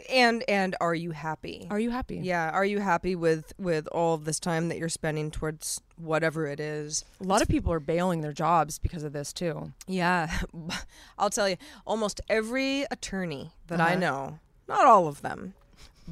And 0.09 0.43
and 0.47 0.75
are 0.79 0.95
you 0.95 1.11
happy? 1.11 1.67
Are 1.69 1.79
you 1.79 1.89
happy? 1.89 2.17
yeah, 2.23 2.49
are 2.51 2.63
you 2.63 2.79
happy 2.79 3.15
with 3.15 3.51
with 3.57 3.87
all 3.87 4.13
of 4.13 4.23
this 4.23 4.39
time 4.39 4.69
that 4.69 4.77
you're 4.77 4.87
spending 4.89 5.31
towards 5.31 5.81
whatever 5.97 6.47
it 6.47 6.59
is? 6.61 7.03
A 7.19 7.23
lot 7.25 7.41
of 7.41 7.49
people 7.49 7.73
are 7.73 7.79
bailing 7.81 8.21
their 8.21 8.31
jobs 8.31 8.79
because 8.79 9.03
of 9.03 9.11
this 9.11 9.33
too. 9.33 9.73
Yeah, 9.87 10.29
I'll 11.17 11.29
tell 11.31 11.49
you, 11.49 11.57
almost 11.85 12.21
every 12.29 12.85
attorney 12.91 13.51
that 13.67 13.81
I 13.81 13.91
Uh-huh. 13.93 13.99
know, 13.99 14.39
not 14.67 14.85
all 14.85 15.07
of 15.07 15.21
them, 15.23 15.55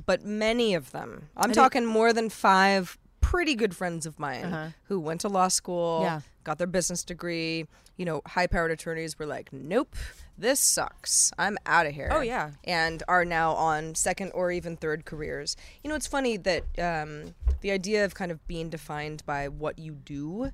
but 0.06 0.24
many 0.24 0.74
of 0.74 0.92
them. 0.92 1.30
I'm 1.36 1.52
I 1.52 1.54
talking 1.54 1.86
more 1.86 2.14
than 2.14 2.30
five 2.30 2.98
pretty 3.22 3.56
good 3.56 3.76
friends 3.76 4.06
of 4.06 4.20
mine 4.20 4.46
Uh-huh. 4.46 4.68
who 4.86 5.00
went 5.00 5.22
to 5.22 5.28
law 5.30 5.48
school, 5.50 6.02
Yeah. 6.04 6.22
got 6.44 6.58
their 6.58 6.68
business 6.68 7.04
degree. 7.04 7.66
You 7.98 8.06
know, 8.06 8.22
high 8.28 8.46
powered 8.48 8.70
attorneys 8.72 9.18
were 9.18 9.26
like, 9.26 9.52
nope, 9.52 9.96
this 10.38 10.60
sucks. 10.60 11.32
I'm 11.38 11.58
out 11.66 11.88
of 11.88 11.94
here. 11.94 12.10
Oh, 12.12 12.22
yeah. 12.22 12.52
And 12.64 13.02
are 13.08 13.26
now 13.26 13.54
on 13.54 13.96
second 13.96 14.32
or 14.36 14.52
even 14.52 14.78
third 14.78 15.04
careers. 15.04 15.58
You 15.84 15.90
know, 15.90 15.96
it's 15.96 16.06
funny 16.06 16.38
that 16.38 16.64
um, 16.80 17.34
the 17.62 17.72
idea 17.72 18.06
of 18.06 18.14
kind 18.14 18.32
of 18.32 18.46
being 18.48 18.70
defined 18.70 19.24
by 19.26 19.48
what 19.48 19.80
you 19.80 19.94
do 19.94 20.52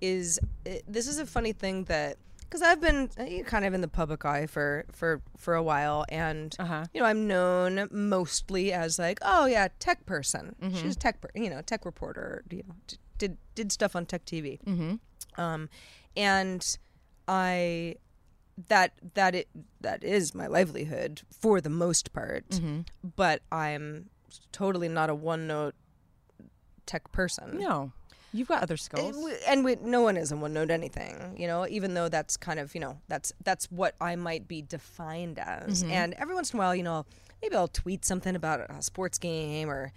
is 0.00 0.38
it, 0.64 0.82
this 0.88 1.06
is 1.06 1.18
a 1.18 1.26
funny 1.26 1.52
thing 1.52 1.84
that 1.84 2.16
because 2.48 2.62
I've 2.62 2.80
been 2.80 3.10
uh, 3.18 3.42
kind 3.44 3.64
of 3.64 3.74
in 3.74 3.80
the 3.82 3.88
public 3.88 4.24
eye 4.24 4.46
for 4.46 4.84
for 4.92 5.20
for 5.36 5.54
a 5.54 5.62
while, 5.62 6.04
and 6.08 6.54
Uh-huh. 6.58 6.86
you 6.94 7.00
know 7.00 7.06
I'm 7.06 7.26
known 7.26 7.88
mostly 7.90 8.72
as 8.72 8.98
like, 8.98 9.18
oh 9.22 9.46
yeah, 9.46 9.68
tech 9.78 10.06
person. 10.06 10.54
Mm-hmm. 10.62 10.76
She's 10.76 10.96
a 10.96 10.98
tech, 10.98 11.20
per- 11.20 11.30
you 11.34 11.50
know, 11.50 11.60
tech 11.62 11.84
reporter. 11.84 12.42
You 12.50 12.64
know, 12.66 12.74
d- 12.86 12.96
did 13.18 13.36
did 13.54 13.72
stuff 13.72 13.94
on 13.96 14.06
tech 14.06 14.24
TV. 14.24 14.60
Mm-hmm. 14.64 15.40
Um, 15.40 15.68
and 16.16 16.78
I 17.26 17.96
that 18.68 18.92
that 19.14 19.34
it 19.34 19.48
that 19.80 20.02
is 20.02 20.34
my 20.34 20.46
livelihood 20.46 21.22
for 21.30 21.60
the 21.60 21.70
most 21.70 22.12
part, 22.12 22.48
Mm-hmm. 22.48 22.80
but 23.16 23.42
I'm 23.52 24.10
totally 24.52 24.88
not 24.88 25.10
a 25.10 25.14
one 25.14 25.46
note 25.46 25.74
tech 26.86 27.12
person. 27.12 27.58
No. 27.58 27.92
You've 28.32 28.48
got 28.48 28.62
other 28.62 28.76
skills, 28.76 29.16
and 29.46 29.64
we, 29.64 29.76
no 29.76 30.02
one 30.02 30.18
is 30.18 30.32
and 30.32 30.42
one 30.42 30.52
note 30.52 30.70
anything, 30.70 31.34
you 31.38 31.46
know. 31.46 31.66
Even 31.66 31.94
though 31.94 32.10
that's 32.10 32.36
kind 32.36 32.60
of, 32.60 32.74
you 32.74 32.80
know, 32.80 32.98
that's 33.08 33.32
that's 33.42 33.70
what 33.70 33.94
I 34.00 34.16
might 34.16 34.46
be 34.46 34.60
defined 34.60 35.38
as. 35.38 35.82
Mm-hmm. 35.82 35.92
And 35.92 36.14
every 36.14 36.34
once 36.34 36.52
in 36.52 36.58
a 36.58 36.62
while, 36.62 36.74
you 36.74 36.82
know, 36.82 37.06
maybe 37.40 37.56
I'll 37.56 37.68
tweet 37.68 38.04
something 38.04 38.36
about 38.36 38.60
a 38.70 38.82
sports 38.82 39.18
game 39.18 39.70
or 39.70 39.92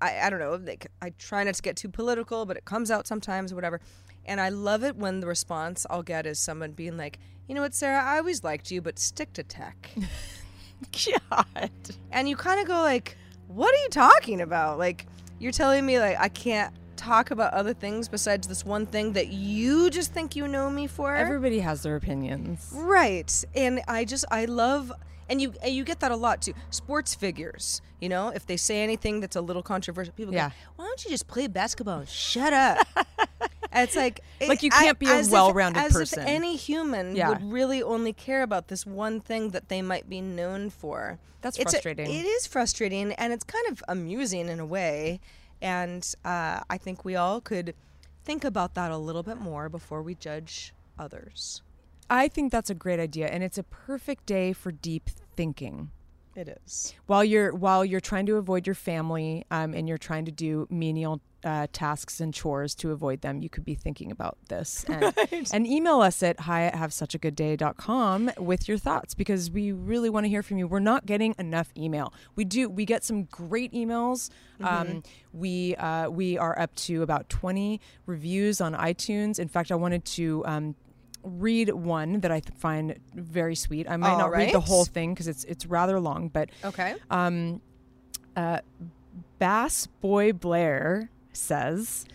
I, 0.00 0.20
I 0.22 0.30
don't 0.30 0.40
know. 0.40 0.58
Like 0.62 0.88
I 1.00 1.10
try 1.10 1.44
not 1.44 1.54
to 1.54 1.62
get 1.62 1.76
too 1.76 1.88
political, 1.88 2.44
but 2.44 2.56
it 2.56 2.64
comes 2.64 2.90
out 2.90 3.06
sometimes, 3.06 3.54
whatever. 3.54 3.80
And 4.26 4.40
I 4.40 4.48
love 4.48 4.84
it 4.84 4.96
when 4.96 5.20
the 5.20 5.26
response 5.26 5.86
I'll 5.88 6.02
get 6.02 6.26
is 6.26 6.38
someone 6.38 6.72
being 6.72 6.96
like, 6.96 7.18
"You 7.46 7.54
know 7.54 7.62
what, 7.62 7.74
Sarah? 7.74 8.02
I 8.02 8.18
always 8.18 8.42
liked 8.42 8.70
you, 8.70 8.82
but 8.82 8.98
stick 8.98 9.32
to 9.34 9.42
tech." 9.42 9.90
God. 11.30 11.70
and 12.10 12.28
you 12.28 12.36
kind 12.36 12.60
of 12.60 12.66
go 12.66 12.80
like, 12.80 13.16
"What 13.48 13.72
are 13.74 13.78
you 13.78 13.88
talking 13.90 14.40
about? 14.40 14.78
Like, 14.78 15.06
you're 15.38 15.52
telling 15.52 15.86
me 15.86 15.98
like 15.98 16.18
I 16.18 16.28
can't 16.28 16.74
talk 17.00 17.30
about 17.30 17.52
other 17.54 17.72
things 17.74 18.08
besides 18.08 18.46
this 18.46 18.64
one 18.64 18.86
thing 18.86 19.12
that 19.14 19.28
you 19.28 19.90
just 19.90 20.12
think 20.12 20.36
you 20.36 20.46
know 20.46 20.68
me 20.70 20.86
for?" 20.86 21.14
Everybody 21.16 21.60
has 21.60 21.82
their 21.82 21.96
opinions. 21.96 22.70
Right. 22.74 23.32
And 23.54 23.80
I 23.88 24.04
just 24.04 24.24
I 24.30 24.44
love 24.44 24.92
and 25.28 25.40
you 25.40 25.54
and 25.62 25.72
you 25.74 25.84
get 25.84 26.00
that 26.00 26.10
a 26.12 26.16
lot 26.16 26.42
too. 26.42 26.54
Sports 26.70 27.14
figures, 27.14 27.80
you 28.00 28.08
know, 28.08 28.28
if 28.28 28.46
they 28.46 28.56
say 28.56 28.82
anything 28.82 29.20
that's 29.20 29.36
a 29.36 29.40
little 29.40 29.62
controversial, 29.62 30.12
people 30.14 30.34
Yeah. 30.34 30.48
go, 30.50 30.54
"Why 30.76 30.84
don't 30.86 31.04
you 31.04 31.10
just 31.10 31.26
play 31.26 31.46
basketball 31.46 32.04
shut 32.06 32.52
up?" 32.52 32.78
It's 33.72 33.94
like 33.94 34.18
Like 34.48 34.64
you 34.64 34.70
can't 34.70 34.98
be 34.98 35.06
a 35.08 35.14
as 35.14 35.30
well-rounded 35.30 35.78
as 35.80 35.92
person. 35.92 36.22
If 36.22 36.26
any 36.28 36.56
human 36.56 37.14
Yeah. 37.14 37.28
would 37.28 37.52
really 37.52 37.80
only 37.82 38.12
care 38.12 38.42
about 38.42 38.66
this 38.66 38.84
one 38.84 39.20
thing 39.20 39.50
that 39.50 39.68
they 39.68 39.80
might 39.80 40.08
be 40.08 40.20
known 40.20 40.70
for. 40.70 41.20
That's 41.40 41.56
It's 41.56 41.72
a- 41.72 41.76
frustrating. 41.76 42.10
it 42.12 42.26
is 42.26 42.48
frustrating, 42.48 43.12
and 43.12 43.32
it's 43.32 43.44
kind 43.44 43.64
of 43.70 43.80
amusing 43.86 44.48
in 44.48 44.58
a 44.58 44.66
way. 44.66 45.20
And 45.62 46.06
uh, 46.24 46.60
I 46.68 46.78
think 46.78 47.04
we 47.04 47.16
all 47.16 47.40
could 47.40 47.74
think 48.24 48.44
about 48.44 48.74
that 48.74 48.90
a 48.90 48.96
little 48.96 49.22
bit 49.22 49.38
more 49.38 49.68
before 49.68 50.02
we 50.02 50.14
judge 50.14 50.72
others. 50.98 51.62
I 52.08 52.28
think 52.28 52.50
that's 52.50 52.70
a 52.70 52.74
great 52.74 52.98
idea, 52.98 53.28
and 53.28 53.44
it's 53.44 53.58
a 53.58 53.62
perfect 53.62 54.26
day 54.26 54.52
for 54.52 54.72
deep 54.72 55.08
thinking. 55.36 55.90
It 56.34 56.58
is. 56.64 56.94
While 57.06 57.24
you're 57.24 57.54
while 57.54 57.84
you're 57.84 58.00
trying 58.00 58.26
to 58.26 58.36
avoid 58.36 58.66
your 58.66 58.74
family, 58.74 59.44
um, 59.50 59.74
and 59.74 59.88
you're 59.88 59.98
trying 59.98 60.24
to 60.24 60.32
do 60.32 60.66
menial 60.70 61.20
uh, 61.44 61.66
tasks 61.72 62.20
and 62.20 62.34
chores 62.34 62.74
to 62.76 62.90
avoid 62.90 63.22
them, 63.22 63.40
you 63.40 63.48
could 63.48 63.64
be 63.64 63.74
thinking 63.74 64.10
about 64.10 64.36
this. 64.48 64.84
And, 65.32 65.48
and 65.52 65.66
email 65.66 66.00
us 66.00 66.22
at 66.22 66.40
hi 66.40 66.64
at 66.64 66.74
have 66.74 66.92
such 66.92 67.14
a 67.14 67.18
good 67.18 67.34
day.com 67.36 68.30
with 68.38 68.68
your 68.68 68.76
thoughts 68.78 69.14
because 69.14 69.50
we 69.50 69.72
really 69.72 70.10
want 70.10 70.24
to 70.24 70.28
hear 70.28 70.42
from 70.42 70.58
you. 70.58 70.66
We're 70.66 70.80
not 70.80 71.06
getting 71.06 71.34
enough 71.38 71.72
email. 71.76 72.12
We 72.36 72.44
do 72.44 72.68
we 72.68 72.84
get 72.84 73.04
some 73.04 73.24
great 73.24 73.72
emails. 73.72 74.30
Um, 74.62 75.02
we 75.32 75.74
uh, 75.76 76.10
we 76.10 76.36
are 76.36 76.58
up 76.58 76.74
to 76.86 77.02
about 77.02 77.28
20 77.30 77.80
reviews 78.06 78.60
on 78.60 78.74
iTunes. 78.74 79.38
In 79.38 79.48
fact, 79.48 79.72
I 79.72 79.76
wanted 79.76 80.04
to 80.06 80.44
um, 80.46 80.74
read 81.22 81.70
one 81.70 82.20
that 82.20 82.30
I 82.30 82.40
th- 82.40 82.58
find 82.58 82.98
very 83.14 83.54
sweet. 83.54 83.88
I 83.88 83.96
might 83.96 84.12
All 84.12 84.18
not 84.18 84.30
read 84.32 84.52
the 84.52 84.60
whole 84.60 84.84
thing 84.84 85.14
because 85.14 85.28
it's 85.28 85.44
it's 85.44 85.64
rather 85.66 85.98
long, 86.00 86.28
but 86.28 86.50
Okay. 86.64 86.94
um, 87.10 87.60
uh, 88.36 88.60
Bass 89.38 89.86
Boy 89.86 90.32
Blair 90.32 91.10
says, 91.32 92.06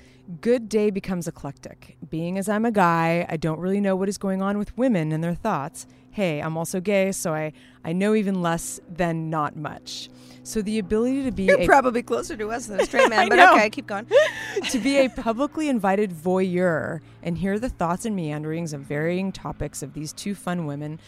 Good 0.41 0.69
day 0.69 0.89
becomes 0.89 1.27
eclectic. 1.27 1.97
Being 2.09 2.39
as 2.39 2.49
I'm 2.49 2.65
a 2.65 2.71
guy, 2.71 3.27
I 3.29 3.37
don't 3.37 3.59
really 3.59 3.79
know 3.79 3.95
what 3.95 4.09
is 4.09 4.17
going 4.17 4.41
on 4.41 4.57
with 4.57 4.75
women 4.75 5.11
and 5.11 5.23
their 5.23 5.35
thoughts. 5.35 5.85
Hey, 6.09 6.41
I'm 6.41 6.57
also 6.57 6.79
gay, 6.79 7.11
so 7.11 7.33
I, 7.35 7.53
I 7.83 7.93
know 7.93 8.15
even 8.15 8.41
less 8.41 8.79
than 8.89 9.29
not 9.29 9.55
much. 9.55 10.09
So 10.41 10.61
the 10.61 10.79
ability 10.79 11.23
to 11.23 11.31
be 11.31 11.43
You're 11.43 11.61
a 11.61 11.65
probably 11.65 12.01
closer 12.01 12.35
to 12.37 12.51
us 12.51 12.65
than 12.65 12.79
a 12.79 12.85
straight 12.87 13.09
man, 13.09 13.29
but 13.29 13.35
know. 13.35 13.53
okay, 13.53 13.69
keep 13.69 13.85
going. 13.85 14.07
to 14.69 14.79
be 14.79 14.97
a 14.97 15.09
publicly 15.09 15.69
invited 15.69 16.11
voyeur 16.11 17.01
and 17.21 17.37
hear 17.37 17.59
the 17.59 17.69
thoughts 17.69 18.05
and 18.05 18.15
meanderings 18.15 18.73
of 18.73 18.81
varying 18.81 19.31
topics 19.31 19.83
of 19.83 19.93
these 19.93 20.11
two 20.11 20.33
fun 20.33 20.65
women 20.65 20.99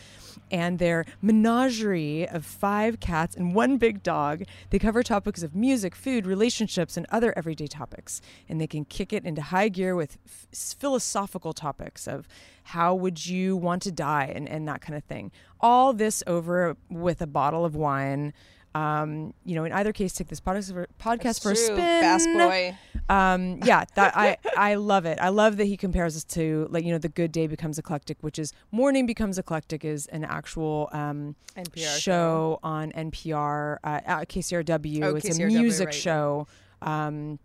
and 0.52 0.80
their 0.80 1.06
menagerie 1.22 2.28
of 2.28 2.46
five 2.46 3.00
cats 3.00 3.36
and 3.36 3.54
one 3.54 3.78
big 3.78 4.04
dog. 4.04 4.44
They 4.70 4.80
cover 4.80 5.04
topics 5.04 5.44
of 5.44 5.56
music, 5.56 5.96
food, 5.96 6.26
relationships, 6.26 6.98
and 6.98 7.06
other 7.10 7.34
everyday 7.38 7.68
topics. 7.68 8.22
And 8.48 8.60
they 8.60 8.68
can 8.68 8.86
kick 8.86 9.14
it 9.14 9.26
into 9.26 9.42
high 9.42 9.70
gear 9.70 9.96
with 9.96 10.18
f- 10.26 10.48
philosophical 10.54 11.54
topics 11.54 12.08
of 12.08 12.28
how 12.64 12.94
would 12.96 13.26
you 13.26 13.56
want 13.56 13.82
to 13.84 13.92
die 13.92 14.32
and, 14.36 14.48
and 14.48 14.68
that 14.68 14.82
kind 14.82 14.96
of 14.96 15.04
thing. 15.04 15.32
All 15.60 15.94
this 15.94 16.24
over 16.28 16.76
with 16.90 17.22
a 17.22 17.28
bottle 17.28 17.66
of 17.66 17.76
wine. 17.76 18.34
Um, 18.78 19.34
you 19.44 19.56
know, 19.56 19.64
in 19.64 19.72
either 19.72 19.92
case, 19.92 20.14
take 20.14 20.28
this 20.28 20.40
podcast 20.40 20.72
for, 20.72 20.88
podcast 21.00 21.42
for 21.42 21.52
a 21.52 21.56
spin. 21.56 21.78
Fast 21.78 22.28
boy. 22.32 22.78
Um, 23.10 23.60
yeah, 23.64 23.86
that 23.96 24.16
I 24.16 24.38
I 24.56 24.76
love 24.76 25.06
it. 25.06 25.18
I 25.20 25.30
love 25.30 25.58
that 25.58 25.66
he 25.66 25.78
compares 25.78 26.16
us 26.16 26.24
to 26.26 26.68
like 26.70 26.86
you 26.86 26.92
know 26.92 27.00
the 27.00 27.10
good 27.10 27.32
day 27.32 27.48
becomes 27.48 27.80
eclectic, 27.80 28.18
which 28.22 28.38
is 28.38 28.54
morning 28.72 29.08
becomes 29.08 29.40
eclectic 29.40 29.84
is 29.84 30.06
an 30.08 30.24
actual 30.24 30.90
um, 30.92 31.36
NPR 31.56 32.00
show 32.00 32.60
on 32.62 32.92
NPR 32.92 33.78
uh, 33.84 34.02
at 34.06 34.30
KCRW. 34.30 35.04
Oh, 35.04 35.16
it's 35.16 35.40
a 35.40 35.46
music 35.48 35.88
right. 35.88 35.96
show, 35.96 36.48
um, 36.84 37.40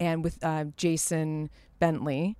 and 0.00 0.24
with 0.24 0.42
uh, 0.42 0.64
Jason 0.76 1.50
Bentley. 1.78 2.36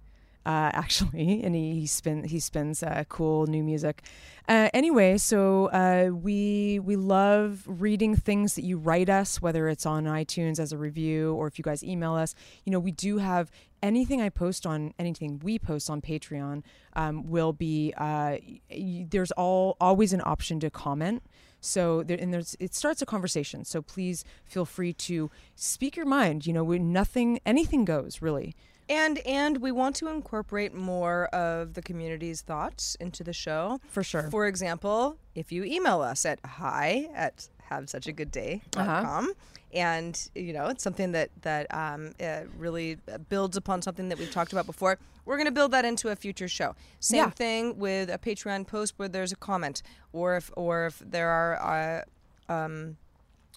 Uh, 0.48 0.70
actually, 0.72 1.42
and 1.44 1.54
he, 1.54 1.74
he 1.74 1.86
he 2.26 2.40
spins 2.40 2.82
uh, 2.82 3.04
cool 3.10 3.46
new 3.46 3.62
music. 3.62 4.02
Uh, 4.48 4.70
anyway, 4.72 5.18
so 5.18 5.66
uh, 5.66 6.08
we 6.10 6.80
we 6.82 6.96
love 6.96 7.64
reading 7.66 8.16
things 8.16 8.54
that 8.54 8.64
you 8.64 8.78
write 8.78 9.10
us, 9.10 9.42
whether 9.42 9.68
it's 9.68 9.84
on 9.84 10.04
iTunes 10.04 10.58
as 10.58 10.72
a 10.72 10.78
review 10.78 11.34
or 11.34 11.46
if 11.48 11.58
you 11.58 11.62
guys 11.62 11.84
email 11.84 12.14
us. 12.14 12.34
You 12.64 12.72
know, 12.72 12.78
we 12.78 12.92
do 12.92 13.18
have 13.18 13.50
anything 13.82 14.22
I 14.22 14.30
post 14.30 14.64
on 14.64 14.94
anything 14.98 15.38
we 15.44 15.58
post 15.58 15.90
on 15.90 16.00
Patreon 16.00 16.62
um, 16.96 17.28
will 17.28 17.52
be 17.52 17.92
uh, 17.98 18.38
y- 18.70 19.06
there's 19.10 19.32
all 19.32 19.76
always 19.82 20.14
an 20.14 20.22
option 20.24 20.60
to 20.60 20.70
comment. 20.70 21.22
So 21.60 22.02
there, 22.02 22.16
and 22.18 22.32
there's 22.32 22.56
it 22.58 22.74
starts 22.74 23.02
a 23.02 23.06
conversation. 23.06 23.66
So 23.66 23.82
please 23.82 24.24
feel 24.46 24.64
free 24.64 24.94
to 24.94 25.30
speak 25.56 25.94
your 25.94 26.06
mind. 26.06 26.46
You 26.46 26.54
know, 26.54 26.64
we, 26.64 26.78
nothing 26.78 27.40
anything 27.44 27.84
goes 27.84 28.22
really. 28.22 28.54
And 28.88 29.18
and 29.26 29.58
we 29.58 29.70
want 29.72 29.96
to 29.96 30.08
incorporate 30.08 30.72
more 30.74 31.26
of 31.26 31.74
the 31.74 31.82
community's 31.82 32.40
thoughts 32.40 32.94
into 33.00 33.22
the 33.22 33.32
show. 33.34 33.80
For 33.88 34.02
sure. 34.02 34.30
For 34.30 34.46
example, 34.46 35.18
if 35.34 35.52
you 35.52 35.64
email 35.64 36.00
us 36.00 36.24
at 36.24 36.38
hi 36.44 37.08
at 37.14 37.48
have 37.64 37.90
such 37.90 38.06
a 38.06 38.12
good 38.12 38.30
day.com 38.30 38.80
Uh-huh. 38.86 39.32
and 39.74 40.30
you 40.34 40.54
know 40.54 40.68
it's 40.68 40.82
something 40.82 41.12
that 41.12 41.28
that 41.42 41.66
um, 41.74 42.12
uh, 42.18 42.40
really 42.56 42.96
builds 43.28 43.58
upon 43.58 43.82
something 43.82 44.08
that 44.08 44.18
we've 44.18 44.30
talked 44.30 44.52
about 44.52 44.64
before 44.64 44.98
we're 45.26 45.36
going 45.36 45.44
to 45.44 45.52
build 45.52 45.72
that 45.72 45.84
into 45.84 46.08
a 46.08 46.16
future 46.16 46.48
show 46.48 46.74
same 46.98 47.18
Yeah. 47.24 47.30
thing 47.30 47.78
with 47.78 48.08
a 48.08 48.16
patreon 48.16 48.66
post 48.66 48.94
where 48.96 49.06
there's 49.08 49.32
a 49.32 49.36
comment 49.36 49.82
or 50.14 50.36
if 50.36 50.50
or 50.56 50.86
if 50.86 51.02
there 51.04 51.28
are 51.28 52.02
uh, 52.48 52.52
um, 52.52 52.96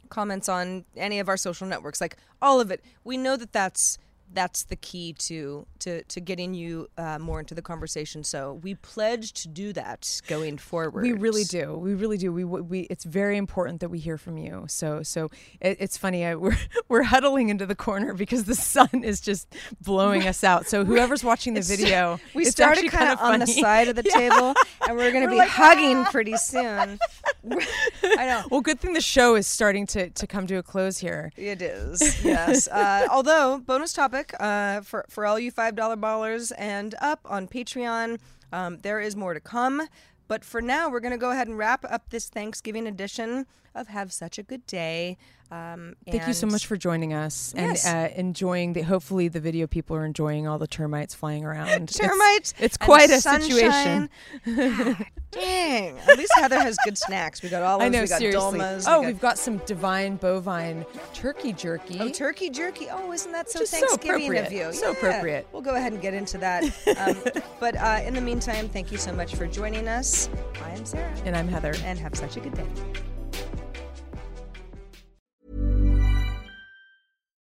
comments 0.09 0.49
on 0.49 0.83
any 0.97 1.19
of 1.19 1.29
our 1.29 1.37
social 1.37 1.65
networks 1.65 2.01
like 2.01 2.17
all 2.41 2.59
of 2.59 2.69
it 2.69 2.83
we 3.05 3.15
know 3.15 3.37
that 3.37 3.53
that's 3.53 3.97
that's 4.33 4.63
the 4.63 4.75
key 4.75 5.13
to 5.13 5.65
to 5.79 6.03
to 6.03 6.19
getting 6.21 6.53
you 6.53 6.87
uh, 6.97 7.19
more 7.19 7.39
into 7.39 7.53
the 7.53 7.61
conversation 7.61 8.23
so 8.23 8.59
we 8.63 8.75
pledge 8.75 9.33
to 9.33 9.47
do 9.47 9.73
that 9.73 10.21
going 10.27 10.57
forward 10.57 11.01
We 11.03 11.13
really 11.13 11.43
do. 11.43 11.75
We 11.75 11.93
really 11.93 12.17
do. 12.17 12.31
We 12.31 12.43
we 12.45 12.81
it's 12.81 13.03
very 13.03 13.37
important 13.37 13.79
that 13.81 13.89
we 13.89 13.99
hear 13.99 14.17
from 14.17 14.37
you. 14.37 14.65
So 14.67 15.03
so 15.03 15.29
it, 15.59 15.77
it's 15.79 15.97
funny. 15.97 16.25
I, 16.25 16.35
we're 16.43 16.57
we're 16.87 17.03
huddling 17.03 17.49
into 17.49 17.65
the 17.65 17.75
corner 17.75 18.13
because 18.13 18.43
the 18.45 18.55
sun 18.55 18.89
is 19.03 19.19
just 19.21 19.53
blowing 19.81 20.27
us 20.27 20.43
out. 20.43 20.67
So 20.67 20.85
whoever's 20.89 21.23
watching 21.23 21.53
the 21.53 21.61
video, 21.61 22.19
we 22.35 22.43
it's 22.43 22.51
started 22.51 22.89
kind 22.91 23.09
of 23.11 23.19
on 23.19 23.39
the 23.39 23.47
side 23.47 23.87
of 23.87 23.95
the 23.95 24.03
Yeah. 24.05 24.29
table 24.29 24.53
and 24.87 24.97
we're 24.97 25.11
going 25.11 25.23
to 25.23 25.29
be 25.29 25.37
like, 25.37 25.49
hugging 25.49 25.97
"Ah!" 25.97 26.11
pretty 26.11 26.37
soon 26.37 26.99
i 28.03 28.25
know 28.25 28.43
Well, 28.51 28.61
good 28.61 28.79
thing 28.79 28.93
the 28.93 29.01
show 29.01 29.35
is 29.35 29.47
starting 29.47 29.85
to 29.87 30.09
to 30.09 30.27
come 30.27 30.45
to 30.47 30.55
a 30.55 30.63
close 30.63 30.97
here. 30.99 31.31
It 31.37 31.61
is, 31.61 32.23
yes. 32.23 32.67
uh, 32.67 33.07
although, 33.09 33.59
bonus 33.59 33.93
topic 33.93 34.20
uh, 34.39 34.81
for 34.81 35.05
for 35.09 35.25
all 35.25 35.39
you 35.39 35.51
five 35.51 35.75
dollar 35.75 35.97
ballers 35.97 36.51
and 36.57 36.95
up 37.01 37.19
on 37.25 37.47
Patreon, 37.47 38.19
um, 38.51 38.77
there 38.79 38.99
is 38.99 39.15
more 39.15 39.33
to 39.33 39.39
come. 39.39 39.87
But 40.27 40.45
for 40.45 40.61
now, 40.61 40.89
we're 40.89 41.01
going 41.01 41.11
to 41.11 41.17
go 41.17 41.31
ahead 41.31 41.49
and 41.49 41.57
wrap 41.57 41.83
up 41.89 42.09
this 42.09 42.29
Thanksgiving 42.29 42.87
edition 42.87 43.45
of 43.75 43.89
Have 43.89 44.13
Such 44.13 44.37
a 44.37 44.43
Good 44.43 44.65
Day. 44.65 45.17
Um, 45.51 45.95
Thank 46.09 46.27
you 46.27 46.33
so 46.33 46.47
much 46.47 46.65
for 46.65 46.77
joining 46.77 47.13
us 47.13 47.53
and 47.57 47.77
uh, 47.85 48.07
enjoying 48.15 48.71
the. 48.71 48.83
Hopefully, 48.83 49.27
the 49.27 49.41
video 49.41 49.67
people 49.67 49.97
are 49.97 50.05
enjoying 50.05 50.47
all 50.47 50.57
the 50.57 50.67
termites 50.67 51.13
flying 51.13 51.43
around. 51.43 51.89
Termites. 51.93 52.53
It's, 52.57 52.77
and 52.77 52.85
quite 52.85 53.09
a 53.09 53.19
sunshine. 53.19 54.09
situation. 54.45 55.05
Dang. 55.31 55.97
At 55.99 56.17
least 56.17 56.31
Heather 56.35 56.59
has 56.59 56.77
good 56.85 56.97
snacks. 56.97 57.41
We 57.41 57.49
got 57.49 57.63
olives. 57.63 57.85
I 57.85 57.89
know, 57.89 58.01
we 58.01 58.07
got 58.07 58.19
seriously. 58.19 58.59
dolmas. 58.59 58.85
oh, 58.87 59.01
we 59.01 59.07
we've 59.07 59.19
got 59.19 59.37
some 59.37 59.57
divine 59.65 60.15
bovine 60.15 60.85
turkey 61.13 61.51
jerky. 61.51 61.97
Oh, 61.99 62.09
turkey 62.09 62.49
jerky! 62.49 62.87
Oh, 62.89 63.11
isn't 63.11 63.31
that 63.33 63.49
so 63.51 63.59
Just 63.59 63.73
so 63.73 63.79
Thanksgiving 63.79 64.27
of 64.37 64.45
appropriate. 64.45 64.67
you? 64.67 64.73
So 64.73 64.85
Yeah. 64.87 64.91
appropriate. 64.93 65.47
We'll 65.51 65.61
go 65.61 65.75
ahead 65.75 65.91
and 65.91 66.01
get 66.01 66.13
into 66.13 66.37
that. 66.37 66.63
Um, 66.97 67.17
but 67.59 67.75
uh, 67.75 67.99
in 68.05 68.13
the 68.13 68.21
meantime, 68.21 68.69
thank 68.69 68.89
you 68.89 68.97
so 68.97 69.11
much 69.11 69.35
for 69.35 69.47
joining 69.47 69.89
us. 69.89 70.29
I 70.63 70.69
am 70.71 70.85
Sarah, 70.85 71.13
and 71.25 71.35
I'm 71.35 71.49
Heather. 71.49 71.73
and 71.83 71.99
have 71.99 72.15
such 72.15 72.37
a 72.37 72.39
good 72.39 72.53
day. 72.53 72.67